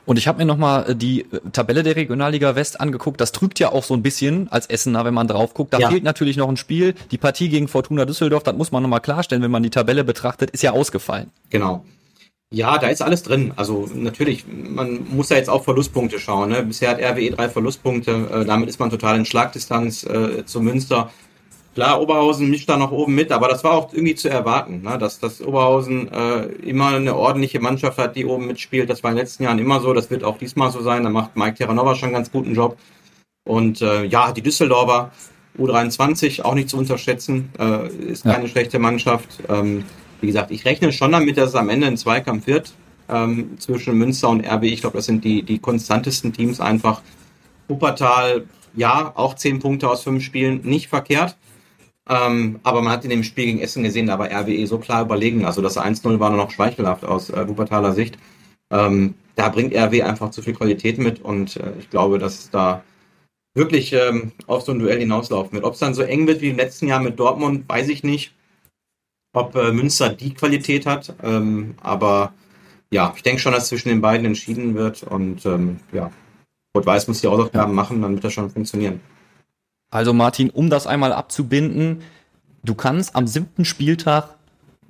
Und 0.05 0.17
ich 0.17 0.27
habe 0.27 0.39
mir 0.39 0.45
nochmal 0.45 0.91
äh, 0.91 0.95
die 0.95 1.21
äh, 1.21 1.39
Tabelle 1.51 1.83
der 1.83 1.95
Regionalliga 1.95 2.55
West 2.55 2.79
angeguckt. 2.81 3.21
Das 3.21 3.31
trügt 3.31 3.59
ja 3.59 3.71
auch 3.71 3.83
so 3.83 3.93
ein 3.93 4.03
bisschen 4.03 4.51
als 4.51 4.67
Essener, 4.67 5.05
wenn 5.05 5.13
man 5.13 5.27
drauf 5.27 5.53
guckt. 5.53 5.73
Da 5.73 5.79
ja. 5.79 5.89
fehlt 5.89 6.03
natürlich 6.03 6.37
noch 6.37 6.49
ein 6.49 6.57
Spiel. 6.57 6.93
Die 7.11 7.17
Partie 7.17 7.49
gegen 7.49 7.67
Fortuna 7.67 8.05
Düsseldorf, 8.05 8.43
das 8.43 8.55
muss 8.55 8.71
man 8.71 8.83
nochmal 8.83 9.01
klarstellen, 9.01 9.43
wenn 9.43 9.51
man 9.51 9.63
die 9.63 9.69
Tabelle 9.69 10.03
betrachtet, 10.03 10.51
ist 10.51 10.63
ja 10.63 10.71
ausgefallen. 10.71 11.29
Genau. 11.49 11.83
Ja, 12.53 12.77
da 12.77 12.87
ist 12.87 13.01
alles 13.01 13.23
drin. 13.23 13.51
Also 13.55 13.89
natürlich, 13.95 14.45
man 14.47 15.07
muss 15.09 15.29
ja 15.29 15.37
jetzt 15.37 15.49
auch 15.49 15.63
Verlustpunkte 15.63 16.19
schauen. 16.19 16.49
Ne? 16.49 16.61
Bisher 16.63 16.91
hat 16.91 16.99
RWE 16.99 17.31
drei 17.31 17.49
Verlustpunkte. 17.49 18.11
Äh, 18.11 18.45
damit 18.45 18.69
ist 18.69 18.79
man 18.79 18.91
total 18.91 19.15
in 19.17 19.25
Schlagdistanz 19.25 20.03
äh, 20.03 20.45
zu 20.45 20.61
Münster. 20.61 21.11
Klar, 21.73 21.99
Oberhausen 21.99 22.49
mischt 22.49 22.69
da 22.69 22.77
noch 22.77 22.91
oben 22.91 23.15
mit, 23.15 23.31
aber 23.31 23.47
das 23.47 23.63
war 23.63 23.71
auch 23.71 23.93
irgendwie 23.93 24.13
zu 24.13 24.29
erwarten, 24.29 24.83
ne? 24.83 24.97
dass 24.99 25.19
das 25.19 25.41
Oberhausen 25.41 26.11
äh, 26.11 26.43
immer 26.67 26.89
eine 26.89 27.15
ordentliche 27.15 27.59
Mannschaft 27.59 27.97
hat, 27.97 28.15
die 28.15 28.25
oben 28.25 28.45
mitspielt. 28.45 28.89
Das 28.89 29.01
war 29.01 29.09
in 29.09 29.17
den 29.17 29.23
letzten 29.23 29.43
Jahren 29.43 29.57
immer 29.57 29.79
so, 29.79 29.91
das 29.93 30.11
wird 30.11 30.23
auch 30.23 30.37
diesmal 30.37 30.71
so 30.71 30.81
sein. 30.81 31.03
Da 31.03 31.09
macht 31.09 31.35
Mike 31.35 31.55
Terranova 31.55 31.95
schon 31.95 32.07
einen 32.07 32.15
ganz 32.15 32.31
guten 32.31 32.53
Job. 32.53 32.77
Und 33.45 33.81
äh, 33.81 34.03
ja, 34.05 34.31
die 34.31 34.43
Düsseldorfer 34.43 35.11
U23 35.57 36.43
auch 36.43 36.53
nicht 36.53 36.69
zu 36.69 36.77
unterschätzen, 36.77 37.49
äh, 37.59 37.87
ist 37.87 38.23
keine 38.23 38.43
ja. 38.43 38.49
schlechte 38.49 38.77
Mannschaft. 38.77 39.41
Ähm, 39.49 39.83
wie 40.21 40.27
gesagt, 40.27 40.51
ich 40.51 40.65
rechne 40.65 40.93
schon 40.93 41.11
damit, 41.11 41.37
dass 41.37 41.49
es 41.49 41.55
am 41.55 41.69
Ende 41.69 41.87
ein 41.87 41.97
Zweikampf 41.97 42.45
wird 42.45 42.73
ähm, 43.09 43.57
zwischen 43.59 43.97
Münster 43.97 44.29
und 44.29 44.45
RB. 44.45 44.63
Ich 44.63 44.81
glaube, 44.81 44.97
das 44.97 45.05
sind 45.05 45.23
die, 45.23 45.43
die 45.43 45.59
konstantesten 45.59 46.33
Teams 46.33 46.59
einfach. 46.59 47.01
Wuppertal, 47.67 48.45
ja, 48.75 49.11
auch 49.15 49.35
zehn 49.35 49.59
Punkte 49.59 49.89
aus 49.89 50.03
fünf 50.03 50.23
Spielen, 50.23 50.61
nicht 50.63 50.87
verkehrt. 50.87 51.35
Ähm, 52.09 52.59
aber 52.63 52.81
man 52.81 52.91
hat 52.91 53.03
in 53.03 53.09
dem 53.09 53.23
Spiel 53.23 53.45
gegen 53.45 53.59
Essen 53.59 53.83
gesehen, 53.83 54.07
da 54.07 54.19
war 54.19 54.29
RWE 54.29 54.67
so 54.67 54.77
klar 54.77 55.03
überlegen. 55.03 55.45
Also 55.45 55.61
das 55.61 55.77
1-0 55.77 56.19
war 56.19 56.29
nur 56.29 56.39
noch 56.39 56.51
schmeichelhaft 56.51 57.05
aus 57.05 57.29
äh, 57.29 57.47
Wuppertaler 57.47 57.93
Sicht. 57.93 58.17
Ähm, 58.71 59.15
da 59.35 59.49
bringt 59.49 59.73
RW 59.73 60.03
einfach 60.03 60.31
zu 60.31 60.41
viel 60.41 60.53
Qualität 60.53 60.97
mit 60.97 61.21
und 61.21 61.57
äh, 61.57 61.73
ich 61.79 61.89
glaube, 61.89 62.19
dass 62.19 62.39
es 62.39 62.49
da 62.49 62.83
wirklich 63.55 63.93
ähm, 63.93 64.31
auf 64.47 64.63
so 64.63 64.71
ein 64.71 64.79
Duell 64.79 64.99
hinauslaufen 64.99 65.53
wird. 65.53 65.63
Ob 65.63 65.73
es 65.73 65.79
dann 65.79 65.93
so 65.93 66.01
eng 66.03 66.27
wird 66.27 66.41
wie 66.41 66.49
im 66.49 66.57
letzten 66.57 66.87
Jahr 66.87 66.99
mit 66.99 67.19
Dortmund, 67.19 67.67
weiß 67.69 67.89
ich 67.89 68.03
nicht. 68.03 68.33
Ob 69.33 69.55
äh, 69.55 69.71
Münster 69.71 70.09
die 70.09 70.33
Qualität 70.33 70.85
hat. 70.85 71.15
Ähm, 71.23 71.75
aber 71.81 72.33
ja, 72.91 73.13
ich 73.15 73.23
denke 73.23 73.41
schon, 73.41 73.53
dass 73.53 73.69
zwischen 73.69 73.89
den 73.89 74.01
beiden 74.01 74.25
entschieden 74.25 74.75
wird 74.75 75.03
und 75.03 75.45
ähm, 75.45 75.79
ja, 75.91 76.11
Rot-Weiß 76.75 77.07
muss 77.07 77.21
die 77.21 77.27
Hausaufgaben 77.27 77.73
machen, 77.73 78.01
dann 78.01 78.13
wird 78.13 78.23
das 78.23 78.33
schon 78.33 78.49
funktionieren. 78.49 79.01
Also 79.93 80.11
Martin, 80.11 80.49
um 80.49 80.71
das 80.71 80.87
einmal 80.87 81.13
abzubinden, 81.13 82.01
du 82.63 82.73
kannst 82.73 83.15
am 83.15 83.27
siebten 83.27 83.63
Spieltag 83.63 84.29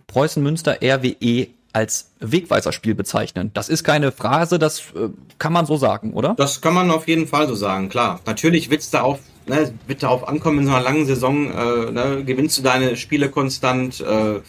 Preußen 0.08 0.42
Münster 0.42 0.78
RWE 0.82 1.48
als 1.74 2.12
Wegweiserspiel 2.20 2.96
bezeichnen. 2.96 3.52
Das 3.54 3.68
ist 3.68 3.84
keine 3.84 4.14
Phrase, 4.14 4.60
das 4.60 4.80
äh, 4.96 5.10
kann 5.40 5.52
man 5.52 5.66
so 5.66 5.76
sagen, 5.76 6.14
oder? 6.14 6.36
Das 6.38 6.62
kann 6.62 6.74
man 6.74 6.90
auf 6.90 7.08
jeden 7.08 7.28
Fall 7.28 7.48
so 7.50 7.56
sagen, 7.56 7.90
klar. 7.90 8.22
Natürlich 8.26 8.70
wird's 8.70 8.92
da 8.92 9.02
auf, 9.02 9.20
ne, 9.46 9.74
wird 9.88 10.04
darauf 10.04 10.26
ankommen 10.26 10.60
in 10.60 10.68
so 10.68 10.72
einer 10.72 10.84
langen 10.84 11.06
Saison, 11.06 11.52
äh, 11.52 11.92
ne, 11.92 12.24
gewinnst 12.24 12.60
du 12.60 12.62
deine 12.62 12.96
Spiele 12.96 13.30
konstant, 13.30 14.00
äh, 14.00 14.40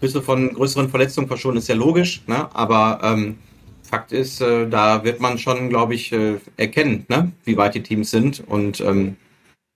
bist 0.00 0.16
du 0.16 0.20
von 0.20 0.52
größeren 0.52 0.88
Verletzungen 0.88 1.28
verschont, 1.28 1.58
ist 1.58 1.68
ja 1.68 1.76
logisch, 1.76 2.22
ne? 2.26 2.48
aber 2.54 3.00
ähm, 3.04 3.38
Fakt 3.84 4.10
ist, 4.10 4.40
äh, 4.40 4.68
da 4.68 5.04
wird 5.04 5.20
man 5.20 5.38
schon, 5.38 5.68
glaube 5.68 5.94
ich, 5.94 6.10
äh, 6.10 6.40
erkennen, 6.56 7.04
ne? 7.08 7.30
wie 7.44 7.56
weit 7.56 7.76
die 7.76 7.82
Teams 7.84 8.10
sind 8.10 8.42
und 8.44 8.80
ähm, 8.80 9.16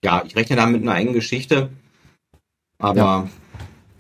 ja, 0.07 0.23
ich 0.25 0.37
rechne 0.37 0.55
da 0.55 0.67
mit 0.67 0.83
einer 0.83 0.95
engen 0.95 1.15
Geschichte, 1.15 1.69
aber... 2.79 2.97
Ja. 2.97 3.29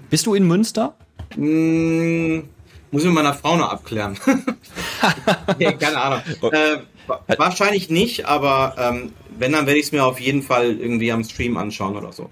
Bist 0.09 0.25
du 0.27 0.35
in 0.35 0.47
Münster? 0.47 0.95
Mh, 1.37 1.37
hm, 1.37 2.49
muss 2.92 3.03
ich 3.03 3.09
mit 3.09 3.16
meiner 3.16 3.35
Frau 3.35 3.57
noch 3.57 3.71
abklären. 3.71 4.16
nee, 5.59 5.73
keine 5.73 6.01
Ahnung. 6.01 6.21
Äh, 6.53 6.79
wahrscheinlich 7.37 7.90
nicht, 7.90 8.27
aber 8.27 8.77
ähm, 8.79 9.12
wenn, 9.37 9.51
dann 9.51 9.66
werde 9.66 9.81
ich 9.81 9.87
es 9.87 9.92
mir 9.92 10.05
auf 10.05 10.21
jeden 10.21 10.42
Fall 10.42 10.79
irgendwie 10.79 11.11
am 11.11 11.25
Stream 11.25 11.57
anschauen 11.57 11.97
oder 11.97 12.12
so. 12.12 12.31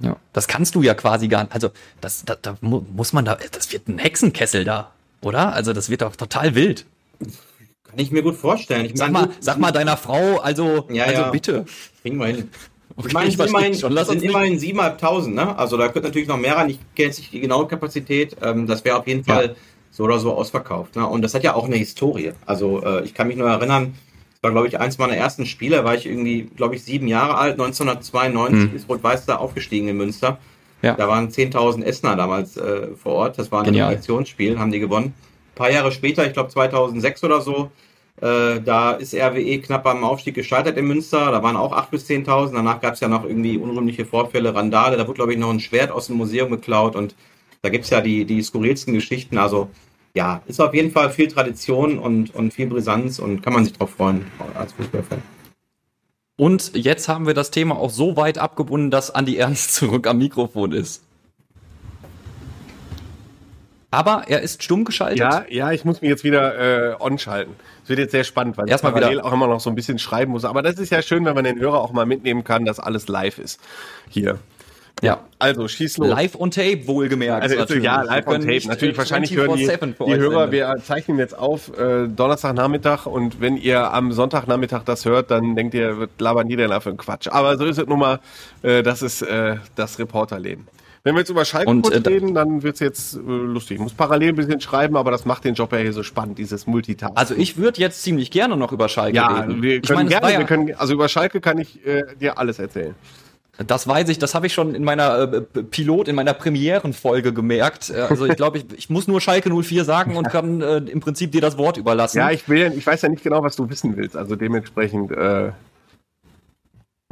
Ja, 0.00 0.16
das 0.32 0.46
kannst 0.46 0.76
du 0.76 0.82
ja 0.82 0.94
quasi 0.94 1.26
gar 1.26 1.42
nicht. 1.42 1.52
Also, 1.52 1.70
das, 2.00 2.24
da, 2.24 2.36
da 2.36 2.56
muss 2.60 3.12
man 3.12 3.24
da, 3.24 3.36
das 3.50 3.72
wird 3.72 3.88
ein 3.88 3.98
Hexenkessel 3.98 4.62
da, 4.62 4.92
oder? 5.20 5.52
Also, 5.52 5.72
das 5.72 5.90
wird 5.90 6.02
doch 6.02 6.14
total 6.14 6.54
wild. 6.54 6.86
Kann 7.82 7.98
ich 7.98 8.12
mir 8.12 8.22
gut 8.22 8.36
vorstellen. 8.36 8.86
Ich 8.86 8.96
sag, 8.96 9.10
mal, 9.10 9.30
sag 9.40 9.58
mal 9.58 9.72
deiner 9.72 9.96
Frau, 9.96 10.38
also, 10.38 10.86
ja, 10.90 11.04
also 11.04 11.22
ja. 11.22 11.30
bitte. 11.30 11.64
Kriegen 12.02 12.18
wir 12.18 12.26
hin. 12.26 12.50
Okay, 12.96 13.08
ich 13.08 13.14
meine, 13.14 13.28
es 13.28 13.38
immerhin, 13.38 13.74
schon. 13.74 13.92
Lass 13.92 14.08
sind 14.08 14.22
immerhin 14.22 14.58
7.500, 14.58 15.28
ne? 15.28 15.58
Also 15.58 15.76
da 15.76 15.88
könnte 15.88 16.08
natürlich 16.08 16.28
noch 16.28 16.38
mehr 16.38 16.56
rein. 16.56 16.70
Ich 16.70 16.78
kenne 16.94 17.08
jetzt 17.08 17.18
nicht 17.18 17.32
die 17.32 17.40
genaue 17.40 17.66
Kapazität. 17.68 18.36
Ähm, 18.42 18.66
das 18.66 18.84
wäre 18.84 18.98
auf 18.98 19.06
jeden 19.06 19.24
Fall 19.24 19.48
ja 19.48 19.54
so 19.96 20.04
oder 20.04 20.18
so 20.18 20.34
ausverkauft. 20.34 20.94
Ne? 20.96 21.06
Und 21.06 21.22
das 21.22 21.32
hat 21.32 21.42
ja 21.42 21.54
auch 21.54 21.64
eine 21.64 21.76
Historie. 21.76 22.32
Also 22.44 22.82
äh, 22.82 23.02
ich 23.04 23.14
kann 23.14 23.28
mich 23.28 23.36
nur 23.36 23.48
erinnern, 23.48 23.94
das 24.30 24.42
war, 24.42 24.50
glaube 24.50 24.68
ich, 24.68 24.78
eins 24.78 24.98
meiner 24.98 25.16
ersten 25.16 25.46
Spiele, 25.46 25.84
war 25.84 25.94
ich 25.94 26.04
irgendwie, 26.04 26.50
glaube 26.54 26.74
ich, 26.74 26.84
sieben 26.84 27.08
Jahre 27.08 27.38
alt. 27.38 27.52
1992 27.52 28.70
hm. 28.70 28.76
ist 28.76 28.88
Rot-Weiß 28.90 29.24
da 29.24 29.36
aufgestiegen 29.36 29.88
in 29.88 29.96
Münster. 29.96 30.38
Ja. 30.82 30.92
Da 30.92 31.08
waren 31.08 31.30
10.000 31.30 31.82
Essener 31.82 32.14
damals 32.14 32.58
äh, 32.58 32.88
vor 32.94 33.14
Ort. 33.14 33.38
Das 33.38 33.50
war 33.50 33.62
ein 33.62 33.74
Reaktionsspiel, 33.74 34.58
haben 34.58 34.70
die 34.70 34.80
gewonnen. 34.80 35.14
Ein 35.14 35.54
paar 35.54 35.70
Jahre 35.70 35.90
später, 35.90 36.26
ich 36.26 36.34
glaube 36.34 36.50
2006 36.50 37.24
oder 37.24 37.40
so, 37.40 37.70
äh, 38.20 38.60
da 38.60 38.92
ist 38.92 39.14
RWE 39.14 39.60
knapp 39.60 39.86
am 39.86 40.04
Aufstieg 40.04 40.34
gescheitert 40.34 40.78
in 40.78 40.86
Münster. 40.86 41.30
Da 41.30 41.42
waren 41.42 41.56
auch 41.56 41.72
8.000 41.72 41.90
bis 41.90 42.08
10.000. 42.08 42.54
Danach 42.54 42.80
gab 42.80 42.94
es 42.94 43.00
ja 43.00 43.08
noch 43.08 43.24
irgendwie 43.24 43.58
unrühmliche 43.58 44.06
Vorfälle, 44.06 44.54
Randale. 44.54 44.96
Da 44.96 45.06
wurde, 45.06 45.16
glaube 45.16 45.32
ich, 45.32 45.38
noch 45.38 45.50
ein 45.50 45.60
Schwert 45.60 45.90
aus 45.90 46.06
dem 46.06 46.16
Museum 46.16 46.50
geklaut 46.50 46.96
und 46.96 47.14
da 47.62 47.68
gibt 47.68 47.84
es 47.84 47.90
ja 47.90 48.00
die, 48.00 48.24
die 48.24 48.42
skurrilsten 48.42 48.94
Geschichten. 48.94 49.38
Also 49.38 49.68
ja, 50.14 50.42
ist 50.46 50.60
auf 50.60 50.72
jeden 50.72 50.92
Fall 50.92 51.10
viel 51.10 51.28
Tradition 51.28 51.98
und, 51.98 52.34
und 52.34 52.54
viel 52.54 52.68
Brisanz 52.68 53.18
und 53.18 53.42
kann 53.42 53.52
man 53.52 53.64
sich 53.64 53.74
drauf 53.74 53.90
freuen 53.90 54.24
als 54.54 54.72
Fußballfan. 54.72 55.22
Und 56.38 56.72
jetzt 56.74 57.08
haben 57.08 57.26
wir 57.26 57.34
das 57.34 57.50
Thema 57.50 57.76
auch 57.76 57.90
so 57.90 58.16
weit 58.16 58.38
abgebunden, 58.38 58.90
dass 58.90 59.10
Andi 59.10 59.36
Ernst 59.36 59.74
zurück 59.74 60.06
am 60.06 60.18
Mikrofon 60.18 60.72
ist. 60.72 61.02
Aber 63.90 64.24
er 64.26 64.42
ist 64.42 64.62
stumm 64.62 64.84
geschaltet. 64.84 65.18
Ja, 65.18 65.44
ja, 65.48 65.72
ich 65.72 65.84
muss 65.84 66.02
mich 66.02 66.10
jetzt 66.10 66.24
wieder 66.24 66.92
äh, 66.92 66.96
on 67.00 67.18
schalten. 67.18 67.54
Es 67.86 67.90
wird 67.90 68.00
jetzt 68.00 68.10
sehr 68.10 68.24
spannend, 68.24 68.58
weil 68.58 68.68
Erstmal 68.68 68.90
ich 68.90 68.98
parallel 68.98 69.18
wieder. 69.18 69.26
auch 69.28 69.32
immer 69.32 69.46
noch 69.46 69.60
so 69.60 69.70
ein 69.70 69.76
bisschen 69.76 70.00
schreiben 70.00 70.32
muss. 70.32 70.44
Aber 70.44 70.60
das 70.60 70.74
ist 70.80 70.90
ja 70.90 71.02
schön, 71.02 71.24
wenn 71.24 71.36
man 71.36 71.44
den 71.44 71.60
Hörer 71.60 71.80
auch 71.80 71.92
mal 71.92 72.04
mitnehmen 72.04 72.42
kann, 72.42 72.64
dass 72.64 72.80
alles 72.80 73.06
live 73.06 73.38
ist 73.38 73.60
hier. 74.10 74.40
Ja. 75.02 75.20
Also 75.38 75.68
schieß 75.68 75.98
los. 75.98 76.08
Live 76.08 76.34
on 76.34 76.50
Tape, 76.50 76.88
wohlgemerkt. 76.88 77.44
Also, 77.44 77.54
natürlich. 77.54 77.84
Ja, 77.84 78.02
live 78.02 78.26
on 78.26 78.40
Tape. 78.40 78.66
Natürlich, 78.66 78.98
wahrscheinlich 78.98 79.36
hören 79.36 79.56
die, 79.56 79.68
die 79.68 80.16
Hörer, 80.16 80.50
wir 80.50 80.74
zeichnen 80.82 81.20
jetzt 81.20 81.38
auf 81.38 81.78
äh, 81.78 82.08
Donnerstagnachmittag 82.08 83.06
und 83.06 83.40
wenn 83.40 83.56
ihr 83.56 83.92
am 83.92 84.10
Sonntagnachmittag 84.10 84.82
das 84.84 85.04
hört, 85.04 85.30
dann 85.30 85.54
denkt 85.54 85.74
ihr, 85.74 85.98
wird 85.98 86.20
labern 86.20 86.48
die 86.48 86.56
denn 86.56 86.70
da 86.70 86.80
für 86.80 86.88
einen 86.88 86.98
Quatsch. 86.98 87.28
Aber 87.28 87.56
so 87.56 87.66
ist 87.66 87.78
es 87.78 87.86
nun 87.86 88.00
mal, 88.00 88.18
äh, 88.62 88.82
das 88.82 89.02
ist 89.02 89.22
äh, 89.22 89.58
das 89.76 90.00
Reporterleben. 90.00 90.66
Wenn 91.06 91.14
wir 91.14 91.20
jetzt 91.20 91.30
über 91.30 91.44
Schalke 91.44 91.70
und, 91.70 91.88
äh, 91.88 91.98
reden, 91.98 92.34
dann 92.34 92.64
wird's 92.64 92.80
jetzt 92.80 93.14
äh, 93.14 93.20
lustig. 93.20 93.76
Ich 93.76 93.80
muss 93.80 93.94
parallel 93.94 94.30
ein 94.30 94.34
bisschen 94.34 94.60
schreiben, 94.60 94.96
aber 94.96 95.12
das 95.12 95.24
macht 95.24 95.44
den 95.44 95.54
Job 95.54 95.70
ja 95.70 95.78
hier 95.78 95.92
so 95.92 96.02
spannend, 96.02 96.36
dieses 96.36 96.66
Multitasking. 96.66 97.16
Also 97.16 97.36
ich 97.36 97.56
würde 97.56 97.80
jetzt 97.80 98.02
ziemlich 98.02 98.32
gerne 98.32 98.56
noch 98.56 98.72
über 98.72 98.88
Schalke 98.88 99.14
ja, 99.14 99.28
reden. 99.28 99.62
Wir 99.62 99.80
können 99.82 99.84
ich 99.84 99.90
meine, 99.90 100.08
gerne, 100.08 100.38
wir 100.38 100.46
können, 100.46 100.74
also 100.74 100.94
über 100.94 101.08
Schalke 101.08 101.40
kann 101.40 101.58
ich 101.58 101.86
äh, 101.86 102.02
dir 102.20 102.38
alles 102.38 102.58
erzählen. 102.58 102.96
Das 103.64 103.86
weiß 103.86 104.08
ich, 104.08 104.18
das 104.18 104.34
habe 104.34 104.48
ich 104.48 104.52
schon 104.52 104.74
in 104.74 104.82
meiner 104.82 105.32
äh, 105.32 105.40
Pilot, 105.62 106.08
in 106.08 106.16
meiner 106.16 106.34
Premierenfolge 106.34 107.32
gemerkt. 107.32 107.88
Äh, 107.88 108.00
also 108.00 108.26
ich 108.26 108.34
glaube, 108.34 108.58
ich, 108.58 108.64
ich 108.76 108.90
muss 108.90 109.06
nur 109.06 109.20
Schalke 109.20 109.48
04 109.48 109.84
sagen 109.84 110.16
und 110.16 110.28
kann 110.28 110.60
äh, 110.60 110.78
im 110.78 110.98
Prinzip 110.98 111.30
dir 111.30 111.40
das 111.40 111.56
Wort 111.56 111.76
überlassen. 111.76 112.18
Ja, 112.18 112.32
ich 112.32 112.48
will, 112.48 112.72
ich 112.76 112.84
weiß 112.84 113.02
ja 113.02 113.08
nicht 113.08 113.22
genau, 113.22 113.44
was 113.44 113.54
du 113.54 113.70
wissen 113.70 113.96
willst. 113.96 114.16
Also 114.16 114.34
dementsprechend, 114.34 115.12
äh, 115.12 115.52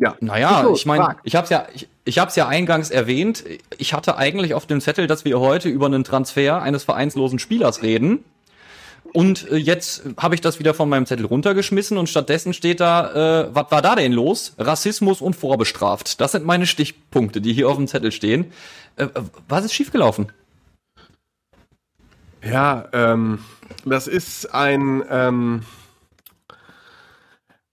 ja. 0.00 0.16
Naja, 0.20 0.68
ich 0.74 0.86
meine, 0.86 1.16
ich 1.22 1.36
habe 1.36 1.44
es 1.44 1.50
ja, 1.50 1.66
ich, 1.72 1.88
ich 2.04 2.18
habe 2.18 2.28
es 2.28 2.36
ja 2.36 2.48
eingangs 2.48 2.90
erwähnt. 2.90 3.44
Ich 3.78 3.94
hatte 3.94 4.16
eigentlich 4.16 4.54
auf 4.54 4.66
dem 4.66 4.80
Zettel, 4.80 5.06
dass 5.06 5.24
wir 5.24 5.40
heute 5.40 5.68
über 5.68 5.86
einen 5.86 6.04
Transfer 6.04 6.60
eines 6.62 6.84
vereinslosen 6.84 7.38
Spielers 7.38 7.82
reden. 7.82 8.24
Und 9.12 9.48
äh, 9.50 9.56
jetzt 9.56 10.02
habe 10.16 10.34
ich 10.34 10.40
das 10.40 10.58
wieder 10.58 10.74
von 10.74 10.88
meinem 10.88 11.06
Zettel 11.06 11.26
runtergeschmissen 11.26 11.96
und 11.98 12.08
stattdessen 12.08 12.52
steht 12.52 12.80
da, 12.80 13.44
äh, 13.44 13.54
was 13.54 13.70
war 13.70 13.80
da 13.80 13.94
denn 13.94 14.12
los? 14.12 14.54
Rassismus 14.58 15.20
und 15.20 15.36
vorbestraft. 15.36 16.20
Das 16.20 16.32
sind 16.32 16.44
meine 16.44 16.66
Stichpunkte, 16.66 17.40
die 17.40 17.52
hier 17.52 17.68
auf 17.68 17.76
dem 17.76 17.86
Zettel 17.86 18.10
stehen. 18.10 18.52
Äh, 18.96 19.06
was 19.48 19.64
ist 19.64 19.72
schiefgelaufen? 19.72 20.32
Ja, 22.42 22.88
ähm, 22.92 23.38
das 23.84 24.08
ist 24.08 24.52
ein, 24.52 25.04
ähm, 25.08 25.62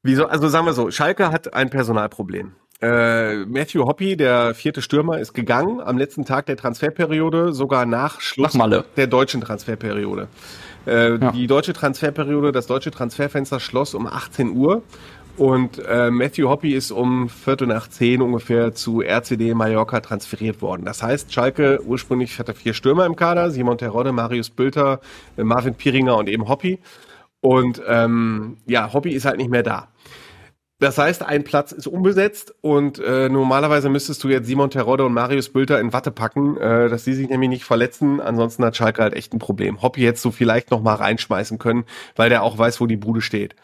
wieso, 0.03 0.27
also 0.27 0.47
sagen 0.47 0.65
wir 0.65 0.73
so, 0.73 0.91
Schalke 0.91 1.31
hat 1.31 1.53
ein 1.53 1.69
Personalproblem. 1.69 2.53
Äh, 2.81 3.45
Matthew 3.45 3.85
Hoppy, 3.85 4.17
der 4.17 4.55
vierte 4.55 4.81
Stürmer, 4.81 5.19
ist 5.19 5.33
gegangen 5.33 5.81
am 5.81 5.97
letzten 5.97 6.25
Tag 6.25 6.47
der 6.47 6.57
Transferperiode, 6.57 7.53
sogar 7.53 7.85
nach 7.85 8.21
Schluss 8.21 8.55
nach 8.55 8.83
der 8.97 9.07
deutschen 9.07 9.41
Transferperiode. 9.41 10.27
Äh, 10.87 11.17
ja. 11.17 11.31
Die 11.31 11.45
deutsche 11.45 11.73
Transferperiode, 11.73 12.51
das 12.51 12.65
deutsche 12.65 12.89
Transferfenster 12.89 13.59
schloss 13.59 13.93
um 13.93 14.07
18 14.07 14.55
Uhr 14.55 14.81
und 15.37 15.79
äh, 15.87 16.11
Matthew 16.11 16.49
Hoppy 16.49 16.73
ist 16.73 16.91
um 16.91 17.29
Viertel 17.29 17.67
nach 17.67 17.87
zehn 17.87 18.21
ungefähr 18.21 18.73
zu 18.73 19.01
RCD 19.01 19.53
Mallorca 19.53 19.99
transferiert 19.99 20.61
worden. 20.61 20.83
Das 20.85 21.01
heißt, 21.01 21.33
Schalke 21.33 21.81
ursprünglich 21.85 22.37
hatte 22.39 22.53
vier 22.53 22.73
Stürmer 22.73 23.05
im 23.05 23.15
Kader, 23.15 23.51
Simon 23.51 23.77
Terodde, 23.77 24.11
Marius 24.11 24.49
Bülter, 24.49 24.99
äh, 25.37 25.43
Marvin 25.43 25.75
Piringer 25.75 26.17
und 26.17 26.29
eben 26.29 26.47
Hoppy. 26.47 26.79
Und 27.39 27.81
ähm, 27.87 28.57
ja, 28.67 28.91
Hoppy 28.93 29.11
ist 29.11 29.25
halt 29.25 29.37
nicht 29.37 29.49
mehr 29.49 29.63
da. 29.63 29.87
Das 30.81 30.97
heißt, 30.97 31.21
ein 31.21 31.43
Platz 31.43 31.71
ist 31.71 31.85
unbesetzt 31.85 32.55
und 32.61 32.97
äh, 32.97 33.29
normalerweise 33.29 33.87
müsstest 33.87 34.23
du 34.23 34.29
jetzt 34.29 34.47
Simon 34.47 34.71
Terodde 34.71 35.05
und 35.05 35.13
Marius 35.13 35.49
Bülter 35.49 35.79
in 35.79 35.93
Watte 35.93 36.09
packen, 36.09 36.57
äh, 36.57 36.89
dass 36.89 37.03
die 37.03 37.13
sich 37.13 37.29
nämlich 37.29 37.51
nicht 37.51 37.65
verletzen. 37.65 38.19
Ansonsten 38.19 38.65
hat 38.65 38.75
Schalke 38.75 39.03
halt 39.03 39.13
echt 39.13 39.31
ein 39.31 39.37
Problem. 39.37 39.83
Hoppy 39.83 40.01
jetzt 40.01 40.23
so 40.23 40.31
vielleicht 40.31 40.71
noch 40.71 40.81
mal 40.81 40.95
reinschmeißen 40.95 41.59
können, 41.59 41.85
weil 42.15 42.29
der 42.29 42.41
auch 42.41 42.57
weiß, 42.57 42.81
wo 42.81 42.87
die 42.87 42.97
Bude 42.97 43.21
steht. 43.21 43.55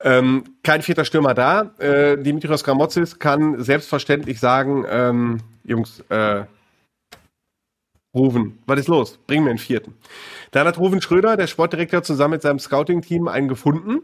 Ähm, 0.00 0.42
kein 0.64 0.82
vierter 0.82 1.04
Stürmer 1.04 1.32
da. 1.32 1.74
Äh, 1.78 2.20
Dimitrios 2.20 2.64
Gramotzis 2.64 3.20
kann 3.20 3.62
selbstverständlich 3.62 4.40
sagen, 4.40 4.84
ähm, 4.90 5.38
Jungs, 5.62 6.02
äh, 6.08 6.42
Ruven, 8.12 8.58
was 8.66 8.80
ist 8.80 8.88
los? 8.88 9.20
Bring 9.28 9.44
mir 9.44 9.50
einen 9.50 9.60
vierten. 9.60 9.94
Dann 10.50 10.66
hat 10.66 10.76
Ruven 10.76 11.00
Schröder, 11.02 11.36
der 11.36 11.46
Sportdirektor, 11.46 12.02
zusammen 12.02 12.32
mit 12.32 12.42
seinem 12.42 12.58
Scouting-Team 12.58 13.28
einen 13.28 13.46
gefunden 13.46 14.02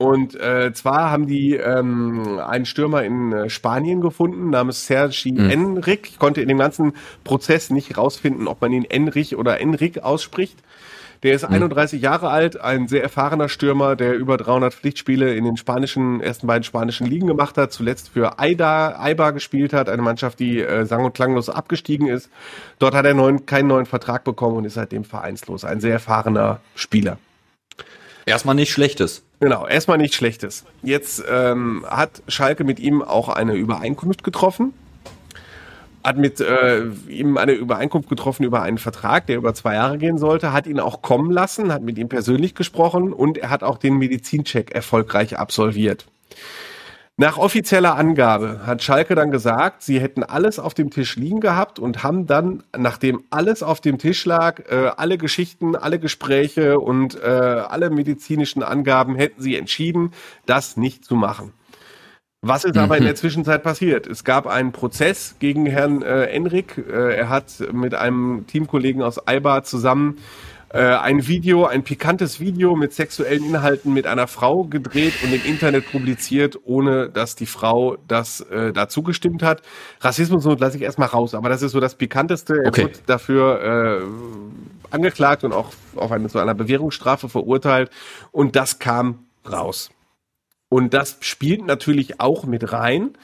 und 0.00 0.34
äh, 0.34 0.72
zwar 0.72 1.10
haben 1.10 1.26
die 1.26 1.56
ähm, 1.56 2.38
einen 2.38 2.64
Stürmer 2.64 3.04
in 3.04 3.32
äh, 3.32 3.50
Spanien 3.50 4.00
gefunden, 4.00 4.48
namens 4.48 4.86
Sergi 4.86 5.32
mhm. 5.32 5.50
Enric. 5.50 6.08
Ich 6.08 6.18
konnte 6.18 6.40
in 6.40 6.48
dem 6.48 6.56
ganzen 6.56 6.94
Prozess 7.22 7.68
nicht 7.68 7.98
rausfinden, 7.98 8.48
ob 8.48 8.62
man 8.62 8.72
ihn 8.72 8.86
Enrich 8.86 9.36
oder 9.36 9.60
Enric 9.60 9.98
ausspricht. 9.98 10.56
Der 11.22 11.34
ist 11.34 11.46
mhm. 11.46 11.56
31 11.56 12.00
Jahre 12.00 12.30
alt, 12.30 12.58
ein 12.58 12.88
sehr 12.88 13.02
erfahrener 13.02 13.50
Stürmer, 13.50 13.94
der 13.94 14.16
über 14.16 14.38
300 14.38 14.72
Pflichtspiele 14.72 15.34
in 15.34 15.44
den 15.44 15.58
spanischen, 15.58 16.22
ersten 16.22 16.46
beiden 16.46 16.64
spanischen 16.64 17.06
Ligen 17.06 17.26
gemacht 17.26 17.58
hat, 17.58 17.70
zuletzt 17.70 18.08
für 18.08 18.38
Aida, 18.38 18.98
Aiba 18.98 19.32
gespielt 19.32 19.74
hat, 19.74 19.90
eine 19.90 20.00
Mannschaft, 20.00 20.40
die 20.40 20.62
äh, 20.62 20.86
sang- 20.86 21.04
und 21.04 21.12
klanglos 21.12 21.50
abgestiegen 21.50 22.08
ist. 22.08 22.30
Dort 22.78 22.94
hat 22.94 23.04
er 23.04 23.12
neuen, 23.12 23.44
keinen 23.44 23.66
neuen 23.66 23.84
Vertrag 23.84 24.24
bekommen 24.24 24.56
und 24.56 24.64
ist 24.64 24.74
seitdem 24.74 25.04
vereinslos. 25.04 25.66
Ein 25.66 25.80
sehr 25.80 25.92
erfahrener 25.92 26.60
Spieler. 26.74 27.18
Erstmal 28.30 28.54
nicht 28.54 28.70
schlechtes. 28.70 29.24
Genau, 29.40 29.66
erstmal 29.66 29.98
nicht 29.98 30.14
schlechtes. 30.14 30.64
Jetzt 30.82 31.24
ähm, 31.28 31.84
hat 31.88 32.22
Schalke 32.28 32.62
mit 32.62 32.78
ihm 32.78 33.02
auch 33.02 33.28
eine 33.28 33.54
Übereinkunft 33.54 34.22
getroffen. 34.22 34.72
Hat 36.04 36.16
mit 36.16 36.40
äh, 36.40 36.84
ihm 37.08 37.36
eine 37.36 37.52
Übereinkunft 37.52 38.08
getroffen 38.08 38.44
über 38.44 38.62
einen 38.62 38.78
Vertrag, 38.78 39.26
der 39.26 39.36
über 39.36 39.52
zwei 39.52 39.74
Jahre 39.74 39.98
gehen 39.98 40.16
sollte, 40.16 40.52
hat 40.52 40.68
ihn 40.68 40.78
auch 40.78 41.02
kommen 41.02 41.32
lassen, 41.32 41.72
hat 41.72 41.82
mit 41.82 41.98
ihm 41.98 42.08
persönlich 42.08 42.54
gesprochen 42.54 43.12
und 43.12 43.36
er 43.36 43.50
hat 43.50 43.64
auch 43.64 43.78
den 43.78 43.98
Medizincheck 43.98 44.70
erfolgreich 44.70 45.36
absolviert. 45.36 46.06
Nach 47.20 47.36
offizieller 47.36 47.98
Angabe 47.98 48.60
hat 48.64 48.82
Schalke 48.82 49.14
dann 49.14 49.30
gesagt, 49.30 49.82
sie 49.82 50.00
hätten 50.00 50.22
alles 50.22 50.58
auf 50.58 50.72
dem 50.72 50.88
Tisch 50.88 51.16
liegen 51.16 51.40
gehabt 51.40 51.78
und 51.78 52.02
haben 52.02 52.26
dann, 52.26 52.62
nachdem 52.74 53.24
alles 53.28 53.62
auf 53.62 53.82
dem 53.82 53.98
Tisch 53.98 54.24
lag, 54.24 54.60
äh, 54.70 54.92
alle 54.96 55.18
Geschichten, 55.18 55.76
alle 55.76 55.98
Gespräche 55.98 56.80
und 56.80 57.22
äh, 57.22 57.26
alle 57.26 57.90
medizinischen 57.90 58.62
Angaben, 58.62 59.16
hätten 59.16 59.42
sie 59.42 59.56
entschieden, 59.56 60.12
das 60.46 60.78
nicht 60.78 61.04
zu 61.04 61.14
machen. 61.14 61.52
Was 62.40 62.64
ist 62.64 62.78
aber 62.78 62.96
in 62.96 63.02
der 63.02 63.12
mhm. 63.12 63.18
Zwischenzeit 63.18 63.62
passiert? 63.62 64.06
Es 64.06 64.24
gab 64.24 64.46
einen 64.46 64.72
Prozess 64.72 65.36
gegen 65.40 65.66
Herrn 65.66 66.00
äh, 66.00 66.24
Enrik. 66.24 66.78
Äh, 66.78 67.16
er 67.16 67.28
hat 67.28 67.52
mit 67.70 67.92
einem 67.94 68.46
Teamkollegen 68.46 69.02
aus 69.02 69.18
Alba 69.18 69.62
zusammen 69.62 70.16
äh, 70.72 70.78
ein 70.78 71.26
Video, 71.26 71.66
ein 71.66 71.82
pikantes 71.82 72.38
Video 72.38 72.76
mit 72.76 72.92
sexuellen 72.92 73.44
Inhalten 73.44 73.92
mit 73.92 74.06
einer 74.06 74.28
Frau 74.28 74.64
gedreht 74.64 75.14
und 75.24 75.32
im 75.32 75.44
Internet 75.44 75.90
publiziert, 75.90 76.58
ohne 76.64 77.10
dass 77.10 77.34
die 77.34 77.46
Frau 77.46 77.96
das 78.06 78.40
äh, 78.42 78.72
dazu 78.72 79.02
gestimmt 79.02 79.42
hat. 79.42 79.62
Rassismus 80.00 80.44
lasse 80.60 80.76
ich 80.76 80.82
erstmal 80.84 81.08
raus, 81.08 81.34
aber 81.34 81.48
das 81.48 81.62
ist 81.62 81.72
so 81.72 81.80
das 81.80 81.96
Pikanteste. 81.96 82.54
Er 82.62 82.68
okay. 82.68 82.82
wird 82.82 83.02
dafür 83.06 84.00
äh, 84.00 84.94
angeklagt 84.94 85.42
und 85.42 85.52
auch 85.52 85.72
auf 85.96 86.12
eine, 86.12 86.28
zu 86.28 86.38
einer 86.38 86.54
Bewährungsstrafe 86.54 87.28
verurteilt 87.28 87.90
und 88.30 88.54
das 88.54 88.78
kam 88.78 89.26
raus. 89.50 89.90
Und 90.68 90.94
das 90.94 91.18
spielt 91.20 91.66
natürlich 91.66 92.20
auch 92.20 92.44
mit 92.44 92.72
rein 92.72 93.14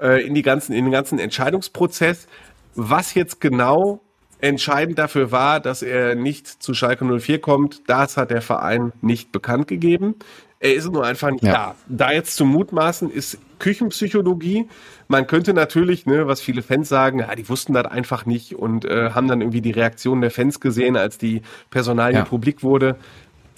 äh, 0.00 0.26
in, 0.26 0.34
die 0.34 0.42
ganzen, 0.42 0.72
in 0.72 0.84
den 0.84 0.92
ganzen 0.92 1.20
Entscheidungsprozess. 1.20 2.26
Was 2.74 3.14
jetzt 3.14 3.40
genau 3.40 4.00
entscheidend 4.40 4.98
dafür 4.98 5.32
war, 5.32 5.60
dass 5.60 5.82
er 5.82 6.14
nicht 6.14 6.46
zu 6.46 6.74
Schalke 6.74 7.04
04 7.04 7.40
kommt, 7.40 7.82
das 7.88 8.16
hat 8.16 8.30
der 8.30 8.42
Verein 8.42 8.92
nicht 9.00 9.32
bekannt 9.32 9.68
gegeben. 9.68 10.16
Er 10.58 10.74
ist 10.74 10.90
nur 10.90 11.04
einfach 11.04 11.30
nicht 11.30 11.44
ja. 11.44 11.52
da. 11.52 11.74
Da 11.88 12.12
jetzt 12.12 12.36
zu 12.36 12.46
mutmaßen 12.46 13.10
ist 13.10 13.38
Küchenpsychologie. 13.58 14.66
Man 15.06 15.26
könnte 15.26 15.52
natürlich, 15.52 16.06
ne, 16.06 16.26
was 16.26 16.40
viele 16.40 16.62
Fans 16.62 16.88
sagen, 16.88 17.20
ja, 17.20 17.34
die 17.34 17.48
wussten 17.48 17.74
das 17.74 17.86
einfach 17.86 18.24
nicht 18.24 18.54
und 18.54 18.84
äh, 18.84 19.10
haben 19.10 19.28
dann 19.28 19.42
irgendwie 19.42 19.60
die 19.60 19.70
Reaktion 19.70 20.22
der 20.22 20.30
Fans 20.30 20.60
gesehen, 20.60 20.96
als 20.96 21.18
die 21.18 21.42
Personalie 21.70 22.18
ja. 22.18 22.24
publik 22.24 22.62
wurde 22.62 22.96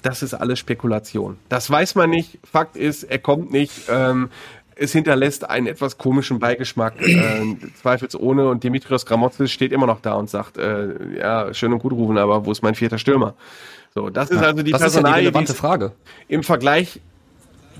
das 0.01 0.23
ist 0.23 0.33
alles 0.33 0.59
Spekulation. 0.59 1.37
Das 1.49 1.69
weiß 1.69 1.95
man 1.95 2.09
nicht. 2.09 2.39
Fakt 2.43 2.77
ist, 2.77 3.03
er 3.03 3.19
kommt 3.19 3.51
nicht. 3.51 3.73
Ähm, 3.89 4.29
es 4.79 4.93
hinterlässt 4.93 5.49
einen 5.49 5.67
etwas 5.67 5.97
komischen 5.97 6.39
Beigeschmack, 6.39 7.01
äh, 7.01 7.55
zweifelsohne. 7.81 8.47
Und 8.47 8.63
Dimitrios 8.63 9.05
Gramotzis 9.05 9.51
steht 9.51 9.71
immer 9.71 9.87
noch 9.87 10.01
da 10.01 10.13
und 10.13 10.29
sagt, 10.29 10.57
äh, 10.57 11.17
ja, 11.17 11.53
schön 11.53 11.73
und 11.73 11.79
gut 11.79 11.91
rufen, 11.91 12.17
aber 12.17 12.45
wo 12.45 12.51
ist 12.51 12.63
mein 12.63 12.75
vierter 12.75 12.97
Stürmer? 12.97 13.35
So, 13.93 14.09
das 14.09 14.29
ist 14.29 14.41
ja, 14.41 14.47
also 14.47 14.63
die 14.63 14.71
das 14.71 14.81
Personalie, 14.81 15.09
ist 15.09 15.15
ja 15.15 15.19
die 15.19 15.27
relevante 15.27 15.53
Frage. 15.53 15.91
Im 16.27 16.43
Vergleich 16.43 17.01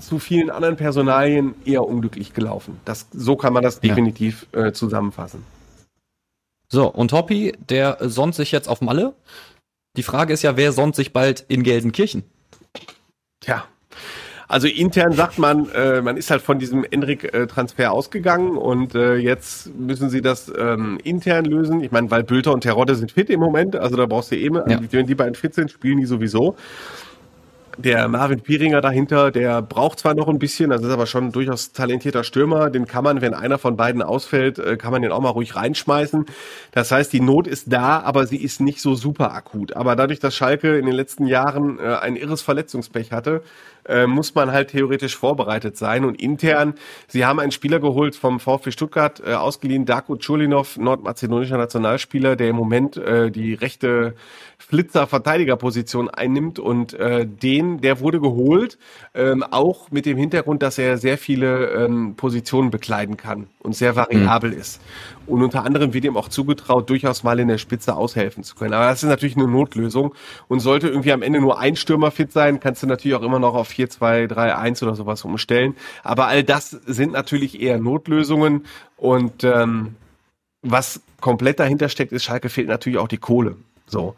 zu 0.00 0.18
vielen 0.18 0.50
anderen 0.50 0.76
Personalien 0.76 1.54
eher 1.64 1.84
unglücklich 1.84 2.34
gelaufen. 2.34 2.80
Das, 2.84 3.06
so 3.12 3.36
kann 3.36 3.52
man 3.52 3.62
das 3.62 3.80
definitiv 3.80 4.46
ja. 4.54 4.66
äh, 4.66 4.72
zusammenfassen. 4.72 5.44
So, 6.68 6.88
und 6.88 7.12
Hoppy, 7.12 7.52
der 7.68 7.98
sonnt 8.00 8.34
sich 8.34 8.52
jetzt 8.52 8.68
auf 8.68 8.80
Malle. 8.80 9.14
Die 9.96 10.02
Frage 10.02 10.32
ist 10.32 10.42
ja, 10.42 10.56
wer 10.56 10.72
sonnt 10.72 10.94
sich 10.94 11.12
bald 11.12 11.44
in 11.48 11.62
Gelsenkirchen? 11.62 12.24
Tja. 13.40 13.64
Also 14.50 14.66
intern 14.66 15.12
sagt 15.12 15.38
man, 15.38 15.68
äh, 15.70 16.02
man 16.02 16.16
ist 16.16 16.32
halt 16.32 16.42
von 16.42 16.58
diesem 16.58 16.82
Enrik-Transfer 16.82 17.92
ausgegangen 17.92 18.56
und 18.56 18.96
äh, 18.96 19.14
jetzt 19.14 19.72
müssen 19.78 20.10
sie 20.10 20.22
das 20.22 20.50
ähm, 20.58 20.98
intern 21.04 21.44
lösen. 21.44 21.80
Ich 21.84 21.92
meine, 21.92 22.10
weil 22.10 22.24
Bülter 22.24 22.52
und 22.52 22.62
Terodde 22.62 22.96
sind 22.96 23.12
fit 23.12 23.30
im 23.30 23.38
Moment, 23.38 23.76
also 23.76 23.96
da 23.96 24.06
brauchst 24.06 24.32
du 24.32 24.36
eben, 24.36 24.56
ja. 24.56 24.80
wenn 24.90 25.06
die 25.06 25.14
beiden 25.14 25.36
fit 25.36 25.54
sind, 25.54 25.70
spielen 25.70 25.98
die 25.98 26.06
sowieso 26.06 26.56
der 27.82 28.08
Marvin 28.08 28.40
Pieringer 28.40 28.80
dahinter, 28.80 29.30
der 29.30 29.62
braucht 29.62 30.00
zwar 30.00 30.14
noch 30.14 30.28
ein 30.28 30.38
bisschen, 30.38 30.70
das 30.70 30.82
ist 30.82 30.90
aber 30.90 31.06
schon 31.06 31.32
durchaus 31.32 31.72
talentierter 31.72 32.24
Stürmer. 32.24 32.70
Den 32.70 32.86
kann 32.86 33.04
man, 33.04 33.20
wenn 33.20 33.34
einer 33.34 33.58
von 33.58 33.76
beiden 33.76 34.02
ausfällt, 34.02 34.58
äh, 34.58 34.76
kann 34.76 34.92
man 34.92 35.02
den 35.02 35.12
auch 35.12 35.20
mal 35.20 35.30
ruhig 35.30 35.56
reinschmeißen. 35.56 36.26
Das 36.72 36.90
heißt, 36.90 37.12
die 37.12 37.20
Not 37.20 37.46
ist 37.46 37.72
da, 37.72 38.00
aber 38.00 38.26
sie 38.26 38.36
ist 38.36 38.60
nicht 38.60 38.80
so 38.80 38.94
super 38.94 39.34
akut. 39.34 39.74
Aber 39.74 39.96
dadurch, 39.96 40.20
dass 40.20 40.34
Schalke 40.34 40.78
in 40.78 40.86
den 40.86 40.94
letzten 40.94 41.26
Jahren 41.26 41.78
äh, 41.78 41.96
ein 41.96 42.16
irres 42.16 42.42
Verletzungspech 42.42 43.12
hatte, 43.12 43.42
äh, 43.88 44.06
muss 44.06 44.34
man 44.34 44.52
halt 44.52 44.70
theoretisch 44.70 45.16
vorbereitet 45.16 45.76
sein. 45.76 46.04
Und 46.04 46.20
intern, 46.20 46.74
sie 47.08 47.24
haben 47.24 47.40
einen 47.40 47.52
Spieler 47.52 47.80
geholt 47.80 48.16
vom 48.16 48.40
VfB 48.40 48.70
Stuttgart, 48.70 49.22
äh, 49.24 49.34
ausgeliehen, 49.34 49.86
Darko 49.86 50.16
Chulinov, 50.16 50.76
nordmazedonischer 50.76 51.58
Nationalspieler, 51.58 52.36
der 52.36 52.48
im 52.48 52.56
Moment 52.56 52.96
äh, 52.96 53.30
die 53.30 53.54
rechte 53.54 54.14
Flitzer-Verteidigerposition 54.58 56.08
einnimmt. 56.08 56.58
Und 56.58 56.94
äh, 56.94 57.26
den, 57.26 57.80
der 57.80 58.00
wurde 58.00 58.20
geholt, 58.20 58.78
ähm, 59.14 59.42
auch 59.42 59.90
mit 59.90 60.06
dem 60.06 60.16
Hintergrund, 60.16 60.62
dass 60.62 60.78
er 60.78 60.98
sehr 60.98 61.18
viele 61.18 61.70
ähm, 61.70 62.14
Positionen 62.16 62.70
bekleiden 62.70 63.16
kann 63.16 63.48
und 63.60 63.74
sehr 63.74 63.96
variabel 63.96 64.50
mhm. 64.52 64.58
ist. 64.58 64.80
Und 65.30 65.42
unter 65.42 65.64
anderem 65.64 65.94
wird 65.94 66.04
ihm 66.04 66.16
auch 66.16 66.28
zugetraut, 66.28 66.90
durchaus 66.90 67.22
mal 67.22 67.38
in 67.38 67.48
der 67.48 67.58
Spitze 67.58 67.94
aushelfen 67.96 68.42
zu 68.42 68.54
können. 68.54 68.74
Aber 68.74 68.86
das 68.86 69.02
ist 69.02 69.08
natürlich 69.08 69.36
eine 69.36 69.46
Notlösung. 69.46 70.14
Und 70.48 70.60
sollte 70.60 70.88
irgendwie 70.88 71.12
am 71.12 71.22
Ende 71.22 71.40
nur 71.40 71.58
ein 71.58 71.76
Stürmer 71.76 72.10
fit 72.10 72.32
sein, 72.32 72.60
kannst 72.60 72.82
du 72.82 72.86
natürlich 72.86 73.16
auch 73.16 73.22
immer 73.22 73.38
noch 73.38 73.54
auf 73.54 73.68
4, 73.68 73.90
2, 73.90 74.26
3, 74.26 74.56
1 74.56 74.82
oder 74.82 74.94
sowas 74.94 75.24
umstellen. 75.24 75.76
Aber 76.02 76.26
all 76.26 76.42
das 76.42 76.70
sind 76.70 77.12
natürlich 77.12 77.60
eher 77.60 77.78
Notlösungen. 77.78 78.66
Und 78.96 79.44
ähm, 79.44 79.94
was 80.62 81.00
komplett 81.20 81.60
dahinter 81.60 81.88
steckt, 81.88 82.12
ist, 82.12 82.24
Schalke 82.24 82.48
fehlt 82.48 82.68
natürlich 82.68 82.98
auch 82.98 83.08
die 83.08 83.18
Kohle. 83.18 83.56
So. 83.86 84.14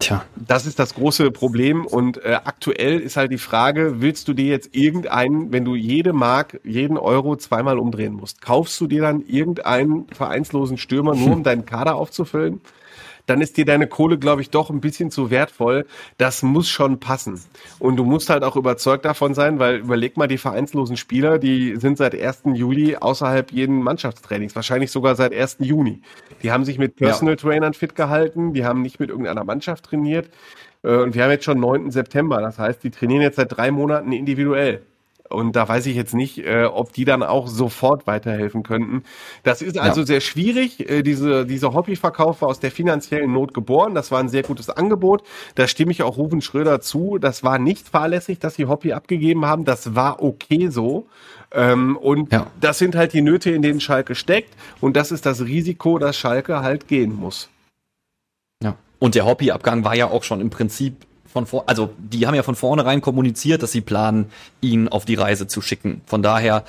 Tja. 0.00 0.24
Das 0.34 0.64
ist 0.66 0.78
das 0.78 0.94
große 0.94 1.30
Problem 1.30 1.84
und 1.84 2.24
äh, 2.24 2.38
aktuell 2.44 3.00
ist 3.00 3.18
halt 3.18 3.30
die 3.30 3.38
Frage, 3.38 4.00
willst 4.00 4.28
du 4.28 4.32
dir 4.32 4.46
jetzt 4.46 4.74
irgendeinen, 4.74 5.52
wenn 5.52 5.64
du 5.66 5.74
jede 5.74 6.14
Mark, 6.14 6.58
jeden 6.64 6.96
Euro 6.96 7.36
zweimal 7.36 7.78
umdrehen 7.78 8.14
musst, 8.14 8.40
kaufst 8.40 8.80
du 8.80 8.86
dir 8.86 9.02
dann 9.02 9.20
irgendeinen 9.20 10.06
vereinslosen 10.08 10.78
Stürmer 10.78 11.14
nur, 11.14 11.32
um 11.32 11.42
deinen 11.42 11.66
Kader 11.66 11.96
aufzufüllen? 11.96 12.62
Dann 13.30 13.40
ist 13.40 13.56
dir 13.56 13.64
deine 13.64 13.86
Kohle, 13.86 14.18
glaube 14.18 14.42
ich, 14.42 14.50
doch 14.50 14.70
ein 14.70 14.80
bisschen 14.80 15.12
zu 15.12 15.30
wertvoll. 15.30 15.86
Das 16.18 16.42
muss 16.42 16.68
schon 16.68 16.98
passen. 16.98 17.40
Und 17.78 17.96
du 17.96 18.04
musst 18.04 18.28
halt 18.28 18.42
auch 18.42 18.56
überzeugt 18.56 19.04
davon 19.04 19.34
sein, 19.34 19.60
weil 19.60 19.76
überleg 19.76 20.16
mal 20.16 20.26
die 20.26 20.36
vereinslosen 20.36 20.96
Spieler, 20.96 21.38
die 21.38 21.76
sind 21.76 21.96
seit 21.96 22.20
1. 22.20 22.42
Juli 22.54 22.96
außerhalb 22.96 23.52
jeden 23.52 23.82
Mannschaftstrainings, 23.82 24.56
wahrscheinlich 24.56 24.90
sogar 24.90 25.14
seit 25.14 25.32
1. 25.32 25.58
Juni. 25.60 26.02
Die 26.42 26.50
haben 26.50 26.64
sich 26.64 26.76
mit 26.76 26.96
Personal 26.96 27.34
ja. 27.34 27.40
Trainern 27.40 27.72
fit 27.72 27.94
gehalten, 27.94 28.52
die 28.52 28.64
haben 28.64 28.82
nicht 28.82 28.98
mit 28.98 29.10
irgendeiner 29.10 29.44
Mannschaft 29.44 29.84
trainiert. 29.84 30.28
Äh, 30.82 30.96
und 30.96 31.14
wir 31.14 31.22
haben 31.22 31.30
jetzt 31.30 31.44
schon 31.44 31.60
9. 31.60 31.92
September. 31.92 32.40
Das 32.40 32.58
heißt, 32.58 32.82
die 32.82 32.90
trainieren 32.90 33.22
jetzt 33.22 33.36
seit 33.36 33.56
drei 33.56 33.70
Monaten 33.70 34.10
individuell. 34.10 34.82
Und 35.30 35.54
da 35.54 35.68
weiß 35.68 35.86
ich 35.86 35.94
jetzt 35.94 36.12
nicht, 36.12 36.38
äh, 36.38 36.64
ob 36.64 36.92
die 36.92 37.04
dann 37.04 37.22
auch 37.22 37.46
sofort 37.46 38.08
weiterhelfen 38.08 38.64
könnten. 38.64 39.04
Das 39.44 39.62
ist 39.62 39.78
also 39.78 40.00
ja. 40.00 40.06
sehr 40.06 40.20
schwierig. 40.20 40.90
Äh, 40.90 41.02
diese, 41.02 41.46
dieser 41.46 41.72
Hobbyverkauf 41.72 42.42
war 42.42 42.48
aus 42.48 42.58
der 42.58 42.72
finanziellen 42.72 43.32
Not 43.32 43.54
geboren. 43.54 43.94
Das 43.94 44.10
war 44.10 44.18
ein 44.18 44.28
sehr 44.28 44.42
gutes 44.42 44.70
Angebot. 44.70 45.22
Da 45.54 45.68
stimme 45.68 45.92
ich 45.92 46.02
auch 46.02 46.16
Rufen 46.16 46.40
Schröder 46.40 46.80
zu. 46.80 47.18
Das 47.18 47.44
war 47.44 47.58
nicht 47.60 47.88
fahrlässig, 47.88 48.40
dass 48.40 48.56
sie 48.56 48.66
Hobby 48.66 48.92
abgegeben 48.92 49.46
haben. 49.46 49.64
Das 49.64 49.94
war 49.94 50.20
okay 50.20 50.68
so. 50.68 51.06
Ähm, 51.52 51.96
und 51.96 52.32
ja. 52.32 52.48
das 52.60 52.78
sind 52.78 52.96
halt 52.96 53.12
die 53.12 53.22
Nöte, 53.22 53.50
in 53.50 53.62
denen 53.62 53.80
Schalke 53.80 54.16
steckt. 54.16 54.54
Und 54.80 54.96
das 54.96 55.12
ist 55.12 55.26
das 55.26 55.42
Risiko, 55.42 55.98
dass 55.98 56.16
Schalke 56.16 56.60
halt 56.60 56.88
gehen 56.88 57.14
muss. 57.14 57.50
Ja. 58.62 58.74
Und 58.98 59.14
der 59.14 59.26
Hobbyabgang 59.26 59.84
war 59.84 59.94
ja 59.94 60.08
auch 60.08 60.24
schon 60.24 60.40
im 60.40 60.50
Prinzip 60.50 60.94
von 61.32 61.46
vor, 61.46 61.64
also 61.66 61.90
die 61.98 62.26
haben 62.26 62.34
ja 62.34 62.42
von 62.42 62.54
vornherein 62.54 63.00
kommuniziert, 63.00 63.62
dass 63.62 63.72
sie 63.72 63.80
planen, 63.80 64.30
ihn 64.60 64.88
auf 64.88 65.04
die 65.04 65.14
Reise 65.14 65.46
zu 65.46 65.60
schicken. 65.60 66.02
Von 66.06 66.22
daher 66.22 66.64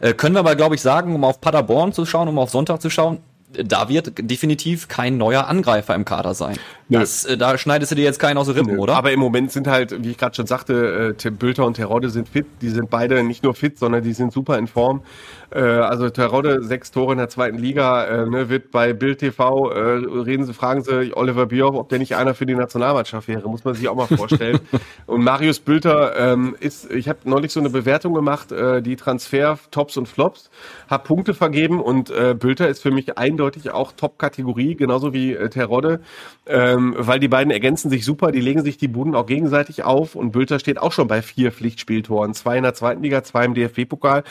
äh, 0.00 0.14
können 0.14 0.34
wir 0.34 0.40
aber, 0.40 0.56
glaube 0.56 0.74
ich, 0.74 0.80
sagen, 0.80 1.14
um 1.14 1.24
auf 1.24 1.40
Paderborn 1.40 1.92
zu 1.92 2.06
schauen, 2.06 2.28
um 2.28 2.38
auf 2.38 2.50
Sonntag 2.50 2.80
zu 2.80 2.90
schauen, 2.90 3.18
da 3.52 3.88
wird 3.88 4.12
definitiv 4.18 4.88
kein 4.88 5.16
neuer 5.16 5.46
Angreifer 5.46 5.94
im 5.94 6.04
Kader 6.04 6.34
sein. 6.34 6.56
Das, 6.88 7.24
äh, 7.24 7.36
da 7.36 7.58
schneidest 7.58 7.90
du 7.90 7.96
dir 7.96 8.04
jetzt 8.04 8.20
keinen 8.20 8.38
aus 8.38 8.46
den 8.46 8.56
Rippen, 8.56 8.74
Nö. 8.74 8.80
oder? 8.80 8.94
Aber 8.94 9.10
im 9.12 9.18
Moment 9.18 9.50
sind 9.50 9.66
halt, 9.66 10.04
wie 10.04 10.10
ich 10.10 10.18
gerade 10.18 10.36
schon 10.36 10.46
sagte, 10.46 11.10
äh, 11.10 11.14
Tim 11.14 11.36
Bülter 11.36 11.66
und 11.66 11.74
Terodde 11.74 12.10
sind 12.10 12.28
fit. 12.28 12.46
Die 12.60 12.68
sind 12.68 12.90
beide 12.90 13.24
nicht 13.24 13.42
nur 13.42 13.54
fit, 13.54 13.78
sondern 13.78 14.04
die 14.04 14.12
sind 14.12 14.32
super 14.32 14.56
in 14.56 14.68
Form. 14.68 15.02
Äh, 15.50 15.60
also 15.60 16.10
Terodde, 16.10 16.62
sechs 16.62 16.92
Tore 16.92 17.12
in 17.12 17.18
der 17.18 17.28
zweiten 17.28 17.58
Liga, 17.58 18.04
äh, 18.04 18.26
ne, 18.26 18.48
wird 18.48 18.70
bei 18.70 18.92
Bild 18.92 19.18
TV, 19.18 19.70
äh, 19.70 19.78
reden 19.78 20.44
sie, 20.44 20.54
fragen 20.54 20.82
sie 20.82 21.16
Oliver 21.16 21.46
Bierhoff, 21.46 21.74
ob 21.74 21.88
der 21.88 21.98
nicht 21.98 22.14
einer 22.14 22.34
für 22.34 22.46
die 22.46 22.54
Nationalmannschaft 22.54 23.26
wäre. 23.26 23.48
Muss 23.48 23.64
man 23.64 23.74
sich 23.74 23.88
auch 23.88 23.96
mal 23.96 24.06
vorstellen. 24.06 24.60
und 25.06 25.24
Marius 25.24 25.58
Bülter 25.58 26.16
ähm, 26.16 26.56
ist, 26.60 26.90
ich 26.92 27.08
habe 27.08 27.18
neulich 27.24 27.52
so 27.52 27.60
eine 27.60 27.70
Bewertung 27.70 28.14
gemacht, 28.14 28.52
äh, 28.52 28.80
die 28.80 28.96
Transfer 28.96 29.58
Tops 29.70 29.96
und 29.96 30.06
Flops, 30.06 30.50
habe 30.88 31.04
Punkte 31.04 31.34
vergeben 31.34 31.80
und 31.80 32.10
äh, 32.10 32.34
Bülter 32.38 32.68
ist 32.68 32.82
für 32.82 32.90
mich 32.90 33.18
eindeutig 33.18 33.70
auch 33.70 33.92
Top-Kategorie, 33.92 34.76
genauso 34.76 35.12
wie 35.12 35.34
äh, 35.34 35.48
Terodde, 35.48 36.00
ähm, 36.76 36.94
weil 36.98 37.18
die 37.18 37.28
beiden 37.28 37.50
ergänzen 37.50 37.90
sich 37.90 38.04
super, 38.04 38.32
die 38.32 38.40
legen 38.40 38.62
sich 38.62 38.76
die 38.76 38.88
Buden 38.88 39.14
auch 39.14 39.26
gegenseitig 39.26 39.84
auf 39.84 40.14
und 40.14 40.32
Bülter 40.32 40.58
steht 40.58 40.78
auch 40.78 40.92
schon 40.92 41.08
bei 41.08 41.22
vier 41.22 41.52
Pflichtspieltoren, 41.52 42.34
zwei 42.34 42.56
in 42.56 42.62
der 42.62 42.74
zweiten 42.74 43.02
Liga, 43.02 43.22
zwei 43.24 43.44
im 43.44 43.54
DFB-Pokal. 43.54 44.24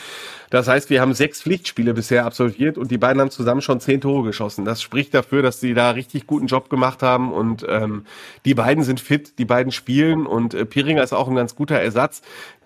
Das 0.50 0.68
heißt, 0.68 0.90
wir 0.90 1.00
haben 1.00 1.14
sechs 1.14 1.42
Pflichtspiele 1.42 1.94
bisher 1.94 2.24
absolviert 2.24 2.78
und 2.78 2.90
die 2.90 2.98
beiden 2.98 3.20
haben 3.20 3.30
zusammen 3.30 3.60
schon 3.60 3.80
zehn 3.80 4.00
Tore 4.00 4.24
geschossen. 4.24 4.64
Das 4.64 4.82
spricht 4.82 5.14
dafür, 5.14 5.42
dass 5.42 5.60
sie 5.60 5.74
da 5.74 5.90
richtig 5.90 6.26
guten 6.26 6.46
Job 6.46 6.70
gemacht 6.70 7.02
haben 7.02 7.32
und 7.32 7.64
ähm, 7.68 8.04
die 8.44 8.54
beiden 8.54 8.84
sind 8.84 9.00
fit, 9.00 9.38
die 9.38 9.44
beiden 9.44 9.72
spielen 9.72 10.26
und 10.26 10.54
äh, 10.54 10.64
Piringer 10.64 11.02
ist 11.02 11.12
auch 11.12 11.28
ein 11.28 11.36
ganz 11.36 11.54
guter 11.54 11.76
Ersatz. 11.76 12.22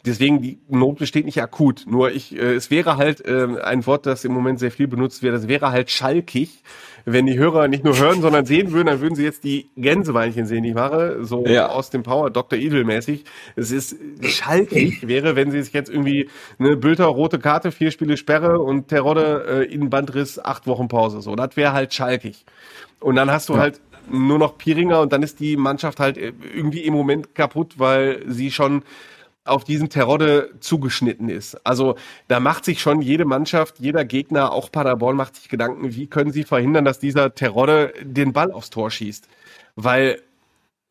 Deswegen, 0.07 0.41
die 0.41 0.59
Not 0.69 0.99
besteht 0.99 1.27
nicht 1.27 1.43
akut. 1.43 1.85
Nur 1.87 2.11
ich, 2.11 2.35
äh, 2.35 2.55
es 2.55 2.71
wäre 2.71 2.97
halt 2.97 3.25
äh, 3.25 3.61
ein 3.63 3.85
Wort, 3.87 4.07
das 4.07 4.25
im 4.25 4.33
Moment 4.33 4.59
sehr 4.59 4.71
viel 4.71 4.89
benutzt 4.89 5.23
wird, 5.23 5.35
es 5.35 5.47
wäre 5.47 5.73
halt 5.73 5.91
schalkig, 5.91 6.63
wenn 7.05 7.27
die 7.27 7.39
Hörer 7.39 7.69
nicht 7.69 7.85
nur 7.85 7.99
hören, 7.99 8.21
sondern 8.21 8.47
sehen 8.47 8.73
würden, 8.73 8.87
dann 8.87 9.01
würden 9.01 9.15
sie 9.15 9.25
jetzt 9.25 9.45
die 9.45 9.71
Gänsebeinchen 9.77 10.47
sehen, 10.47 10.63
die 10.63 10.71
ich 10.71 10.75
mache, 10.75 11.25
so 11.25 11.45
ja. 11.47 11.69
aus 11.69 11.91
dem 11.91 12.03
Power 12.03 12.31
Dr. 12.31 12.59
Evil 12.59 12.85
mäßig. 12.85 13.25
Es 13.57 13.71
ist 13.71 13.97
schalkig 14.23 15.07
wäre, 15.07 15.37
wenn 15.37 15.51
sie 15.51 15.63
sich 15.63 15.73
jetzt 15.73 15.91
irgendwie 15.91 16.29
eine 16.59 16.77
Bülter 16.77 17.07
rote 17.07 17.39
Karte, 17.39 17.73
vier 17.73 17.91
Spiele 17.91 18.17
Sperre 18.17 18.59
und 18.59 18.89
Terodde 18.89 19.45
äh, 19.49 19.73
Innenbandriss, 19.73 20.39
acht 20.39 20.67
Wochen 20.67 20.89
Pause. 20.89 21.21
So, 21.21 21.37
das 21.37 21.57
wäre 21.57 21.73
halt 21.73 21.93
schalkig. 21.93 22.45
Und 23.01 23.17
dann 23.17 23.31
hast 23.31 23.49
du 23.49 23.55
ja. 23.55 23.61
halt 23.61 23.81
nur 24.11 24.39
noch 24.39 24.59
Piringer 24.59 25.01
und 25.01 25.13
dann 25.13 25.23
ist 25.23 25.41
die 25.41 25.57
Mannschaft 25.57 26.01
halt 26.01 26.19
äh, 26.19 26.33
irgendwie 26.55 26.81
im 26.81 26.95
Moment 26.95 27.35
kaputt, 27.35 27.75
weil 27.79 28.23
sie 28.27 28.51
schon 28.51 28.83
auf 29.45 29.65
diesen 29.65 29.89
Terodde 29.89 30.51
zugeschnitten 30.61 31.29
ist. 31.29 31.55
Also 31.67 31.97
da 32.29 32.41
macht 32.41 32.65
sich 32.65 32.81
schon 32.81 33.01
jede 33.01 33.25
Mannschaft, 33.25 33.79
jeder 33.79 34.05
Gegner, 34.05 34.53
auch 34.53 34.71
Paderborn 34.71 35.17
macht 35.17 35.37
sich 35.37 35.49
Gedanken, 35.49 35.95
wie 35.95 36.07
können 36.07 36.33
sie 36.33 36.45
verhindern, 36.45 36.85
dass 36.85 36.99
dieser 36.99 37.35
Terodde 37.35 37.93
den 38.03 38.33
Ball 38.33 38.53
aufs 38.53 38.71
Tor 38.71 38.91
schießt. 38.91 39.29
Weil 39.77 40.21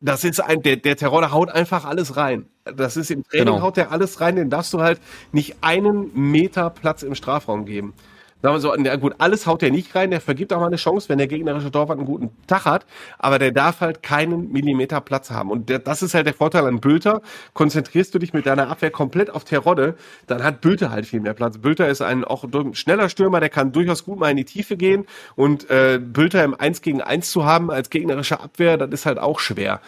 das 0.00 0.24
ist 0.24 0.40
ein, 0.40 0.62
der, 0.62 0.76
der 0.76 0.96
Terodde 0.96 1.30
haut 1.30 1.50
einfach 1.50 1.84
alles 1.84 2.16
rein. 2.16 2.46
Das 2.64 2.96
ist 2.96 3.10
im 3.10 3.22
Training 3.24 3.46
genau. 3.46 3.62
haut 3.62 3.76
der 3.76 3.92
alles 3.92 4.20
rein, 4.20 4.36
den 4.36 4.50
darfst 4.50 4.72
du 4.72 4.80
halt 4.80 5.00
nicht 5.32 5.56
einen 5.60 6.10
Meter 6.14 6.70
Platz 6.70 7.02
im 7.02 7.14
Strafraum 7.14 7.66
geben. 7.66 7.94
Sagen 8.42 8.54
wir 8.54 8.60
so, 8.60 8.74
na 8.78 8.96
gut, 8.96 9.14
alles 9.18 9.46
haut 9.46 9.62
er 9.62 9.70
nicht 9.70 9.94
rein, 9.94 10.10
der 10.10 10.20
vergibt 10.20 10.52
auch 10.52 10.60
mal 10.60 10.68
eine 10.68 10.76
Chance, 10.76 11.10
wenn 11.10 11.18
der 11.18 11.26
gegnerische 11.26 11.70
Torwart 11.70 11.98
einen 11.98 12.06
guten 12.06 12.30
Tag 12.46 12.64
hat, 12.64 12.86
aber 13.18 13.38
der 13.38 13.52
darf 13.52 13.80
halt 13.80 14.02
keinen 14.02 14.50
Millimeter 14.50 15.00
Platz 15.02 15.30
haben. 15.30 15.50
Und 15.50 15.68
der, 15.68 15.78
das 15.78 16.02
ist 16.02 16.14
halt 16.14 16.26
der 16.26 16.32
Vorteil 16.32 16.64
an 16.66 16.80
Bülter. 16.80 17.20
Konzentrierst 17.52 18.14
du 18.14 18.18
dich 18.18 18.32
mit 18.32 18.46
deiner 18.46 18.68
Abwehr 18.68 18.90
komplett 18.90 19.30
auf 19.30 19.44
Terodde, 19.44 19.94
dann 20.26 20.42
hat 20.42 20.62
Bülter 20.62 20.90
halt 20.90 21.04
viel 21.06 21.20
mehr 21.20 21.34
Platz. 21.34 21.58
Bülter 21.58 21.88
ist 21.88 22.00
ein 22.00 22.24
auch 22.24 22.44
schneller 22.72 23.10
Stürmer, 23.10 23.40
der 23.40 23.50
kann 23.50 23.72
durchaus 23.72 24.04
gut 24.04 24.18
mal 24.18 24.30
in 24.30 24.38
die 24.38 24.44
Tiefe 24.46 24.78
gehen 24.78 25.06
und 25.36 25.68
äh, 25.68 26.00
Bülter 26.02 26.42
im 26.42 26.54
1 26.54 26.80
gegen 26.80 27.02
1 27.02 27.30
zu 27.30 27.44
haben 27.44 27.70
als 27.70 27.90
gegnerische 27.90 28.40
Abwehr, 28.40 28.78
das 28.78 28.90
ist 28.90 29.06
halt 29.06 29.18
auch 29.18 29.38
schwer. 29.38 29.80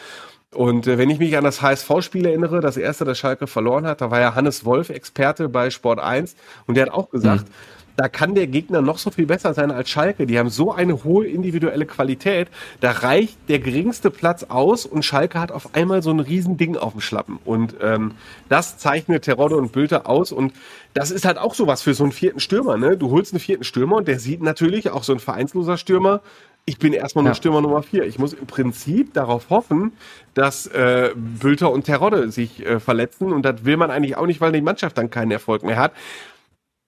Und 0.55 0.87
äh, 0.87 0.99
wenn 0.99 1.09
ich 1.09 1.19
mich 1.19 1.39
an 1.39 1.45
das 1.45 1.63
HSV-Spiel 1.63 2.27
erinnere, 2.27 2.61
das 2.61 2.77
erste, 2.77 3.07
das 3.07 3.19
Schalke 3.19 3.47
verloren 3.47 3.87
hat, 3.87 4.03
da 4.03 4.11
war 4.11 4.21
ja 4.21 4.35
Hannes 4.35 4.67
Wolf 4.67 4.91
Experte 4.91 5.49
bei 5.49 5.71
Sport 5.71 5.99
1 5.99 6.37
und 6.67 6.77
der 6.77 6.87
hat 6.87 6.93
auch 6.93 7.09
gesagt, 7.09 7.49
mhm 7.49 7.82
da 7.97 8.09
kann 8.09 8.35
der 8.35 8.47
Gegner 8.47 8.81
noch 8.81 8.99
so 8.99 9.11
viel 9.11 9.27
besser 9.27 9.55
sein 9.55 9.71
als 9.71 9.91
Schalke. 9.91 10.27
Die 10.27 10.39
haben 10.39 10.49
so 10.49 10.73
eine 10.73 11.05
hohe 11.05 11.27
individuelle 11.27 11.87
Qualität. 11.87 12.49
Da 12.81 12.91
reicht 12.91 13.37
der 13.49 13.59
geringste 13.59 14.11
Platz 14.11 14.45
aus 14.45 14.87
und 14.87 15.05
Schalke 15.05 15.39
hat 15.39 15.53
auf 15.53 15.75
einmal 15.75 16.03
so 16.03 16.11
ein 16.11 16.21
Riesending 16.21 16.77
auf 16.77 16.93
dem 16.93 17.01
Schlappen. 17.01 17.39
Und 17.45 17.77
ähm, 17.81 18.13
das 18.49 18.79
zeichnet 18.79 19.25
Terodde 19.25 19.57
und 19.57 19.73
Bülter 19.73 20.09
aus. 20.09 20.33
Und 20.33 20.53
das 20.95 21.11
ist 21.11 21.25
halt 21.25 21.39
auch 21.39 21.55
sowas 21.55 21.83
für 21.83 21.95
so 21.95 22.05
einen 22.05 22.13
vierten 22.13 22.41
Stürmer. 22.41 22.77
Ne? 22.77 22.97
Du 22.97 23.11
holst 23.11 23.33
einen 23.33 23.41
vierten 23.41 23.65
Stürmer 23.65 23.97
und 23.97 24.09
der 24.09 24.19
sieht 24.19 24.43
natürlich 24.43 24.91
auch 24.91 25.05
so 25.05 25.13
ein 25.13 25.21
vereinsloser 25.21 25.77
Stürmer. 25.77 26.21
Ich 26.65 26.79
bin 26.79 26.93
erstmal 26.93 27.25
nur 27.25 27.33
ja. 27.33 27.35
Stürmer 27.35 27.61
Nummer 27.61 27.83
vier. 27.83 28.05
Ich 28.05 28.21
muss 28.21 28.33
im 28.33 28.47
Prinzip 28.47 29.13
darauf 29.15 29.51
hoffen, 29.51 29.93
dass 30.35 30.69
äh, 30.69 31.11
Bülter 31.17 31.73
und 31.73 31.85
Terodde 31.85 32.31
sich 32.31 32.65
äh, 32.65 32.79
verletzen. 32.79 33.33
Und 33.33 33.43
das 33.43 33.65
will 33.65 33.77
man 33.77 33.91
eigentlich 33.91 34.17
auch 34.17 34.27
nicht, 34.27 34.41
weil 34.41 34.53
die 34.53 34.61
Mannschaft 34.61 34.97
dann 34.97 35.11
keinen 35.11 35.33
Erfolg 35.33 35.65
mehr 35.65 35.77
hat 35.77 35.93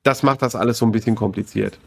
das 0.05 0.23
macht 0.23 0.43
das 0.43 0.55
alles 0.55 0.79
so 0.79 0.87
ein 0.87 0.93
bisschen 0.93 1.17
kompliziert. 1.17 1.79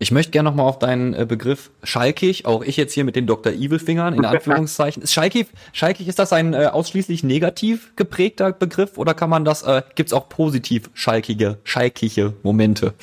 Ich 0.00 0.12
möchte 0.12 0.30
gerne 0.30 0.48
nochmal 0.48 0.66
auf 0.66 0.78
deinen 0.78 1.12
äh, 1.12 1.26
Begriff 1.26 1.72
schalkig, 1.82 2.46
auch 2.46 2.62
ich 2.62 2.76
jetzt 2.76 2.92
hier 2.92 3.02
mit 3.02 3.16
den 3.16 3.26
Dr. 3.26 3.52
Evil-Fingern 3.52 4.14
in 4.14 4.24
Anführungszeichen. 4.24 5.02
Ist 5.02 5.12
schalkig, 5.12 5.48
schalkig, 5.72 6.06
ist 6.06 6.20
das 6.20 6.32
ein 6.32 6.54
äh, 6.54 6.66
ausschließlich 6.66 7.24
negativ 7.24 7.96
geprägter 7.96 8.52
Begriff 8.52 8.96
oder 8.96 9.12
kann 9.12 9.28
man 9.28 9.44
das, 9.44 9.64
äh, 9.64 9.82
gibt 9.96 10.10
es 10.10 10.12
auch 10.12 10.28
positiv 10.28 10.88
schalkige, 10.94 11.58
schalkige 11.64 12.34
Momente? 12.44 12.94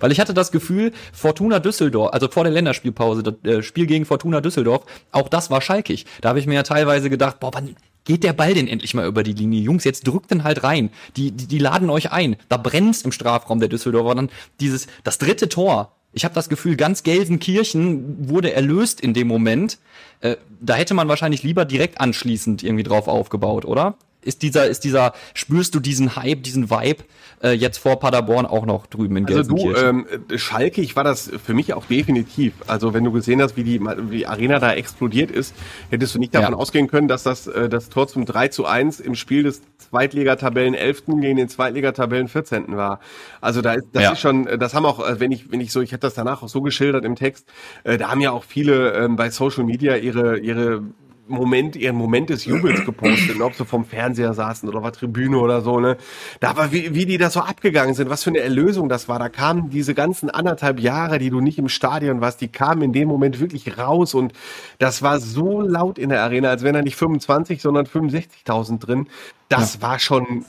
Weil 0.00 0.12
ich 0.12 0.20
hatte 0.20 0.34
das 0.34 0.52
Gefühl, 0.52 0.92
Fortuna 1.12 1.58
Düsseldorf, 1.58 2.12
also 2.12 2.28
vor 2.28 2.44
der 2.44 2.52
Länderspielpause, 2.52 3.22
das 3.22 3.34
äh, 3.44 3.62
Spiel 3.62 3.86
gegen 3.86 4.06
Fortuna 4.06 4.40
Düsseldorf, 4.40 4.84
auch 5.12 5.28
das 5.28 5.50
war 5.50 5.60
schalkig. 5.60 6.06
Da 6.20 6.30
habe 6.30 6.38
ich 6.38 6.46
mir 6.46 6.54
ja 6.54 6.62
teilweise 6.62 7.10
gedacht, 7.10 7.40
boah, 7.40 7.50
wann, 7.52 7.74
geht 8.04 8.22
der 8.22 8.32
Ball 8.32 8.54
denn 8.54 8.68
endlich 8.68 8.94
mal 8.94 9.06
über 9.06 9.22
die 9.22 9.32
Linie? 9.32 9.60
Jungs, 9.60 9.84
jetzt 9.84 10.06
drückt 10.06 10.30
den 10.30 10.44
halt 10.44 10.62
rein. 10.62 10.90
Die, 11.16 11.30
die, 11.32 11.46
die 11.46 11.58
laden 11.58 11.90
euch 11.90 12.12
ein. 12.12 12.36
Da 12.48 12.56
brennt's 12.56 13.02
im 13.02 13.12
Strafraum 13.12 13.60
der 13.60 13.68
Düsseldorfer. 13.68 14.14
Dann 14.14 14.30
dieses, 14.60 14.86
das 15.02 15.18
dritte 15.18 15.48
Tor. 15.48 15.92
Ich 16.12 16.24
habe 16.24 16.34
das 16.34 16.48
Gefühl, 16.48 16.76
ganz 16.76 17.02
Gelsenkirchen 17.02 18.28
wurde 18.28 18.52
erlöst 18.52 19.00
in 19.00 19.14
dem 19.14 19.26
Moment. 19.26 19.78
Äh, 20.20 20.36
da 20.60 20.74
hätte 20.74 20.94
man 20.94 21.08
wahrscheinlich 21.08 21.42
lieber 21.42 21.64
direkt 21.64 22.00
anschließend 22.00 22.62
irgendwie 22.62 22.84
drauf 22.84 23.08
aufgebaut, 23.08 23.64
oder? 23.64 23.96
Ist 24.24 24.42
dieser, 24.42 24.66
ist 24.66 24.84
dieser, 24.84 25.12
spürst 25.34 25.74
du 25.74 25.80
diesen 25.80 26.16
Hype, 26.16 26.42
diesen 26.42 26.70
Vibe 26.70 27.04
äh, 27.42 27.52
jetzt 27.52 27.78
vor 27.78 28.00
Paderborn 28.00 28.46
auch 28.46 28.66
noch 28.66 28.86
drüben 28.86 29.16
in 29.16 29.26
Gelsenkirchen? 29.26 29.74
Also 29.74 29.92
du, 29.92 30.34
ähm, 30.34 30.38
Schalke, 30.38 30.80
ich 30.80 30.96
war 30.96 31.04
das 31.04 31.30
für 31.44 31.54
mich 31.54 31.74
auch 31.74 31.86
definitiv. 31.86 32.54
Also 32.66 32.94
wenn 32.94 33.04
du 33.04 33.12
gesehen 33.12 33.42
hast, 33.42 33.56
wie 33.56 33.64
die, 33.64 33.80
wie 33.80 34.18
die 34.18 34.26
Arena 34.26 34.58
da 34.58 34.72
explodiert 34.72 35.30
ist, 35.30 35.54
hättest 35.90 36.14
du 36.14 36.18
nicht 36.18 36.34
davon 36.34 36.52
ja. 36.52 36.58
ausgehen 36.58 36.88
können, 36.88 37.08
dass 37.08 37.22
das, 37.22 37.46
äh, 37.46 37.68
das 37.68 37.88
Tor 37.88 38.08
zum 38.08 38.24
3 38.24 38.48
zu 38.48 38.66
1 38.66 39.00
im 39.00 39.14
Spiel 39.14 39.42
des 39.42 39.62
Zweitligatabellen 39.78 40.74
11. 40.74 41.04
gegen 41.20 41.36
den 41.36 41.48
Zweitligatabellen 41.48 42.28
14. 42.28 42.76
war. 42.76 43.00
Also 43.40 43.60
da 43.60 43.74
ist, 43.74 43.88
das 43.92 44.02
ja. 44.02 44.12
ist 44.12 44.20
schon, 44.20 44.44
das 44.58 44.74
haben 44.74 44.86
auch, 44.86 45.06
äh, 45.06 45.20
wenn 45.20 45.32
ich, 45.32 45.52
wenn 45.52 45.60
ich 45.60 45.72
so, 45.72 45.80
ich 45.80 45.92
hätte 45.92 46.00
das 46.00 46.14
danach 46.14 46.42
auch 46.42 46.48
so 46.48 46.62
geschildert 46.62 47.04
im 47.04 47.16
Text, 47.16 47.46
äh, 47.84 47.98
da 47.98 48.10
haben 48.10 48.20
ja 48.20 48.30
auch 48.30 48.44
viele 48.44 48.92
ähm, 48.94 49.16
bei 49.16 49.30
Social 49.30 49.64
Media 49.64 49.96
ihre, 49.96 50.38
ihre 50.38 50.82
Moment, 51.26 51.74
ihren 51.76 51.96
Moment 51.96 52.30
des 52.30 52.44
Jubels 52.44 52.84
gepostet, 52.84 53.38
ne? 53.38 53.44
ob 53.44 53.54
sie 53.54 53.64
vom 53.64 53.84
Fernseher 53.84 54.34
saßen 54.34 54.68
oder 54.68 54.82
war 54.82 54.92
Tribüne 54.92 55.38
oder 55.38 55.62
so, 55.62 55.80
ne? 55.80 55.96
Da 56.40 56.56
war, 56.56 56.70
wie, 56.70 56.94
wie 56.94 57.06
die 57.06 57.16
da 57.16 57.30
so 57.30 57.40
abgegangen 57.40 57.94
sind, 57.94 58.10
was 58.10 58.24
für 58.24 58.30
eine 58.30 58.40
Erlösung 58.40 58.88
das 58.88 59.08
war. 59.08 59.18
Da 59.18 59.28
kamen 59.30 59.70
diese 59.70 59.94
ganzen 59.94 60.28
anderthalb 60.28 60.80
Jahre, 60.80 61.18
die 61.18 61.30
du 61.30 61.40
nicht 61.40 61.58
im 61.58 61.68
Stadion 61.68 62.20
warst, 62.20 62.40
die 62.40 62.48
kamen 62.48 62.82
in 62.82 62.92
dem 62.92 63.08
Moment 63.08 63.40
wirklich 63.40 63.78
raus 63.78 64.14
und 64.14 64.32
das 64.78 65.02
war 65.02 65.18
so 65.18 65.60
laut 65.62 65.98
in 65.98 66.10
der 66.10 66.22
Arena, 66.22 66.50
als 66.50 66.62
wären 66.62 66.74
da 66.74 66.82
nicht 66.82 66.96
25, 66.96 67.62
sondern 67.62 67.86
65.000 67.86 68.78
drin. 68.78 69.08
Das 69.48 69.76
ja. 69.76 69.82
war 69.82 69.98
schon 69.98 70.44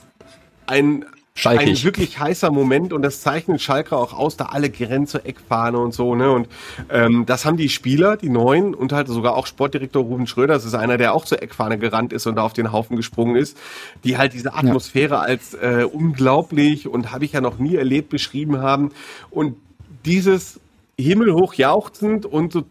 ein, 0.67 1.05
Schalkig. 1.37 1.67
ein 1.67 1.83
wirklich 1.83 2.17
heißer 2.17 2.49
Moment 2.49 2.93
und 2.93 3.01
das 3.01 3.19
zeichnet 3.19 3.61
Schalke 3.61 3.97
auch 3.97 4.13
aus, 4.13 4.37
da 4.37 4.45
alle 4.45 4.69
Grenzen 4.69 5.07
zur 5.07 5.25
Eckfahne 5.25 5.77
und 5.77 5.93
so, 5.93 6.15
ne? 6.15 6.31
Und 6.31 6.47
ähm, 6.89 7.25
das 7.25 7.43
haben 7.43 7.57
die 7.57 7.67
Spieler, 7.67 8.15
die 8.15 8.29
neuen 8.29 8.73
und 8.73 8.93
halt 8.93 9.09
sogar 9.09 9.35
auch 9.35 9.45
Sportdirektor 9.45 10.01
Ruben 10.01 10.27
Schröder, 10.27 10.53
das 10.53 10.63
ist 10.63 10.75
einer, 10.75 10.97
der 10.97 11.13
auch 11.13 11.25
zur 11.25 11.43
Eckfahne 11.43 11.77
gerannt 11.77 12.13
ist 12.13 12.25
und 12.25 12.35
da 12.37 12.43
auf 12.43 12.53
den 12.53 12.71
Haufen 12.71 12.95
gesprungen 12.95 13.35
ist, 13.35 13.57
die 14.05 14.17
halt 14.17 14.31
diese 14.33 14.53
Atmosphäre 14.53 15.15
ja. 15.15 15.21
als 15.21 15.53
äh, 15.55 15.85
unglaublich 15.91 16.87
und 16.87 17.11
habe 17.11 17.25
ich 17.25 17.33
ja 17.33 17.41
noch 17.41 17.59
nie 17.59 17.75
erlebt 17.75 18.09
beschrieben 18.09 18.59
haben. 18.59 18.91
Und 19.29 19.57
dieses 20.05 20.61
himmelhoch 20.99 21.53
jauchzend 21.55 22.25
und 22.25 22.53
so 22.53 22.63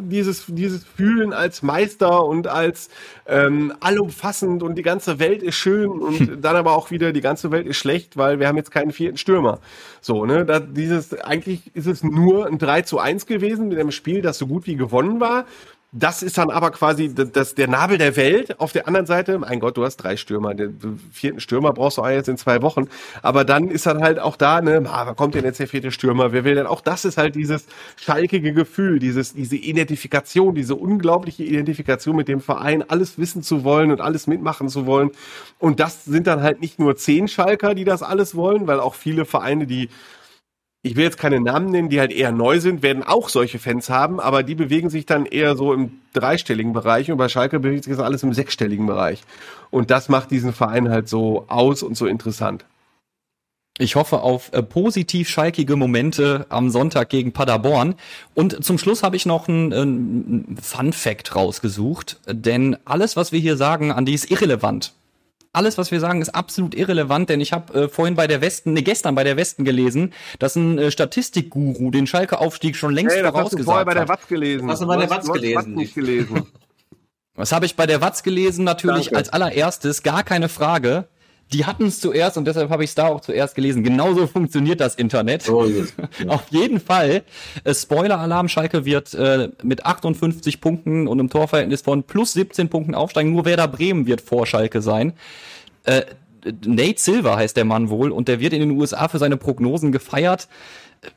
dieses, 0.00 0.46
dieses 0.48 0.84
Fühlen 0.84 1.32
als 1.32 1.62
Meister 1.62 2.24
und 2.24 2.48
als 2.48 2.88
ähm, 3.26 3.72
allumfassend 3.80 4.62
und 4.62 4.76
die 4.76 4.82
ganze 4.82 5.18
Welt 5.18 5.42
ist 5.42 5.56
schön 5.56 5.88
und 5.88 6.38
dann 6.44 6.56
aber 6.56 6.72
auch 6.72 6.90
wieder 6.90 7.12
die 7.12 7.20
ganze 7.20 7.50
Welt 7.50 7.66
ist 7.66 7.76
schlecht, 7.76 8.16
weil 8.16 8.40
wir 8.40 8.48
haben 8.48 8.56
jetzt 8.56 8.70
keinen 8.70 8.92
vierten 8.92 9.18
Stürmer. 9.18 9.60
So, 10.00 10.24
ne, 10.24 10.44
da, 10.44 10.60
dieses, 10.60 11.14
eigentlich 11.20 11.74
ist 11.74 11.86
es 11.86 12.02
nur 12.02 12.46
ein 12.46 12.58
3 12.58 12.82
zu 12.82 12.98
1 12.98 13.26
gewesen 13.26 13.68
mit 13.68 13.78
einem 13.78 13.90
Spiel, 13.90 14.22
das 14.22 14.38
so 14.38 14.46
gut 14.46 14.66
wie 14.66 14.76
gewonnen 14.76 15.20
war. 15.20 15.44
Das 15.92 16.22
ist 16.22 16.36
dann 16.36 16.50
aber 16.50 16.72
quasi 16.72 17.14
das, 17.14 17.54
der 17.54 17.68
Nabel 17.68 17.96
der 17.96 18.16
Welt. 18.16 18.58
Auf 18.60 18.72
der 18.72 18.88
anderen 18.88 19.06
Seite, 19.06 19.38
mein 19.38 19.60
Gott, 19.60 19.76
du 19.76 19.84
hast 19.84 19.96
drei 19.96 20.16
Stürmer. 20.16 20.52
Den 20.52 21.00
vierten 21.12 21.40
Stürmer 21.40 21.72
brauchst 21.72 21.96
du 21.96 22.02
auch 22.02 22.08
jetzt 22.08 22.28
in 22.28 22.36
zwei 22.36 22.60
Wochen. 22.60 22.88
Aber 23.22 23.44
dann 23.44 23.68
ist 23.68 23.86
dann 23.86 24.02
halt 24.02 24.18
auch 24.18 24.36
da, 24.36 24.60
ne, 24.60 24.84
ah, 24.90 25.14
kommt 25.14 25.36
denn 25.36 25.44
jetzt 25.44 25.60
der 25.60 25.68
vierte 25.68 25.92
Stürmer? 25.92 26.32
Wer 26.32 26.44
will 26.44 26.56
denn? 26.56 26.66
Auch 26.66 26.80
das 26.80 27.04
ist 27.04 27.16
halt 27.16 27.36
dieses 27.36 27.66
schalkige 27.96 28.52
Gefühl, 28.52 28.98
dieses, 28.98 29.32
diese 29.32 29.56
Identifikation, 29.56 30.54
diese 30.56 30.74
unglaubliche 30.74 31.44
Identifikation 31.44 32.16
mit 32.16 32.28
dem 32.28 32.40
Verein, 32.40 32.84
alles 32.88 33.16
wissen 33.16 33.42
zu 33.42 33.62
wollen 33.62 33.92
und 33.92 34.00
alles 34.00 34.26
mitmachen 34.26 34.68
zu 34.68 34.86
wollen. 34.86 35.12
Und 35.58 35.78
das 35.78 36.04
sind 36.04 36.26
dann 36.26 36.42
halt 36.42 36.60
nicht 36.60 36.80
nur 36.80 36.96
zehn 36.96 37.28
Schalker, 37.28 37.74
die 37.74 37.84
das 37.84 38.02
alles 38.02 38.34
wollen, 38.34 38.66
weil 38.66 38.80
auch 38.80 38.94
viele 38.96 39.24
Vereine, 39.24 39.66
die 39.66 39.88
ich 40.86 40.94
will 40.94 41.02
jetzt 41.02 41.18
keine 41.18 41.40
Namen 41.40 41.70
nennen, 41.70 41.88
die 41.88 41.98
halt 41.98 42.12
eher 42.12 42.30
neu 42.30 42.60
sind, 42.60 42.82
werden 42.82 43.02
auch 43.02 43.28
solche 43.28 43.58
Fans 43.58 43.90
haben, 43.90 44.20
aber 44.20 44.44
die 44.44 44.54
bewegen 44.54 44.88
sich 44.88 45.04
dann 45.04 45.26
eher 45.26 45.56
so 45.56 45.72
im 45.72 45.90
dreistelligen 46.12 46.72
Bereich 46.72 47.10
und 47.10 47.18
bei 47.18 47.28
Schalke 47.28 47.58
bewegt 47.58 47.84
sich 47.84 47.96
das 47.96 48.04
alles 48.04 48.22
im 48.22 48.32
sechsstelligen 48.32 48.86
Bereich. 48.86 49.22
Und 49.70 49.90
das 49.90 50.08
macht 50.08 50.30
diesen 50.30 50.52
Verein 50.52 50.88
halt 50.88 51.08
so 51.08 51.44
aus 51.48 51.82
und 51.82 51.96
so 51.96 52.06
interessant. 52.06 52.64
Ich 53.78 53.96
hoffe 53.96 54.20
auf 54.20 54.52
äh, 54.52 54.62
positiv 54.62 55.28
schalkige 55.28 55.74
Momente 55.74 56.46
am 56.50 56.70
Sonntag 56.70 57.10
gegen 57.10 57.32
Paderborn. 57.32 57.96
Und 58.34 58.64
zum 58.64 58.78
Schluss 58.78 59.02
habe 59.02 59.16
ich 59.16 59.26
noch 59.26 59.48
einen, 59.48 59.72
einen 59.72 60.58
Fun 60.62 60.92
Fact 60.92 61.34
rausgesucht, 61.34 62.20
denn 62.28 62.76
alles, 62.84 63.16
was 63.16 63.32
wir 63.32 63.40
hier 63.40 63.56
sagen, 63.56 63.90
Andi, 63.90 64.14
ist 64.14 64.30
irrelevant 64.30 64.92
alles, 65.56 65.78
was 65.78 65.90
wir 65.90 66.00
sagen, 66.00 66.20
ist 66.20 66.34
absolut 66.34 66.74
irrelevant, 66.74 67.28
denn 67.30 67.40
ich 67.40 67.52
habe 67.52 67.74
äh, 67.74 67.88
vorhin 67.88 68.14
bei 68.14 68.26
der 68.26 68.40
Westen, 68.40 68.74
ne, 68.74 68.82
gestern 68.82 69.14
bei 69.14 69.24
der 69.24 69.36
Westen 69.36 69.64
gelesen, 69.64 70.12
dass 70.38 70.54
ein 70.54 70.78
äh, 70.78 70.90
Statistikguru 70.90 71.90
den 71.90 72.06
Schalke-Aufstieg 72.06 72.76
schon 72.76 72.92
längst 72.92 73.16
hey, 73.16 73.24
vorausgesagt 73.24 73.78
hat. 73.78 73.86
bei 73.86 73.94
der 73.94 74.08
Watz 74.08 74.28
gelesen. 74.28 74.70
Hast 74.70 74.82
du 74.82 74.86
bei 74.86 74.96
der 74.96 75.10
Watz 75.10 75.32
gelesen? 75.32 75.74
nicht 75.74 75.94
gelesen. 75.94 76.46
Was 77.34 77.52
habe 77.52 77.66
ich 77.66 77.76
bei 77.76 77.86
der 77.86 78.00
Watz 78.00 78.22
gelesen? 78.22 78.64
Natürlich 78.64 79.06
Danke. 79.06 79.16
als 79.16 79.28
allererstes, 79.30 80.02
gar 80.02 80.22
keine 80.22 80.48
Frage. 80.48 81.08
Die 81.52 81.64
hatten 81.64 81.86
es 81.86 82.00
zuerst 82.00 82.36
und 82.36 82.44
deshalb 82.44 82.70
habe 82.70 82.82
ich 82.82 82.90
es 82.90 82.94
da 82.96 83.06
auch 83.06 83.20
zuerst 83.20 83.54
gelesen. 83.54 83.84
Genauso 83.84 84.26
funktioniert 84.26 84.80
das 84.80 84.96
Internet. 84.96 85.48
Oh, 85.48 85.64
yes. 85.64 85.94
Auf 86.26 86.48
jeden 86.50 86.80
Fall. 86.80 87.22
Äh, 87.62 87.72
Spoiler-Alarm, 87.72 88.48
Schalke 88.48 88.84
wird 88.84 89.14
äh, 89.14 89.50
mit 89.62 89.86
58 89.86 90.60
Punkten 90.60 91.06
und 91.06 91.20
einem 91.20 91.30
Torverhältnis 91.30 91.82
von 91.82 92.02
plus 92.02 92.32
17 92.32 92.68
Punkten 92.68 92.96
aufsteigen. 92.96 93.32
Nur 93.32 93.44
Werder 93.44 93.68
Bremen 93.68 94.06
wird 94.06 94.22
vor 94.22 94.44
Schalke 94.46 94.82
sein. 94.82 95.12
Äh, 95.84 96.02
Nate 96.64 97.00
Silver 97.00 97.36
heißt 97.36 97.56
der 97.56 97.64
Mann 97.64 97.90
wohl 97.90 98.10
und 98.10 98.28
der 98.28 98.40
wird 98.40 98.52
in 98.52 98.60
den 98.60 98.72
USA 98.72 99.08
für 99.08 99.18
seine 99.18 99.36
Prognosen 99.36 99.92
gefeiert. 99.92 100.48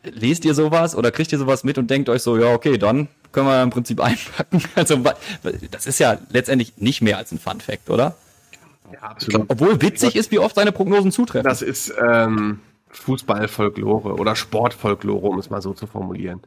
Lest 0.03 0.45
ihr 0.45 0.53
sowas 0.53 0.95
oder 0.95 1.09
kriegt 1.11 1.31
ihr 1.31 1.39
sowas 1.39 1.63
mit 1.63 1.79
und 1.79 1.89
denkt 1.89 2.09
euch 2.09 2.21
so, 2.21 2.37
ja, 2.37 2.53
okay, 2.53 2.77
dann 2.77 3.07
können 3.31 3.47
wir 3.47 3.63
im 3.63 3.69
Prinzip 3.71 3.99
einpacken. 4.03 4.61
Also, 4.75 5.01
das 5.71 5.87
ist 5.87 5.99
ja 5.99 6.19
letztendlich 6.29 6.73
nicht 6.77 7.01
mehr 7.01 7.17
als 7.17 7.31
ein 7.31 7.39
Fun 7.39 7.61
Fact, 7.61 7.89
oder? 7.89 8.15
Ja, 8.93 8.99
absolut. 9.01 9.45
Obwohl 9.49 9.81
witzig 9.81 10.15
ist, 10.15 10.31
wie 10.31 10.39
oft 10.39 10.55
seine 10.55 10.71
Prognosen 10.71 11.11
zutreffen. 11.11 11.47
Das 11.47 11.61
ist 11.61 11.93
ähm, 11.99 12.59
Fußballfolklore 12.89 14.15
oder 14.15 14.35
Sportfolklore, 14.35 15.27
um 15.27 15.39
es 15.39 15.49
mal 15.49 15.61
so 15.61 15.73
zu 15.73 15.87
formulieren. 15.87 16.41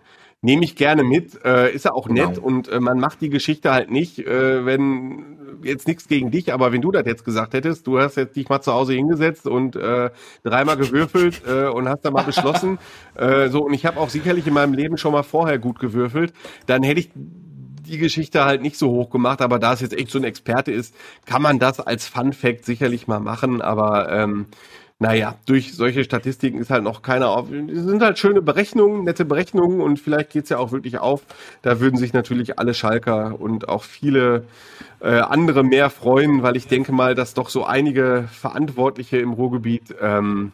Nehme 0.45 0.65
ich 0.65 0.75
gerne 0.75 1.05
mit, 1.05 1.45
äh, 1.45 1.73
ist 1.73 1.85
ja 1.85 1.93
auch 1.93 2.09
genau. 2.09 2.29
nett 2.29 2.39
und 2.39 2.69
äh, 2.69 2.81
man 2.81 2.99
macht 2.99 3.21
die 3.21 3.31
Geschichte 3.31 3.71
halt 3.73 3.93
nicht, 3.93 4.19
äh, 4.19 4.67
wenn 4.67 5.39
jetzt 5.63 5.87
nichts 5.87 6.09
gegen 6.09 6.33
dich, 6.33 6.53
aber 6.53 6.73
wenn 6.73 6.81
du 6.81 6.91
das 6.91 7.07
jetzt 7.07 7.25
gesagt 7.25 7.55
hättest, 7.55 7.87
du 7.87 8.01
hast 8.01 8.17
jetzt 8.17 8.35
dich 8.35 8.49
mal 8.49 8.61
zu 8.61 8.73
Hause 8.73 8.95
hingesetzt 8.95 9.47
und 9.47 9.77
äh, 9.77 10.11
dreimal 10.43 10.77
gewürfelt 10.77 11.43
äh, 11.47 11.69
und 11.69 11.89
hast 11.89 12.05
dann 12.05 12.13
mal 12.13 12.25
beschlossen, 12.25 12.79
äh, 13.15 13.51
so 13.51 13.65
und 13.65 13.73
ich 13.73 13.87
habe 13.87 14.01
auch 14.01 14.09
sicherlich 14.09 14.45
in 14.49 14.55
meinem 14.55 14.75
Leben 14.75 14.97
schon 14.99 15.13
mal 15.13 15.23
vorher 15.23 15.61
gut 15.61 15.79
gewürfelt, 15.79 16.33
dann 16.67 16.83
hätte 16.83 16.99
ich 16.99 17.11
die 17.93 17.99
Geschichte 17.99 18.45
halt 18.45 18.63
nicht 18.63 18.77
so 18.77 18.91
hoch 18.91 19.11
gemacht, 19.11 19.41
aber 19.41 19.59
da 19.59 19.75
es 19.75 19.81
jetzt 19.81 19.97
echt 19.97 20.11
so 20.11 20.19
ein 20.19 20.25
Experte 20.25 20.73
ist, 20.73 20.95
kann 21.27 21.43
man 21.43 21.59
das 21.59 21.79
als 21.79 22.09
Fun 22.09 22.33
Fact 22.33 22.65
sicherlich 22.65 23.07
mal 23.07 23.21
machen, 23.21 23.63
aber 23.63 24.11
ähm, 24.11 24.47
naja, 25.03 25.35
durch 25.47 25.75
solche 25.75 26.05
Statistiken 26.05 26.59
ist 26.59 26.71
halt 26.71 26.85
noch 26.85 27.03
keiner 27.03 27.31
auf. 27.31 27.51
Es 27.51 27.83
sind 27.83 28.03
halt 28.03 28.21
schöne 28.21 28.41
Berechnungen, 28.41 29.03
nette 29.03 29.25
Berechnungen 29.25 29.81
und 29.81 29.99
vielleicht 29.99 30.31
geht's 30.31 30.49
ja 30.49 30.59
auch 30.59 30.71
wirklich 30.71 30.99
auf. 30.99 31.23
Da 31.61 31.81
würden 31.81 31.97
sich 31.97 32.13
natürlich 32.13 32.61
alle 32.61 32.73
Schalker 32.73 33.41
und 33.41 33.69
auch 33.69 33.83
viele 33.83 34.45
äh, 35.01 35.19
andere 35.19 35.65
mehr 35.65 35.91
freuen, 35.91 36.45
weil 36.45 36.57
ich 36.57 36.69
denke 36.69 36.93
mal, 36.93 37.17
dass 37.17 37.35
doch 37.35 37.49
so 37.49 37.65
einige 37.65 38.29
Verantwortliche 38.31 39.19
im 39.19 39.33
Ruhrgebiet 39.33 39.93
ähm, 40.01 40.53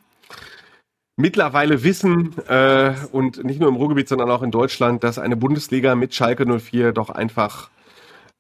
mittlerweile 1.19 1.83
wissen 1.83 2.35
äh, 2.49 2.95
und 3.13 3.45
nicht 3.45 3.61
nur 3.61 3.69
im 3.69 3.77
Ruhrgebiet, 3.77 4.09
sondern 4.09 4.31
auch 4.31 4.43
in 4.43 4.51
Deutschland, 4.51 5.05
dass 5.05 5.19
eine 5.19 5.37
Bundesliga 5.37 5.95
mit 5.95 6.15
Schalke 6.15 6.47
04 6.47 6.93
doch 6.93 7.11
einfach 7.11 7.69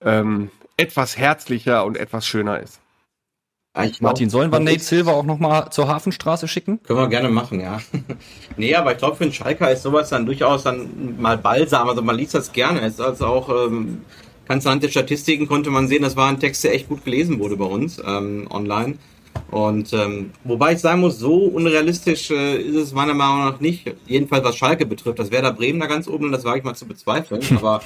ähm, 0.00 0.50
etwas 0.76 1.18
herzlicher 1.18 1.84
und 1.84 1.96
etwas 1.96 2.26
schöner 2.26 2.60
ist. 2.60 2.80
Ich 3.84 4.00
Martin, 4.00 4.30
sollen 4.30 4.50
wir 4.50 4.58
Nate 4.60 4.80
Silver 4.80 5.14
auch 5.14 5.24
nochmal 5.24 5.70
zur 5.70 5.88
Hafenstraße 5.88 6.48
schicken? 6.48 6.82
Können 6.82 6.98
wir 6.98 7.08
gerne 7.08 7.28
machen, 7.28 7.60
ja. 7.60 7.80
nee, 8.56 8.74
aber 8.74 8.92
ich 8.92 8.98
glaube, 8.98 9.16
für 9.16 9.24
einen 9.24 9.32
Schalker 9.32 9.70
ist 9.70 9.82
sowas 9.82 10.08
dann 10.08 10.26
durchaus 10.26 10.64
dann 10.64 11.20
mal 11.20 11.36
balsam. 11.36 11.88
Also 11.88 12.02
man 12.02 12.16
liest 12.16 12.34
das 12.34 12.52
gerne. 12.52 12.80
Es 12.80 12.94
ist 12.94 13.00
also 13.00 13.26
auch, 13.26 13.48
ähm, 13.66 14.02
ganz 14.48 14.66
anhand 14.66 14.82
der 14.82 14.88
Statistiken 14.88 15.46
konnte 15.46 15.70
man 15.70 15.86
sehen, 15.86 16.02
das 16.02 16.16
war 16.16 16.28
ein 16.28 16.40
Text, 16.40 16.64
der 16.64 16.74
echt 16.74 16.88
gut 16.88 17.04
gelesen 17.04 17.38
wurde 17.38 17.56
bei 17.56 17.66
uns 17.66 18.02
ähm, 18.04 18.48
online. 18.50 18.98
Und 19.51 19.93
ähm, 19.93 20.30
wobei 20.45 20.72
ich 20.72 20.78
sagen 20.78 21.01
muss, 21.01 21.18
so 21.18 21.36
unrealistisch 21.45 22.30
äh, 22.30 22.57
ist 22.61 22.76
es 22.76 22.93
meiner 22.93 23.14
Meinung 23.14 23.39
nach 23.39 23.61
nicht. 23.61 23.95
Jedenfalls 24.07 24.45
was 24.45 24.57
Schalke 24.57 24.86
betrifft. 24.86 25.18
Das 25.18 25.30
wäre 25.30 25.43
da 25.43 25.51
Bremen 25.51 25.80
da 25.80 25.86
ganz 25.86 26.07
oben, 26.09 26.32
das 26.32 26.45
wage 26.45 26.59
ich 26.59 26.64
mal 26.64 26.74
zu 26.74 26.86
bezweifeln. 26.86 27.43
Aber 27.57 27.80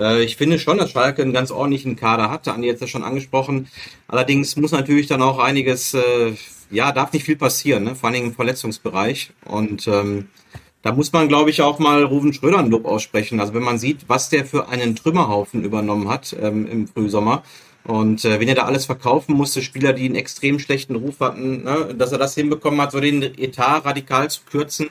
äh, 0.00 0.22
ich 0.22 0.36
finde 0.36 0.58
schon, 0.58 0.78
dass 0.78 0.90
Schalke 0.90 1.22
einen 1.22 1.32
ganz 1.32 1.50
ordentlichen 1.50 1.96
Kader 1.96 2.30
hat. 2.30 2.48
Andi 2.48 2.66
jetzt 2.66 2.80
ja 2.80 2.86
schon 2.86 3.04
angesprochen. 3.04 3.68
Allerdings 4.08 4.56
muss 4.56 4.72
natürlich 4.72 5.06
dann 5.06 5.22
auch 5.22 5.38
einiges, 5.38 5.94
äh, 5.94 6.32
ja, 6.70 6.92
darf 6.92 7.12
nicht 7.12 7.24
viel 7.24 7.36
passieren, 7.36 7.84
ne? 7.84 7.94
vor 7.94 8.10
allem 8.10 8.24
im 8.24 8.34
Verletzungsbereich. 8.34 9.32
Und 9.44 9.86
ähm, 9.88 10.28
da 10.82 10.92
muss 10.92 11.12
man, 11.12 11.28
glaube 11.28 11.50
ich, 11.50 11.62
auch 11.62 11.78
mal 11.78 12.02
Ruven 12.02 12.32
Schröder 12.32 12.58
ein 12.58 12.70
Lob 12.70 12.86
aussprechen. 12.86 13.38
Also 13.38 13.54
wenn 13.54 13.62
man 13.62 13.78
sieht, 13.78 14.08
was 14.08 14.30
der 14.30 14.44
für 14.44 14.68
einen 14.68 14.96
Trümmerhaufen 14.96 15.64
übernommen 15.64 16.08
hat 16.08 16.36
ähm, 16.40 16.66
im 16.66 16.88
Frühsommer. 16.88 17.42
Und 17.84 18.24
äh, 18.24 18.38
wenn 18.38 18.48
er 18.48 18.54
da 18.54 18.64
alles 18.64 18.86
verkaufen 18.86 19.34
musste, 19.34 19.62
Spieler, 19.62 19.92
die 19.92 20.04
einen 20.04 20.14
extrem 20.14 20.58
schlechten 20.58 20.94
Ruf 20.94 21.20
hatten, 21.20 21.64
ne, 21.64 21.94
dass 21.96 22.12
er 22.12 22.18
das 22.18 22.34
hinbekommen 22.34 22.80
hat, 22.80 22.92
so 22.92 23.00
den 23.00 23.22
Etat 23.22 23.84
radikal 23.84 24.30
zu 24.30 24.42
kürzen, 24.44 24.88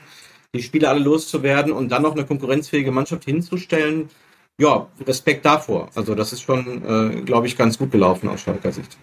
die 0.54 0.62
Spieler 0.62 0.90
alle 0.90 1.00
loszuwerden 1.00 1.72
und 1.72 1.88
dann 1.88 2.02
noch 2.02 2.12
eine 2.12 2.26
konkurrenzfähige 2.26 2.92
Mannschaft 2.92 3.24
hinzustellen, 3.24 4.10
ja, 4.60 4.86
Respekt 5.06 5.44
davor. 5.46 5.88
Also 5.94 6.14
das 6.14 6.32
ist 6.32 6.42
schon, 6.42 6.84
äh, 6.84 7.22
glaube 7.22 7.46
ich, 7.46 7.56
ganz 7.56 7.78
gut 7.78 7.90
gelaufen 7.90 8.28
aus 8.28 8.42
Schalker 8.42 8.72
Sicht. 8.72 8.98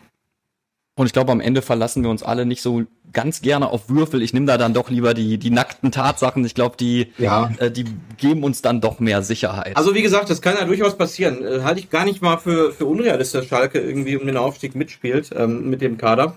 Und 0.99 1.05
ich 1.05 1.13
glaube, 1.13 1.31
am 1.31 1.39
Ende 1.39 1.61
verlassen 1.61 2.03
wir 2.03 2.09
uns 2.09 2.23
alle 2.23 2.45
nicht 2.45 2.61
so 2.61 2.83
ganz 3.13 3.41
gerne 3.41 3.69
auf 3.69 3.89
Würfel. 3.89 4.21
Ich 4.21 4.33
nehme 4.33 4.47
da 4.47 4.57
dann 4.57 4.73
doch 4.73 4.89
lieber 4.89 5.13
die, 5.13 5.37
die 5.37 5.49
nackten 5.49 5.93
Tatsachen. 5.93 6.43
Ich 6.43 6.55
glaube, 6.55 6.75
die, 6.77 7.13
ja. 7.17 7.53
äh, 7.59 7.71
die 7.71 7.85
geben 8.17 8.43
uns 8.43 8.61
dann 8.61 8.81
doch 8.81 8.99
mehr 8.99 9.23
Sicherheit. 9.23 9.77
Also 9.77 9.95
wie 9.95 10.01
gesagt, 10.01 10.29
das 10.29 10.41
kann 10.41 10.55
ja 10.59 10.65
durchaus 10.65 10.97
passieren. 10.97 11.41
Äh, 11.41 11.61
halte 11.63 11.79
ich 11.79 11.89
gar 11.89 12.03
nicht 12.03 12.21
mal 12.21 12.35
für, 12.35 12.73
für 12.73 12.85
unrealistisch, 12.85 13.39
dass 13.39 13.47
Schalke 13.47 13.79
irgendwie 13.79 14.17
um 14.17 14.27
den 14.27 14.35
Aufstieg 14.35 14.75
mitspielt 14.75 15.29
ähm, 15.33 15.69
mit 15.69 15.79
dem 15.79 15.97
Kader. 15.97 16.35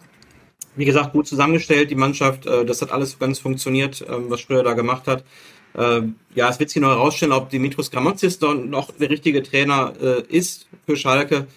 Wie 0.76 0.84
gesagt, 0.84 1.10
gut 1.10 1.26
zusammengestellt, 1.26 1.90
die 1.90 1.96
Mannschaft, 1.96 2.46
äh, 2.46 2.64
das 2.64 2.82
hat 2.82 2.92
alles 2.92 3.18
ganz 3.18 3.40
funktioniert, 3.40 4.04
ähm, 4.08 4.26
was 4.28 4.42
Schröder 4.42 4.62
da 4.62 4.74
gemacht 4.74 5.08
hat. 5.08 5.24
Äh, 5.76 6.02
ja, 6.36 6.48
es 6.48 6.60
wird 6.60 6.70
sich 6.70 6.80
noch 6.80 6.90
herausstellen, 6.90 7.32
ob 7.32 7.50
Dimitros 7.50 7.90
Gramotzis 7.90 8.40
noch 8.40 8.92
der 8.92 9.10
richtige 9.10 9.42
Trainer 9.42 9.94
äh, 10.00 10.22
ist 10.28 10.68
für 10.86 10.96
Schalke. 10.96 11.48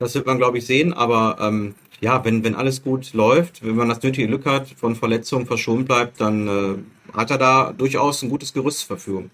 Das 0.00 0.16
wird 0.16 0.26
man, 0.26 0.38
glaube 0.38 0.58
ich, 0.58 0.66
sehen. 0.66 0.92
Aber 0.92 1.38
ähm, 1.40 1.76
ja, 2.00 2.24
wenn, 2.24 2.44
wenn 2.44 2.54
alles 2.54 2.82
gut 2.82 3.12
läuft, 3.12 3.64
wenn 3.64 3.76
man 3.76 3.88
das 3.88 4.02
nötige 4.02 4.28
Glück 4.28 4.46
hat, 4.46 4.68
von 4.68 4.94
Verletzungen 4.94 5.46
verschont 5.46 5.86
bleibt, 5.86 6.20
dann 6.20 6.48
äh, 6.48 7.16
hat 7.16 7.30
er 7.30 7.38
da 7.38 7.72
durchaus 7.72 8.22
ein 8.22 8.30
gutes 8.30 8.52
Gerüst 8.52 8.80
zur 8.80 8.98
Verfügung. 8.98 9.30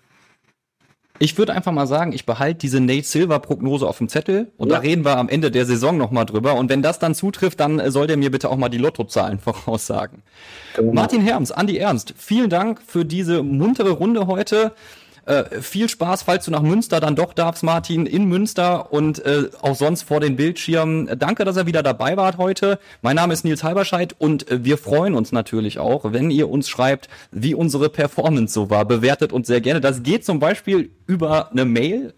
Ich 1.20 1.38
würde 1.38 1.52
einfach 1.52 1.70
mal 1.70 1.86
sagen, 1.86 2.12
ich 2.12 2.26
behalte 2.26 2.58
diese 2.58 2.80
Nate 2.80 3.04
Silver 3.04 3.38
Prognose 3.38 3.86
auf 3.86 3.98
dem 3.98 4.08
Zettel 4.08 4.50
und 4.56 4.68
ja. 4.68 4.76
da 4.76 4.80
reden 4.80 5.04
wir 5.04 5.16
am 5.16 5.28
Ende 5.28 5.52
der 5.52 5.64
Saison 5.64 5.96
nochmal 5.96 6.26
drüber. 6.26 6.54
Und 6.54 6.70
wenn 6.70 6.82
das 6.82 6.98
dann 6.98 7.14
zutrifft, 7.14 7.60
dann 7.60 7.78
äh, 7.78 7.92
soll 7.92 8.08
der 8.08 8.16
mir 8.16 8.32
bitte 8.32 8.50
auch 8.50 8.56
mal 8.56 8.68
die 8.68 8.78
Lottozahlen 8.78 9.38
voraussagen. 9.40 10.22
Genau. 10.74 10.92
Martin 10.92 11.20
Herms, 11.20 11.52
Andi 11.52 11.76
Ernst, 11.76 12.14
vielen 12.16 12.50
Dank 12.50 12.80
für 12.84 13.04
diese 13.04 13.44
muntere 13.44 13.90
Runde 13.90 14.26
heute. 14.26 14.72
Äh, 15.26 15.62
viel 15.62 15.88
Spaß, 15.88 16.22
falls 16.22 16.44
du 16.44 16.50
nach 16.50 16.60
Münster 16.62 17.00
dann 17.00 17.16
doch 17.16 17.32
darfst, 17.32 17.62
Martin, 17.62 18.04
in 18.04 18.26
Münster 18.26 18.92
und 18.92 19.24
äh, 19.24 19.48
auch 19.62 19.74
sonst 19.74 20.02
vor 20.02 20.20
den 20.20 20.36
Bildschirmen. 20.36 21.18
Danke, 21.18 21.44
dass 21.44 21.56
ihr 21.56 21.66
wieder 21.66 21.82
dabei 21.82 22.16
wart 22.16 22.36
heute. 22.36 22.78
Mein 23.00 23.16
Name 23.16 23.32
ist 23.32 23.44
Nils 23.44 23.64
Halberscheid 23.64 24.14
und 24.18 24.50
äh, 24.50 24.64
wir 24.64 24.76
freuen 24.76 25.14
uns 25.14 25.32
natürlich 25.32 25.78
auch, 25.78 26.12
wenn 26.12 26.30
ihr 26.30 26.50
uns 26.50 26.68
schreibt, 26.68 27.08
wie 27.30 27.54
unsere 27.54 27.88
Performance 27.88 28.52
so 28.52 28.68
war. 28.68 28.84
Bewertet 28.84 29.32
uns 29.32 29.46
sehr 29.46 29.62
gerne. 29.62 29.80
Das 29.80 30.02
geht 30.02 30.26
zum 30.26 30.40
Beispiel 30.40 30.90
über 31.06 31.50
eine 31.50 31.64
Mail 31.64 32.12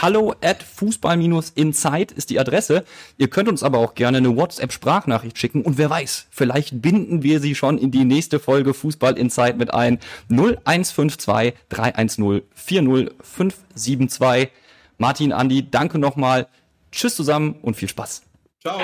hallo 0.00 0.34
at 0.40 0.62
fußball-insight 0.62 2.12
ist 2.12 2.30
die 2.30 2.38
Adresse. 2.38 2.84
Ihr 3.18 3.28
könnt 3.28 3.48
uns 3.48 3.62
aber 3.62 3.78
auch 3.78 3.94
gerne 3.94 4.18
eine 4.18 4.36
WhatsApp-Sprachnachricht 4.36 5.38
schicken 5.38 5.62
und 5.62 5.78
wer 5.78 5.90
weiß, 5.90 6.26
vielleicht 6.30 6.80
binden 6.80 7.22
wir 7.22 7.40
sie 7.40 7.54
schon 7.54 7.78
in 7.78 7.90
die 7.90 8.04
nächste 8.04 8.38
Folge 8.38 8.74
Fußball 8.74 9.18
Insight 9.18 9.58
mit 9.58 9.72
ein. 9.72 9.98
0152 10.30 11.54
310 11.68 12.42
40572. 12.54 14.50
Martin, 14.98 15.32
Andi, 15.32 15.70
danke 15.70 15.98
nochmal. 15.98 16.48
Tschüss 16.90 17.16
zusammen 17.16 17.56
und 17.62 17.74
viel 17.74 17.88
Spaß. 17.88 18.22
Ciao. 18.60 18.80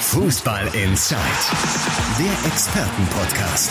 Fußball 0.00 0.66
Insight. 0.74 1.18
Der 2.18 2.50
Expertenpodcast. 2.50 3.70